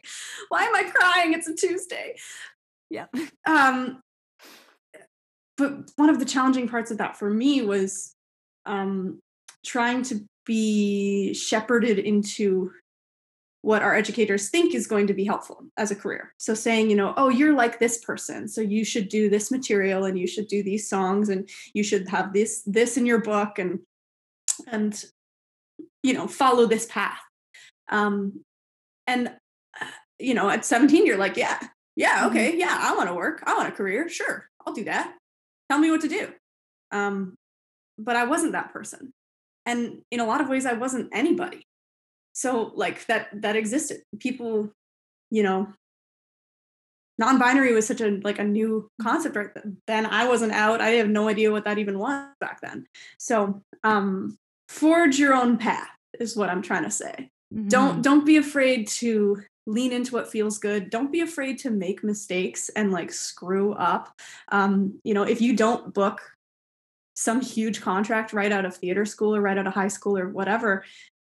Why 0.50 0.64
am 0.64 0.74
i 0.74 0.82
crying? 0.82 1.32
It's 1.32 1.48
a 1.48 1.54
tuesday. 1.54 2.16
Yeah. 2.90 3.06
Um 3.46 4.02
but 5.56 5.90
one 5.96 6.10
of 6.10 6.18
the 6.18 6.26
challenging 6.26 6.68
parts 6.68 6.90
of 6.90 6.98
that 6.98 7.16
for 7.16 7.30
me 7.30 7.62
was 7.62 8.14
um 8.66 9.18
trying 9.64 10.02
to 10.02 10.26
be 10.44 11.34
shepherded 11.34 11.98
into 11.98 12.72
what 13.64 13.80
our 13.80 13.94
educators 13.94 14.50
think 14.50 14.74
is 14.74 14.86
going 14.86 15.06
to 15.06 15.14
be 15.14 15.24
helpful 15.24 15.64
as 15.78 15.90
a 15.90 15.96
career. 15.96 16.34
So 16.36 16.52
saying, 16.52 16.90
you 16.90 16.96
know, 16.96 17.14
oh, 17.16 17.30
you're 17.30 17.54
like 17.54 17.78
this 17.78 18.04
person, 18.04 18.46
so 18.46 18.60
you 18.60 18.84
should 18.84 19.08
do 19.08 19.30
this 19.30 19.50
material 19.50 20.04
and 20.04 20.18
you 20.18 20.26
should 20.26 20.48
do 20.48 20.62
these 20.62 20.86
songs 20.86 21.30
and 21.30 21.48
you 21.72 21.82
should 21.82 22.06
have 22.08 22.34
this 22.34 22.62
this 22.66 22.98
in 22.98 23.06
your 23.06 23.22
book 23.22 23.58
and 23.58 23.80
and 24.66 25.02
you 26.02 26.12
know, 26.12 26.26
follow 26.28 26.66
this 26.66 26.84
path. 26.84 27.20
Um 27.88 28.44
and 29.06 29.32
you 30.18 30.34
know, 30.34 30.50
at 30.50 30.66
17 30.66 31.06
you're 31.06 31.16
like, 31.16 31.38
yeah, 31.38 31.58
yeah, 31.96 32.18
mm-hmm. 32.18 32.26
okay, 32.26 32.58
yeah, 32.58 32.76
I 32.78 32.94
want 32.94 33.08
to 33.08 33.14
work. 33.14 33.42
I 33.46 33.54
want 33.54 33.70
a 33.70 33.72
career. 33.72 34.10
Sure. 34.10 34.46
I'll 34.66 34.74
do 34.74 34.84
that. 34.84 35.16
Tell 35.70 35.78
me 35.78 35.90
what 35.90 36.02
to 36.02 36.08
do. 36.08 36.28
Um 36.92 37.34
but 37.98 38.14
I 38.14 38.24
wasn't 38.24 38.52
that 38.52 38.74
person. 38.74 39.14
And 39.66 40.02
in 40.10 40.20
a 40.20 40.26
lot 40.26 40.40
of 40.40 40.48
ways 40.48 40.66
I 40.66 40.74
wasn't 40.74 41.10
anybody. 41.12 41.66
So 42.32 42.72
like 42.74 43.06
that 43.06 43.28
that 43.42 43.56
existed. 43.56 44.02
People 44.18 44.72
you 45.30 45.42
know 45.42 45.68
non-binary 47.18 47.72
was 47.72 47.86
such 47.86 48.00
a 48.00 48.20
like 48.24 48.38
a 48.38 48.44
new 48.44 48.88
concept 49.00 49.36
right? 49.36 49.50
Then 49.86 50.06
i 50.06 50.26
wasn't 50.28 50.52
out. 50.52 50.80
I 50.80 50.90
have 50.90 51.08
no 51.08 51.28
idea 51.28 51.52
what 51.52 51.64
that 51.64 51.78
even 51.78 51.98
was 51.98 52.26
back 52.40 52.60
then. 52.60 52.86
So 53.18 53.62
um 53.84 54.36
forge 54.68 55.18
your 55.18 55.34
own 55.34 55.58
path 55.58 55.88
is 56.18 56.36
what 56.36 56.48
i'm 56.48 56.62
trying 56.62 56.84
to 56.84 56.90
say. 56.90 57.30
Mm-hmm. 57.52 57.68
don't 57.68 58.02
don't 58.02 58.26
be 58.26 58.36
afraid 58.36 58.88
to 58.88 59.42
lean 59.66 59.92
into 59.92 60.12
what 60.14 60.30
feels 60.30 60.58
good. 60.58 60.90
Don't 60.90 61.10
be 61.10 61.20
afraid 61.20 61.58
to 61.60 61.70
make 61.70 62.04
mistakes 62.04 62.68
and 62.70 62.92
like 62.92 63.12
screw 63.12 63.72
up. 63.74 64.12
Um 64.50 65.00
you 65.04 65.14
know 65.14 65.22
if 65.22 65.40
you 65.40 65.54
don't 65.56 65.94
book 65.94 66.20
some 67.14 67.40
huge 67.40 67.80
contract 67.80 68.32
right 68.32 68.52
out 68.52 68.64
of 68.64 68.76
theater 68.76 69.04
school 69.04 69.34
or 69.34 69.40
right 69.40 69.56
out 69.56 69.66
of 69.66 69.72
high 69.72 69.88
school 69.88 70.18
or 70.18 70.28
whatever 70.28 70.84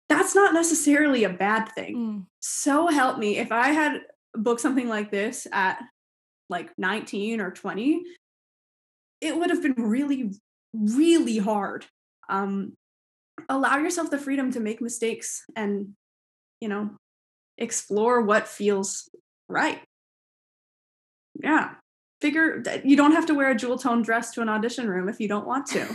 that's 0.09 0.35
not 0.35 0.55
necessarily 0.55 1.25
a 1.25 1.31
bad 1.31 1.67
thing. 1.71 1.97
Mm. 1.97 2.27
So 2.41 2.89
help 2.89 3.19
me 3.19 3.39
if 3.39 3.51
I 3.53 3.69
had 3.69 4.03
booked 4.35 4.61
something 4.61 4.89
like 4.89 5.11
this 5.11 5.47
at 5.53 5.81
like 6.49 6.71
19 6.77 7.41
or 7.41 7.51
20, 7.51 8.03
it 9.21 9.37
would 9.37 9.51
have 9.51 9.63
been 9.63 9.75
really, 9.77 10.33
really 10.73 11.39
hard. 11.39 11.87
Um, 12.29 12.75
allow 13.49 13.79
yourself 13.79 14.11
the 14.11 14.19
freedom 14.19 14.53
to 14.53 14.61
make 14.61 14.81
mistakes 14.81 15.45
and, 15.57 15.95
you 16.61 16.69
know, 16.69 16.91
explore 17.57 18.21
what 18.21 18.47
feels 18.47 19.09
right. 19.49 19.81
Yeah. 21.43 21.75
Figure 22.21 22.63
that 22.63 22.87
you 22.87 22.97
don't 22.97 23.13
have 23.13 23.27
to 23.27 23.35
wear 23.35 23.51
a 23.51 23.55
jewel 23.55 23.79
tone 23.79 24.03
dress 24.03 24.33
to 24.33 24.41
an 24.41 24.49
audition 24.49 24.89
room 24.89 25.09
if 25.09 25.21
you 25.21 25.29
don't 25.29 25.47
want 25.47 25.67
to. 25.69 25.87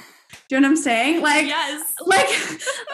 Do 0.47 0.55
you 0.55 0.61
know 0.61 0.67
what 0.67 0.74
I'm 0.74 0.78
saying? 0.78 1.22
Like, 1.30 1.47
yes, 1.47 1.93
like, 2.05 2.30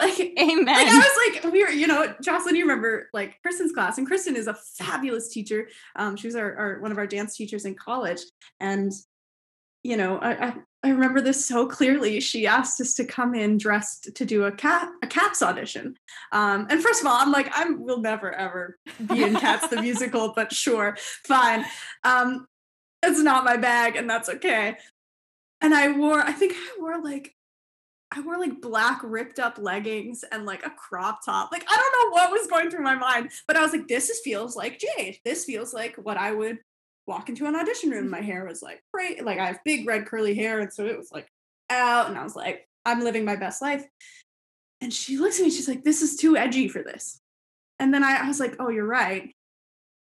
like, 0.00 0.18
amen. 0.38 0.66
Like 0.66 0.88
I 0.88 0.96
was 0.96 1.42
like, 1.42 1.52
we 1.52 1.64
were, 1.64 1.70
you 1.70 1.86
know, 1.86 2.14
Jocelyn, 2.22 2.56
you 2.56 2.62
remember 2.62 3.08
like 3.12 3.40
Kristen's 3.42 3.72
class, 3.72 3.98
and 3.98 4.06
Kristen 4.06 4.36
is 4.36 4.46
a 4.46 4.54
fabulous 4.54 5.28
teacher. 5.28 5.68
Um, 5.96 6.16
she 6.16 6.26
was 6.26 6.36
our, 6.36 6.56
our 6.56 6.80
one 6.80 6.92
of 6.92 6.98
our 6.98 7.06
dance 7.06 7.36
teachers 7.36 7.64
in 7.64 7.74
college, 7.74 8.20
and 8.60 8.92
you 9.82 9.96
know, 9.96 10.18
I, 10.18 10.48
I, 10.48 10.54
I 10.82 10.90
remember 10.90 11.20
this 11.20 11.46
so 11.46 11.66
clearly. 11.66 12.20
She 12.20 12.46
asked 12.46 12.80
us 12.80 12.94
to 12.94 13.04
come 13.04 13.34
in 13.34 13.56
dressed 13.56 14.14
to 14.16 14.24
do 14.24 14.44
a 14.44 14.52
cat 14.52 14.88
a 15.02 15.06
Cats 15.06 15.42
audition. 15.42 15.96
Um, 16.32 16.66
and 16.68 16.82
first 16.82 17.00
of 17.00 17.06
all, 17.06 17.16
I'm 17.16 17.30
like, 17.30 17.56
I 17.56 17.70
will 17.70 18.00
never 18.00 18.32
ever 18.32 18.78
be 19.06 19.22
in 19.22 19.36
Cats 19.36 19.68
the 19.68 19.80
musical, 19.82 20.32
but 20.34 20.52
sure, 20.52 20.96
fine. 21.24 21.64
Um, 22.02 22.48
it's 23.02 23.20
not 23.20 23.44
my 23.44 23.56
bag, 23.56 23.96
and 23.96 24.08
that's 24.08 24.28
okay 24.28 24.76
and 25.60 25.74
I 25.74 25.90
wore, 25.96 26.20
I 26.20 26.32
think 26.32 26.52
I 26.54 26.80
wore 26.80 27.02
like, 27.02 27.34
I 28.12 28.20
wore 28.20 28.38
like 28.38 28.60
black 28.60 29.00
ripped 29.02 29.38
up 29.38 29.58
leggings 29.58 30.24
and 30.30 30.46
like 30.46 30.64
a 30.64 30.70
crop 30.70 31.24
top. 31.24 31.50
Like, 31.50 31.64
I 31.68 31.76
don't 31.76 31.92
know 31.92 32.14
what 32.14 32.30
was 32.30 32.46
going 32.46 32.70
through 32.70 32.84
my 32.84 32.94
mind, 32.94 33.30
but 33.46 33.56
I 33.56 33.62
was 33.62 33.72
like, 33.72 33.88
this 33.88 34.08
is, 34.10 34.20
feels 34.20 34.54
like 34.54 34.78
Jade. 34.78 35.18
This 35.24 35.44
feels 35.44 35.74
like 35.74 35.96
what 35.96 36.16
I 36.16 36.32
would 36.32 36.58
walk 37.06 37.28
into 37.28 37.46
an 37.46 37.56
audition 37.56 37.90
room. 37.90 38.08
My 38.08 38.18
mm-hmm. 38.18 38.26
hair 38.26 38.44
was 38.44 38.62
like 38.62 38.82
great. 38.92 39.24
Like, 39.24 39.38
I 39.38 39.46
have 39.46 39.64
big 39.64 39.88
red 39.88 40.06
curly 40.06 40.34
hair. 40.34 40.60
And 40.60 40.72
so 40.72 40.86
it 40.86 40.96
was 40.96 41.10
like 41.12 41.26
out. 41.68 42.08
And 42.08 42.16
I 42.16 42.22
was 42.22 42.36
like, 42.36 42.68
I'm 42.84 43.02
living 43.02 43.24
my 43.24 43.36
best 43.36 43.60
life. 43.60 43.84
And 44.80 44.92
she 44.92 45.18
looks 45.18 45.40
at 45.40 45.44
me, 45.44 45.50
she's 45.50 45.68
like, 45.68 45.82
this 45.82 46.02
is 46.02 46.16
too 46.16 46.36
edgy 46.36 46.68
for 46.68 46.82
this. 46.82 47.20
And 47.78 47.92
then 47.92 48.04
I, 48.04 48.18
I 48.22 48.28
was 48.28 48.38
like, 48.38 48.56
oh, 48.60 48.68
you're 48.68 48.86
right. 48.86 49.34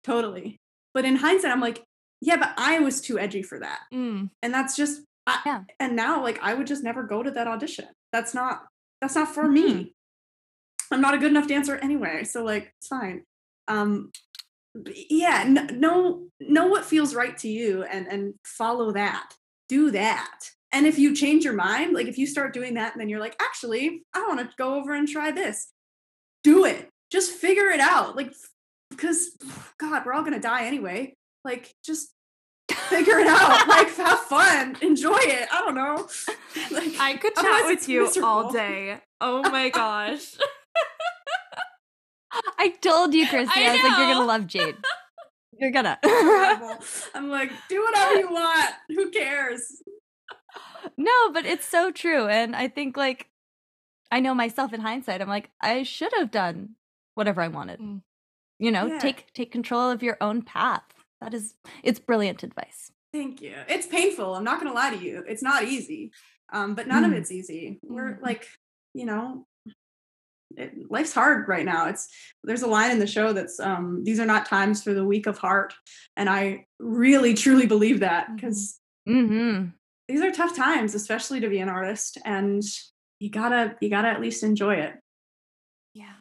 Totally. 0.04 0.60
But 0.94 1.06
in 1.06 1.16
hindsight, 1.16 1.52
I'm 1.52 1.62
like, 1.62 1.84
yeah, 2.22 2.38
but 2.38 2.54
I 2.58 2.80
was 2.80 3.02
too 3.02 3.20
edgy 3.20 3.44
for 3.44 3.60
that. 3.60 3.80
Mm. 3.94 4.30
And 4.42 4.54
that's 4.54 4.76
just 4.76 5.02
I, 5.28 5.40
yeah. 5.46 5.64
And 5.80 5.96
now, 5.96 6.24
like, 6.24 6.40
I 6.42 6.54
would 6.54 6.68
just 6.68 6.84
never 6.84 7.04
go 7.04 7.22
to 7.22 7.32
that 7.32 7.48
audition. 7.48 7.86
That's 8.12 8.34
not 8.34 8.64
that's 9.02 9.16
not 9.16 9.34
for 9.34 9.44
mm-hmm. 9.44 9.54
me. 9.54 9.94
I'm 10.92 11.02
not 11.02 11.14
a 11.14 11.18
good 11.18 11.32
enough 11.32 11.48
dancer 11.48 11.76
anyway, 11.76 12.24
so 12.24 12.44
like, 12.44 12.74
it's 12.80 12.88
fine. 12.88 13.24
Um, 13.68 14.12
yeah, 15.10 15.44
n- 15.46 15.80
know 15.80 16.28
know 16.40 16.68
what 16.68 16.86
feels 16.86 17.14
right 17.14 17.38
to 17.40 17.50
you, 17.50 17.84
and 17.84 18.08
and 18.08 18.34
follow 18.46 18.92
that. 18.94 19.34
Do 19.68 19.92
that. 19.92 20.40
And 20.72 20.86
if 20.86 20.98
you 20.98 21.16
change 21.16 21.44
your 21.44 21.54
mind, 21.54 21.94
like 21.94 22.08
if 22.08 22.18
you 22.18 22.26
start 22.26 22.54
doing 22.54 22.76
that, 22.76 22.94
and 22.94 23.02
then 23.02 23.10
you're 23.10 23.20
like, 23.20 23.36
actually, 23.42 24.04
I 24.14 24.26
want 24.28 24.40
to 24.40 24.56
go 24.58 24.76
over 24.76 24.94
and 24.94 25.08
try 25.08 25.32
this. 25.32 25.68
Do 26.44 26.66
it. 26.66 26.90
Just 27.12 27.34
figure 27.34 27.70
it 27.70 27.80
out. 27.82 28.16
Like, 28.16 28.34
because 28.90 29.32
God, 29.78 30.06
we're 30.06 30.14
all 30.14 30.24
gonna 30.24 30.40
die 30.40 30.66
anyway. 30.66 31.17
Like, 31.48 31.74
just 31.84 32.12
figure 32.72 33.20
it 33.20 33.28
out. 33.28 33.68
like 33.68 33.96
have 33.96 34.20
fun, 34.20 34.78
enjoy 34.82 35.18
it. 35.20 35.48
I 35.52 35.62
don't 35.62 35.76
know. 35.76 36.08
Like 36.72 37.00
I 37.00 37.16
could 37.18 37.36
chat 37.36 37.66
with 37.68 37.88
you 37.88 38.04
miserable. 38.06 38.28
all 38.28 38.52
day. 38.52 38.98
Oh 39.22 39.42
my 39.52 39.70
gosh. 39.70 40.36
I 42.58 42.70
told 42.82 43.14
you, 43.14 43.28
Christy. 43.28 43.52
I, 43.62 43.70
I 43.70 43.74
was 43.74 43.84
like, 43.84 43.98
you're 43.98 44.14
gonna 44.14 44.26
love 44.26 44.48
Jade. 44.48 44.76
You're 45.60 45.72
gonna. 45.72 46.00
I'm 47.14 47.30
like, 47.30 47.52
do 47.70 47.82
whatever 47.84 48.20
you 48.20 48.32
want. 48.32 48.74
Who 48.90 49.12
cares? 49.12 49.82
No, 50.98 51.32
but 51.32 51.46
it's 51.46 51.66
so 51.66 51.92
true. 51.92 52.28
And 52.28 52.56
I 52.56 52.68
think 52.68 52.98
like 52.98 53.28
I 54.12 54.20
know 54.20 54.34
myself 54.34 54.74
in 54.74 54.82
hindsight, 54.82 55.22
I'm 55.22 55.30
like, 55.30 55.50
I 55.62 55.84
should 55.84 56.12
have 56.18 56.32
done 56.32 56.76
whatever 57.14 57.42
I 57.42 57.48
wanted. 57.50 57.80
Mm. 57.80 58.02
You 58.60 58.72
know, 58.72 58.88
yeah. 58.88 59.00
take 59.00 59.32
take 59.34 59.52
control 59.52 59.92
of 59.92 60.04
your 60.04 60.18
own 60.20 60.42
path. 60.42 60.84
That 61.22 61.34
is, 61.34 61.56
it's 61.84 62.00
brilliant 62.00 62.44
advice. 62.44 62.92
Thank 63.14 63.42
you. 63.42 63.56
It's 63.68 63.88
painful. 63.88 64.36
I'm 64.36 64.44
not 64.44 64.60
going 64.60 64.72
to 64.72 64.76
lie 64.76 64.96
to 64.96 65.04
you. 65.04 65.24
It's 65.28 65.42
not 65.42 65.64
easy, 65.64 66.12
um, 66.52 66.76
but 66.76 66.88
none 66.88 67.04
mm. 67.04 67.08
of 67.08 67.14
it's 67.14 67.32
easy. 67.32 67.80
We're 67.82 68.16
mm. 68.16 68.22
like, 68.22 68.48
you 68.94 69.06
know, 69.06 69.46
it, 70.56 70.90
life's 70.90 71.14
hard 71.14 71.48
right 71.48 71.66
now. 71.66 71.88
It's 71.88 72.08
there's 72.44 72.62
a 72.62 72.68
line 72.68 72.92
in 72.92 73.00
the 73.00 73.08
show 73.08 73.34
that's 73.34 73.60
um, 73.60 74.04
these 74.04 74.20
are 74.20 74.26
not 74.26 74.46
times 74.46 74.84
for 74.84 74.94
the 74.94 75.06
weak 75.06 75.28
of 75.28 75.38
heart, 75.38 75.74
and 76.16 76.30
I 76.30 76.66
really 76.80 77.34
truly 77.34 77.68
believe 77.68 78.00
that 78.02 78.36
because 78.36 78.80
mm-hmm. 79.08 79.34
mm-hmm. 79.34 79.66
these 80.08 80.22
are 80.22 80.32
tough 80.32 80.56
times, 80.56 80.96
especially 80.96 81.42
to 81.42 81.50
be 81.50 81.60
an 81.60 81.70
artist, 81.70 82.18
and 82.26 82.64
you 83.20 83.30
gotta 83.30 83.76
you 83.82 83.90
gotta 83.90 84.10
at 84.10 84.22
least 84.22 84.44
enjoy 84.44 84.76
it. 84.76 84.94
Yeah. 85.94 86.14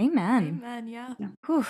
Amen. 0.00 0.60
Amen. 0.62 0.88
Yeah. 0.88 1.14
yeah. 1.18 1.28
Whew. 1.46 1.66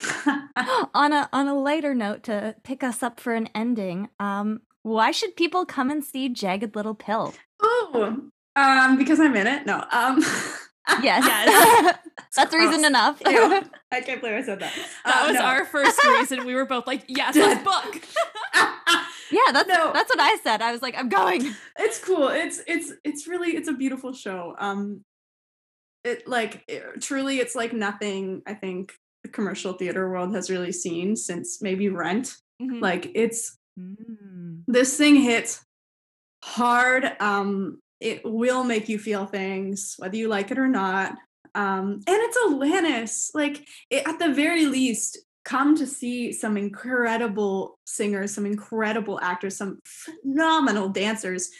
on 0.94 1.12
a 1.12 1.28
on 1.32 1.48
a 1.48 1.54
lighter 1.54 1.94
note 1.94 2.22
to 2.24 2.54
pick 2.62 2.82
us 2.82 3.02
up 3.02 3.20
for 3.20 3.34
an 3.34 3.48
ending, 3.54 4.08
um, 4.18 4.60
why 4.82 5.10
should 5.10 5.36
people 5.36 5.64
come 5.64 5.90
and 5.90 6.02
see 6.02 6.28
Jagged 6.28 6.74
Little 6.74 6.94
Pill? 6.94 7.34
Oh, 7.62 8.30
um, 8.56 8.96
because 8.96 9.20
I'm 9.20 9.36
in 9.36 9.46
it. 9.46 9.66
No, 9.66 9.84
um, 9.92 10.20
yes, 11.02 11.24
yes. 11.24 11.98
that's 12.36 12.54
reason 12.54 12.84
enough. 12.84 13.20
I 13.24 14.00
can't 14.00 14.20
believe 14.20 14.36
I 14.36 14.42
said 14.42 14.60
that. 14.60 14.72
That 15.04 15.22
uh, 15.22 15.26
was 15.28 15.34
no. 15.34 15.42
our 15.42 15.64
first 15.64 16.02
reason. 16.04 16.44
We 16.46 16.54
were 16.54 16.66
both 16.66 16.86
like, 16.86 17.04
"Yes, 17.08 17.36
let's 17.36 17.62
book." 17.62 18.02
yeah, 19.30 19.52
that's 19.52 19.68
no. 19.68 19.92
that's 19.92 20.10
what 20.10 20.20
I 20.20 20.36
said. 20.42 20.62
I 20.62 20.72
was 20.72 20.82
like, 20.82 20.96
"I'm 20.96 21.08
going." 21.08 21.54
It's 21.78 22.02
cool. 22.02 22.28
It's 22.28 22.62
it's 22.66 22.92
it's 23.04 23.26
really 23.26 23.56
it's 23.56 23.68
a 23.68 23.72
beautiful 23.72 24.12
show. 24.12 24.54
Um, 24.58 25.04
it 26.04 26.26
like 26.26 26.64
it, 26.68 27.00
truly, 27.00 27.38
it's 27.38 27.54
like 27.54 27.72
nothing. 27.72 28.42
I 28.46 28.54
think 28.54 28.94
the 29.22 29.28
commercial 29.28 29.72
theater 29.72 30.08
world 30.08 30.34
has 30.34 30.50
really 30.50 30.72
seen 30.72 31.16
since 31.16 31.60
maybe 31.60 31.88
Rent. 31.88 32.36
Mm-hmm. 32.60 32.80
Like 32.80 33.10
it's 33.14 33.58
mm. 33.78 34.62
this 34.66 34.96
thing 34.96 35.16
hits 35.16 35.64
hard. 36.42 37.10
Um, 37.20 37.80
it 38.00 38.22
will 38.24 38.64
make 38.64 38.88
you 38.88 38.98
feel 38.98 39.26
things 39.26 39.94
whether 39.98 40.16
you 40.16 40.28
like 40.28 40.50
it 40.50 40.58
or 40.58 40.68
not. 40.68 41.16
Um, 41.54 41.92
and 41.92 42.04
it's 42.06 42.38
Alanis. 42.38 43.30
Like 43.34 43.66
it, 43.90 44.06
at 44.06 44.18
the 44.18 44.32
very 44.32 44.66
least, 44.66 45.18
come 45.44 45.76
to 45.76 45.86
see 45.86 46.32
some 46.32 46.56
incredible 46.56 47.78
singers, 47.86 48.32
some 48.34 48.46
incredible 48.46 49.18
actors, 49.22 49.56
some 49.56 49.80
phenomenal 49.84 50.88
dancers 50.88 51.50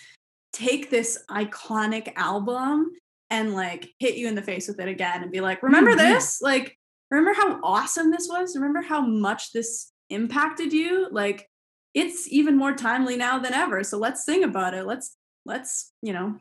take 0.53 0.91
this 0.91 1.23
iconic 1.31 2.13
album 2.17 2.91
and 3.31 3.55
like 3.55 3.91
hit 3.99 4.17
you 4.17 4.29
in 4.29 4.35
the 4.35 4.43
face 4.43 4.69
with 4.69 4.81
it 4.81 4.89
again 4.89 5.23
and 5.23 5.31
be 5.31 5.41
like, 5.41 5.63
remember 5.63 5.93
Mhm. 5.93 5.99
this? 5.99 6.41
Like, 6.43 6.77
remember 7.11 7.35
how 7.35 7.61
awesome 7.63 8.11
this 8.11 8.29
was? 8.29 8.55
Remember 8.57 8.83
how 8.83 9.01
much 9.01 9.53
this 9.53 9.93
impacted 10.09 10.73
you? 10.73 11.09
Like, 11.11 11.49
it's 11.95 12.29
even 12.29 12.57
more 12.57 12.75
timely 12.75 13.17
now 13.17 13.39
than 13.39 13.53
ever. 13.53 13.83
So 13.83 13.99
let's 13.99 14.25
sing 14.25 14.45
about 14.45 14.75
it. 14.75 14.87
Let's, 14.87 15.17
let's, 15.45 15.93
you 16.03 16.13
know. 16.13 16.37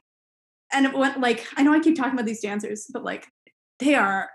And 0.71 0.85
it 0.85 0.93
went 0.95 1.19
like, 1.19 1.47
I 1.57 1.63
know 1.63 1.73
I 1.73 1.79
keep 1.79 1.95
talking 1.97 2.13
about 2.13 2.25
these 2.27 2.41
dancers, 2.41 2.85
but 2.91 3.03
like, 3.03 3.27
they 3.79 3.95
are, 3.95 4.29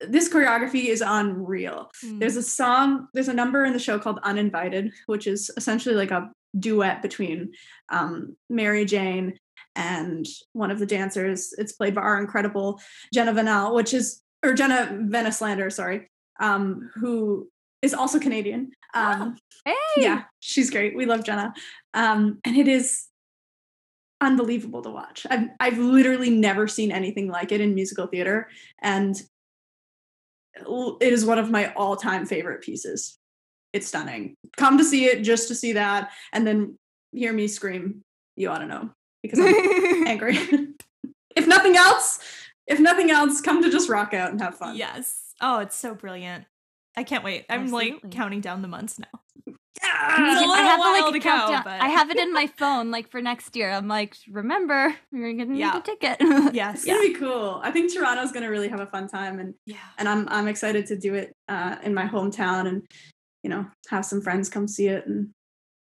this 0.00 0.28
choreography 0.28 0.86
is 0.86 1.00
unreal 1.00 1.90
Mm. 2.04 2.20
there's 2.20 2.36
a 2.36 2.42
song 2.42 3.08
there's 3.14 3.28
a 3.28 3.32
number 3.32 3.64
in 3.64 3.72
the 3.72 3.78
show 3.78 3.98
called 3.98 4.20
uninvited 4.22 4.92
which 5.06 5.26
is 5.26 5.50
essentially 5.56 5.94
like 5.94 6.10
a 6.10 6.30
duet 6.58 7.00
between 7.00 7.52
um, 7.88 8.36
mary 8.50 8.84
jane 8.84 9.38
and 9.74 10.26
one 10.52 10.70
of 10.70 10.78
the 10.78 10.84
dancers 10.84 11.54
it's 11.56 11.72
played 11.72 11.94
by 11.94 12.02
our 12.02 12.20
incredible 12.20 12.78
jenna 13.14 13.32
vanel 13.32 13.74
which 13.74 13.94
is 13.94 14.20
or 14.44 14.52
jenna 14.54 14.88
Vanelslander 14.92 15.72
sorry 15.72 16.08
um, 16.40 16.88
who 16.94 17.48
is 17.82 17.94
also 17.94 18.18
canadian. 18.18 18.70
Um, 18.94 19.36
Hey. 19.64 19.74
yeah 19.96 20.22
she's 20.40 20.70
great. 20.70 20.96
We 20.96 21.04
love 21.04 21.24
jenna. 21.24 21.52
Um, 21.94 22.38
and 22.44 22.56
it 22.56 22.68
is 22.68 23.06
unbelievable 24.20 24.82
to 24.82 24.90
watch. 24.90 25.26
I've, 25.30 25.48
I've 25.60 25.78
literally 25.78 26.30
never 26.30 26.66
seen 26.66 26.90
anything 26.90 27.28
like 27.28 27.52
it 27.52 27.60
in 27.60 27.74
musical 27.74 28.06
theater. 28.06 28.48
And 28.82 29.14
it 30.56 31.12
is 31.12 31.24
one 31.24 31.38
of 31.38 31.50
my 31.50 31.72
all-time 31.74 32.26
favorite 32.26 32.62
pieces. 32.62 33.18
It's 33.72 33.86
stunning. 33.86 34.34
Come 34.56 34.78
to 34.78 34.84
see 34.84 35.04
it 35.04 35.22
just 35.22 35.48
to 35.48 35.54
see 35.54 35.72
that 35.74 36.10
and 36.32 36.46
then 36.46 36.78
hear 37.12 37.32
me 37.32 37.46
scream. 37.46 38.02
You 38.36 38.50
ought 38.50 38.58
to 38.58 38.66
know 38.66 38.90
because 39.22 39.38
i'm 39.40 40.06
angry. 40.06 40.38
If 41.36 41.46
nothing 41.46 41.76
else 41.76 42.18
if 42.68 42.78
nothing 42.80 43.10
else 43.10 43.40
come 43.40 43.62
to 43.62 43.70
just 43.70 43.88
rock 43.88 44.14
out 44.14 44.30
and 44.30 44.40
have 44.40 44.56
fun 44.56 44.76
Yes. 44.76 45.34
Oh, 45.40 45.58
it's 45.60 45.76
so 45.76 45.94
brilliant. 45.94 46.44
I 46.96 47.04
can't 47.04 47.22
wait. 47.24 47.46
I'm 47.48 47.62
Absolutely. 47.64 47.92
like 48.02 48.10
counting 48.10 48.40
down 48.40 48.62
the 48.62 48.68
months 48.68 48.98
now. 48.98 49.06
Yeah! 49.46 49.54
too. 50.16 50.22
a 50.24 50.26
I 50.26 50.34
little 50.40 50.54
have 50.56 50.80
while 50.80 50.92
like 51.02 51.12
to 51.12 51.18
a 51.18 51.22
go, 51.22 51.60
but- 51.64 51.80
I 51.80 51.88
have 51.88 52.10
it 52.10 52.18
in 52.18 52.32
my 52.32 52.48
phone 52.48 52.90
like 52.90 53.08
for 53.10 53.22
next 53.22 53.54
year. 53.54 53.70
I'm 53.70 53.86
like, 53.86 54.16
remember, 54.28 54.94
you're 55.12 55.32
gonna 55.34 55.44
need 55.52 55.60
Yeah. 55.60 55.78
a 55.78 55.80
ticket. 55.80 56.16
Yes. 56.52 56.76
it's 56.78 56.84
gonna 56.86 57.00
be 57.00 57.14
cool 57.14 57.60
i 57.62 57.70
think 57.70 57.92
toronto's 57.92 58.32
gonna 58.32 58.50
really 58.50 58.68
have 58.68 58.80
a 58.80 58.86
fun 58.86 59.06
time 59.08 59.38
and 59.38 59.54
Yeah. 59.66 59.76
and 59.98 60.08
i'm 60.08 60.26
i'm 60.30 60.48
excited 60.48 60.86
to 60.86 60.96
do 60.98 61.14
it 61.14 61.32
uh 61.48 61.76
in 61.84 61.94
my 61.94 62.06
hometown 62.06 62.66
and 62.66 62.82
you 63.44 63.50
know 63.50 63.66
have 63.90 64.04
some 64.04 64.20
friends 64.20 64.48
come 64.48 64.66
see 64.66 64.88
it 64.88 65.06
and 65.06 65.30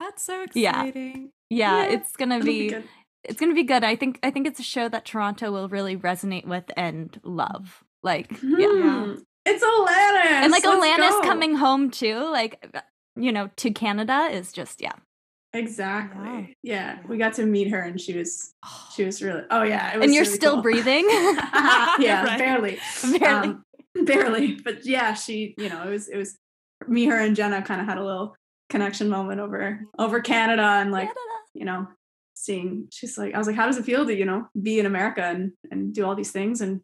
That's 0.01 0.23
so 0.23 0.45
Yeah. 0.55 0.85
exciting. 0.85 1.31
yeah, 1.49 1.85
Yeah, 1.87 1.95
it's 1.95 2.17
gonna 2.17 2.37
it'll 2.37 2.47
be 2.47 2.71
be, 2.71 2.77
good. 3.25 3.31
it's 3.31 3.41
gonna 3.41 3.55
be 3.55 3.63
good. 3.65 3.85
I 3.85 3.97
think 3.97 4.19
I 4.23 4.31
think 4.31 4.47
it's 4.47 4.61
a 4.61 4.65
show 4.65 4.89
that 4.89 5.05
Toronto 5.05 5.51
will 5.53 5.69
really 5.69 5.97
resonate 5.97 6.47
with 6.47 6.65
and 6.77 7.19
love. 7.25 7.83
Like 8.03 8.31
yeah. 8.43 8.69
Hmm. 9.07 9.15
It's 9.47 9.65
Alanis. 9.65 10.25
And 10.43 10.53
like 10.53 10.65
Let's 10.65 10.85
Alanis 11.01 11.11
go. 11.11 11.23
coming 11.23 11.55
home 11.57 11.91
too, 11.91 12.31
like 12.31 12.65
you 13.17 13.33
know, 13.33 13.51
to 13.57 13.71
Canada 13.71 14.29
is 14.31 14.53
just 14.53 14.81
yeah. 14.81 14.93
Exactly. 15.53 16.57
Yeah. 16.63 16.99
We 17.09 17.19
got 17.19 17.35
to 17.35 17.45
meet 17.47 17.71
her 17.71 17.81
and 17.81 18.01
she 18.01 18.17
was 18.17 18.53
she 18.95 19.05
was 19.05 19.21
really 19.23 19.43
oh 19.51 19.63
yeah. 19.63 19.93
It 19.95 19.99
was 19.99 20.05
And 20.05 20.15
you're 20.15 20.23
really 20.25 20.35
still 20.37 20.53
cool. 20.55 20.63
breathing. 20.63 21.09
yeah, 21.11 22.25
Right. 22.25 22.39
barely. 22.39 22.79
Barely. 23.19 23.49
Um, 23.49 23.65
barely. 24.05 24.53
But 24.55 24.87
yeah, 24.87 25.15
she, 25.15 25.55
you 25.59 25.69
know, 25.69 25.83
it 25.83 25.91
was 25.91 26.09
it 26.09 26.17
was 26.17 26.39
me, 26.89 27.07
her, 27.07 27.17
and 27.19 27.37
Jenna 27.37 27.61
kind 27.63 27.81
of 27.81 27.87
had 27.87 27.99
a 27.99 28.05
little 28.05 28.35
connection 28.71 29.09
moment 29.09 29.41
over 29.41 29.81
over 29.99 30.21
Canada 30.21 30.63
and 30.63 30.93
like, 30.93 31.09
you 31.53 31.65
know, 31.65 31.89
seeing 32.45 32.89
she's 32.91 33.17
like, 33.19 33.35
I 33.35 33.39
was 33.39 33.47
like, 33.47 33.57
how 33.57 33.67
does 33.67 33.77
it 33.79 33.85
feel 33.85 34.07
to, 34.07 34.15
you 34.15 34.25
know, 34.25 34.49
be 34.61 34.79
in 34.81 34.87
America 34.87 35.23
and 35.23 35.53
and 35.71 35.95
do 35.95 36.05
all 36.05 36.15
these 36.15 36.33
things 36.33 36.61
and 36.61 36.81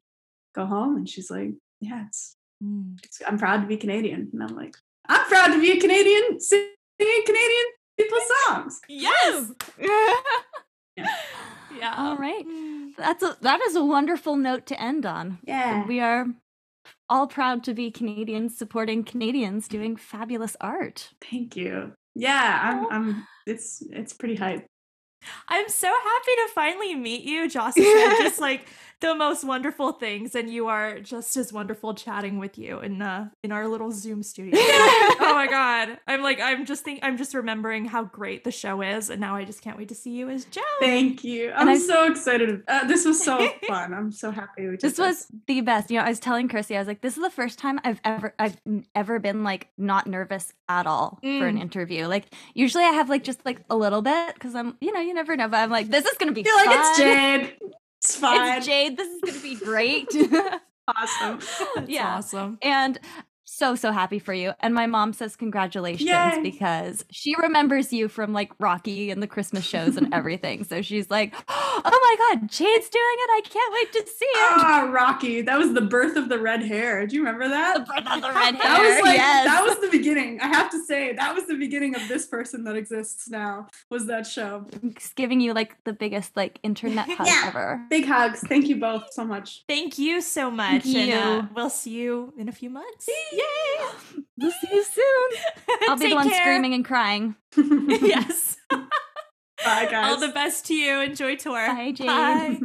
go 0.55 0.67
home? 0.67 0.97
And 0.97 1.09
she's 1.09 1.31
like, 1.31 1.51
Yeah, 1.81 2.05
it's 2.07 2.35
Mm. 2.65 2.97
it's, 3.05 3.21
I'm 3.27 3.39
proud 3.39 3.61
to 3.61 3.67
be 3.67 3.77
Canadian. 3.77 4.31
And 4.33 4.43
I'm 4.43 4.57
like, 4.57 4.75
I'm 5.07 5.27
proud 5.29 5.49
to 5.49 5.61
be 5.61 5.73
a 5.73 5.79
Canadian 5.81 6.41
singing 6.41 7.23
Canadian 7.27 7.67
people's 7.99 8.29
songs. 8.47 8.81
Yes. 8.89 9.53
Yeah. 10.97 11.07
Yeah. 11.79 11.95
All 11.99 12.17
right. 12.17 12.47
Mm. 12.47 12.97
That's 12.97 13.23
a 13.23 13.37
that 13.43 13.61
is 13.61 13.77
a 13.77 13.85
wonderful 13.85 14.37
note 14.37 14.65
to 14.67 14.81
end 14.81 15.05
on. 15.05 15.39
Yeah. 15.45 15.85
We 15.87 16.01
are 16.01 16.27
all 17.11 17.27
proud 17.27 17.63
to 17.65 17.75
be 17.75 17.91
Canadians 17.91 18.57
supporting 18.57 19.05
Canadians 19.05 19.69
doing 19.69 19.97
fabulous 19.97 20.57
art. 20.61 21.11
Thank 21.31 21.55
you. 21.57 21.93
Yeah, 22.15 22.61
I'm 22.63 22.87
I'm 22.91 23.27
it's 23.47 23.83
it's 23.91 24.15
pretty 24.15 24.37
hype. 24.37 24.67
I'm 25.49 25.69
so 25.69 25.89
happy 25.89 26.33
to 26.37 26.49
finally 26.55 26.95
meet 26.95 27.23
you. 27.25 27.49
Said 27.49 27.73
just 27.77 28.41
like 28.41 28.67
the 29.01 29.15
most 29.15 29.45
wonderful 29.45 29.93
things, 29.93 30.35
and 30.35 30.49
you 30.49 30.69
are 30.69 30.99
just 31.01 31.37
as 31.37 31.53
wonderful 31.53 31.95
chatting 31.95 32.39
with 32.39 32.57
you 32.59 32.79
in 32.81 33.03
uh 33.03 33.29
in 33.43 33.53
our 33.53 33.69
little 33.69 33.91
Zoom 33.93 34.23
studio. 34.23 34.59
oh 34.61 35.17
my 35.35 35.47
god. 35.49 35.99
I'm 36.07 36.23
like 36.23 36.41
I'm 36.41 36.65
just 36.65 36.83
think 36.85 37.01
I'm 37.03 37.17
just 37.17 37.35
remembering 37.35 37.85
how 37.85 38.05
great 38.05 38.45
the 38.45 38.51
show 38.51 38.81
is, 38.83 39.11
and 39.11 39.21
now 39.21 39.37
I 39.37 39.45
just 39.45 39.61
can't 39.63 39.77
wait 39.77 39.89
to 39.89 39.95
see 39.95 40.11
you 40.11 40.31
as 40.31 40.45
Jo. 40.47 40.63
Thank 40.81 41.25
you. 41.25 41.53
I'm 41.55 41.69
I- 41.69 41.79
so 41.79 42.11
excited. 42.11 42.63
Uh, 42.67 42.87
this 42.87 43.05
was 43.05 43.23
so 43.23 43.49
fun. 43.69 43.93
I'm 43.93 44.13
so 44.13 44.31
happy 44.31 44.67
we 44.69 44.77
This 44.77 44.99
was 44.99 45.27
the 45.47 45.61
best. 45.61 45.91
You 45.91 45.99
know, 45.99 46.05
I 46.05 46.09
was 46.09 46.21
telling 46.21 46.49
Chrissy, 46.49 46.77
I 46.77 46.79
was 46.79 46.89
like, 46.89 47.01
this 47.03 47.17
is 47.17 47.23
the 47.23 47.31
first 47.31 47.59
time 47.59 47.79
I've 47.85 48.01
ever 48.05 48.35
I've 48.39 48.57
ever 48.95 49.19
been 49.19 49.45
like 49.45 49.69
not 49.77 50.07
nervous 50.07 50.53
at 50.69 50.87
all 50.87 51.19
for 51.23 51.47
an 51.47 51.57
Mm. 51.57 51.61
interview. 51.61 52.07
Like 52.07 52.27
usually 52.55 52.85
I 52.85 52.91
have 52.91 53.09
like 53.09 53.25
just 53.25 53.45
like 53.45 53.61
a 53.71 53.77
little 53.77 54.03
bit 54.03 54.35
because 54.35 54.55
I'm 54.55 54.77
you 54.81 54.93
know 54.93 55.01
you 55.01 55.13
never 55.17 55.35
know, 55.37 55.49
but 55.49 55.57
I'm 55.59 55.71
like 55.71 55.89
this 55.89 56.07
is 56.07 56.17
gonna 56.19 56.33
be 56.33 56.43
You're 56.43 56.55
like 56.65 56.79
it's. 56.79 56.99
Jade. 56.99 57.57
It's 58.01 58.15
fine. 58.21 58.59
It's 58.59 58.67
Jade. 58.67 58.97
This 58.97 59.09
is 59.09 59.21
gonna 59.23 59.41
be 59.41 59.57
great. 59.57 60.07
Awesome. 60.89 61.41
That's 61.75 61.91
Yeah. 61.91 62.15
awesome. 62.15 62.59
and 62.63 62.97
so 63.57 63.75
so 63.75 63.91
happy 63.91 64.19
for 64.19 64.35
you. 64.35 64.53
And 64.61 64.75
my 64.75 64.87
mom 64.87 65.15
says 65.15 65.35
congratulations 65.35 66.09
Yay. 66.11 66.41
because 66.43 67.05
she 67.11 67.35
remembers 67.41 67.91
you 67.91 68.07
from 68.09 68.35
like 68.35 68.53
Rocky 68.59 69.11
and 69.11 69.23
the 69.23 69.27
Christmas 69.27 69.65
shows 69.65 69.97
and 69.97 70.13
everything. 70.15 70.63
So 70.65 70.83
she's 70.83 71.09
like, 71.11 71.35
oh 71.49 71.81
my 71.85 72.17
god, 72.39 72.51
Jade's 72.51 72.89
doing 72.91 73.17
it. 73.19 73.31
I 73.31 73.41
can't 73.45 73.73
wait 73.73 73.93
to 73.95 74.07
see 74.11 74.25
it. 74.27 74.53
Ah, 74.59 74.91
Rocky. 74.93 75.41
That 75.41 75.59
was 75.59 75.73
the 75.73 75.81
birth 75.81 76.17
of 76.17 76.29
the 76.29 76.39
red 76.39 76.63
hair. 76.63 77.07
Do 77.07 77.17
you 77.17 77.23
remember 77.25 77.49
that? 77.49 77.79
The 77.79 77.93
birth 77.93 78.07
of 78.15 78.23
the 78.23 78.29
red 78.29 78.55
hair 78.57 78.63
That 78.63 78.81
was 78.83 79.03
like 79.03 79.17
yes. 79.17 79.47
that 79.47 79.65
was 79.65 79.79
the 79.81 79.89
beginning. 79.97 80.39
I 80.41 80.49
have 80.49 80.71
to 80.73 80.85
say 80.85 81.15
that 81.15 81.35
was 81.35 81.47
the 81.47 81.57
beginning 81.57 81.95
of 81.97 82.07
this 82.09 82.27
person 82.27 82.63
that 82.65 82.77
exists 82.77 83.29
now. 83.31 83.69
Was 83.91 84.07
that 84.07 84.27
show? 84.27 84.67
Just 84.99 85.17
giving 85.17 85.41
you 85.41 85.55
like 85.55 85.83
the 85.85 85.95
biggest 85.95 86.37
like 86.37 86.59
internet 86.63 87.09
hug 87.09 87.27
Yeah. 87.27 87.45
ever. 87.47 87.81
Big 87.89 88.05
hugs. 88.05 88.41
Thank 88.41 88.69
you 88.69 88.77
both 88.77 89.13
so 89.13 89.25
much. 89.25 89.65
Thank 89.67 89.99
you 89.99 90.21
so 90.21 90.51
much. 90.51 90.83
Thank 90.83 90.97
And 90.97 91.13
uh, 91.13 91.43
you. 91.43 91.49
we'll 91.55 91.71
see 91.71 91.93
you 91.93 92.35
in 92.37 92.49
a 92.51 92.53
few 92.53 92.69
months. 92.69 93.09
Yay! 93.33 93.41
We'll 94.39 94.51
see 94.51 94.69
you 94.71 94.85
soon. 94.85 95.31
I'll 95.89 95.97
be 95.97 96.03
Take 96.03 96.11
the 96.11 96.17
one 96.17 96.29
care. 96.29 96.43
screaming 96.43 96.75
and 96.75 96.85
crying. 96.85 97.37
Yes. 97.57 98.57
Bye 98.71 99.89
guys. 99.91 100.13
All 100.13 100.21
the 100.21 100.29
best 100.33 100.67
to 100.67 100.75
you. 100.75 101.01
Enjoy 101.01 101.37
tour. 101.37 101.67
Bye, 101.67 101.93
Jade. 101.93 102.07
Bye. 102.07 102.59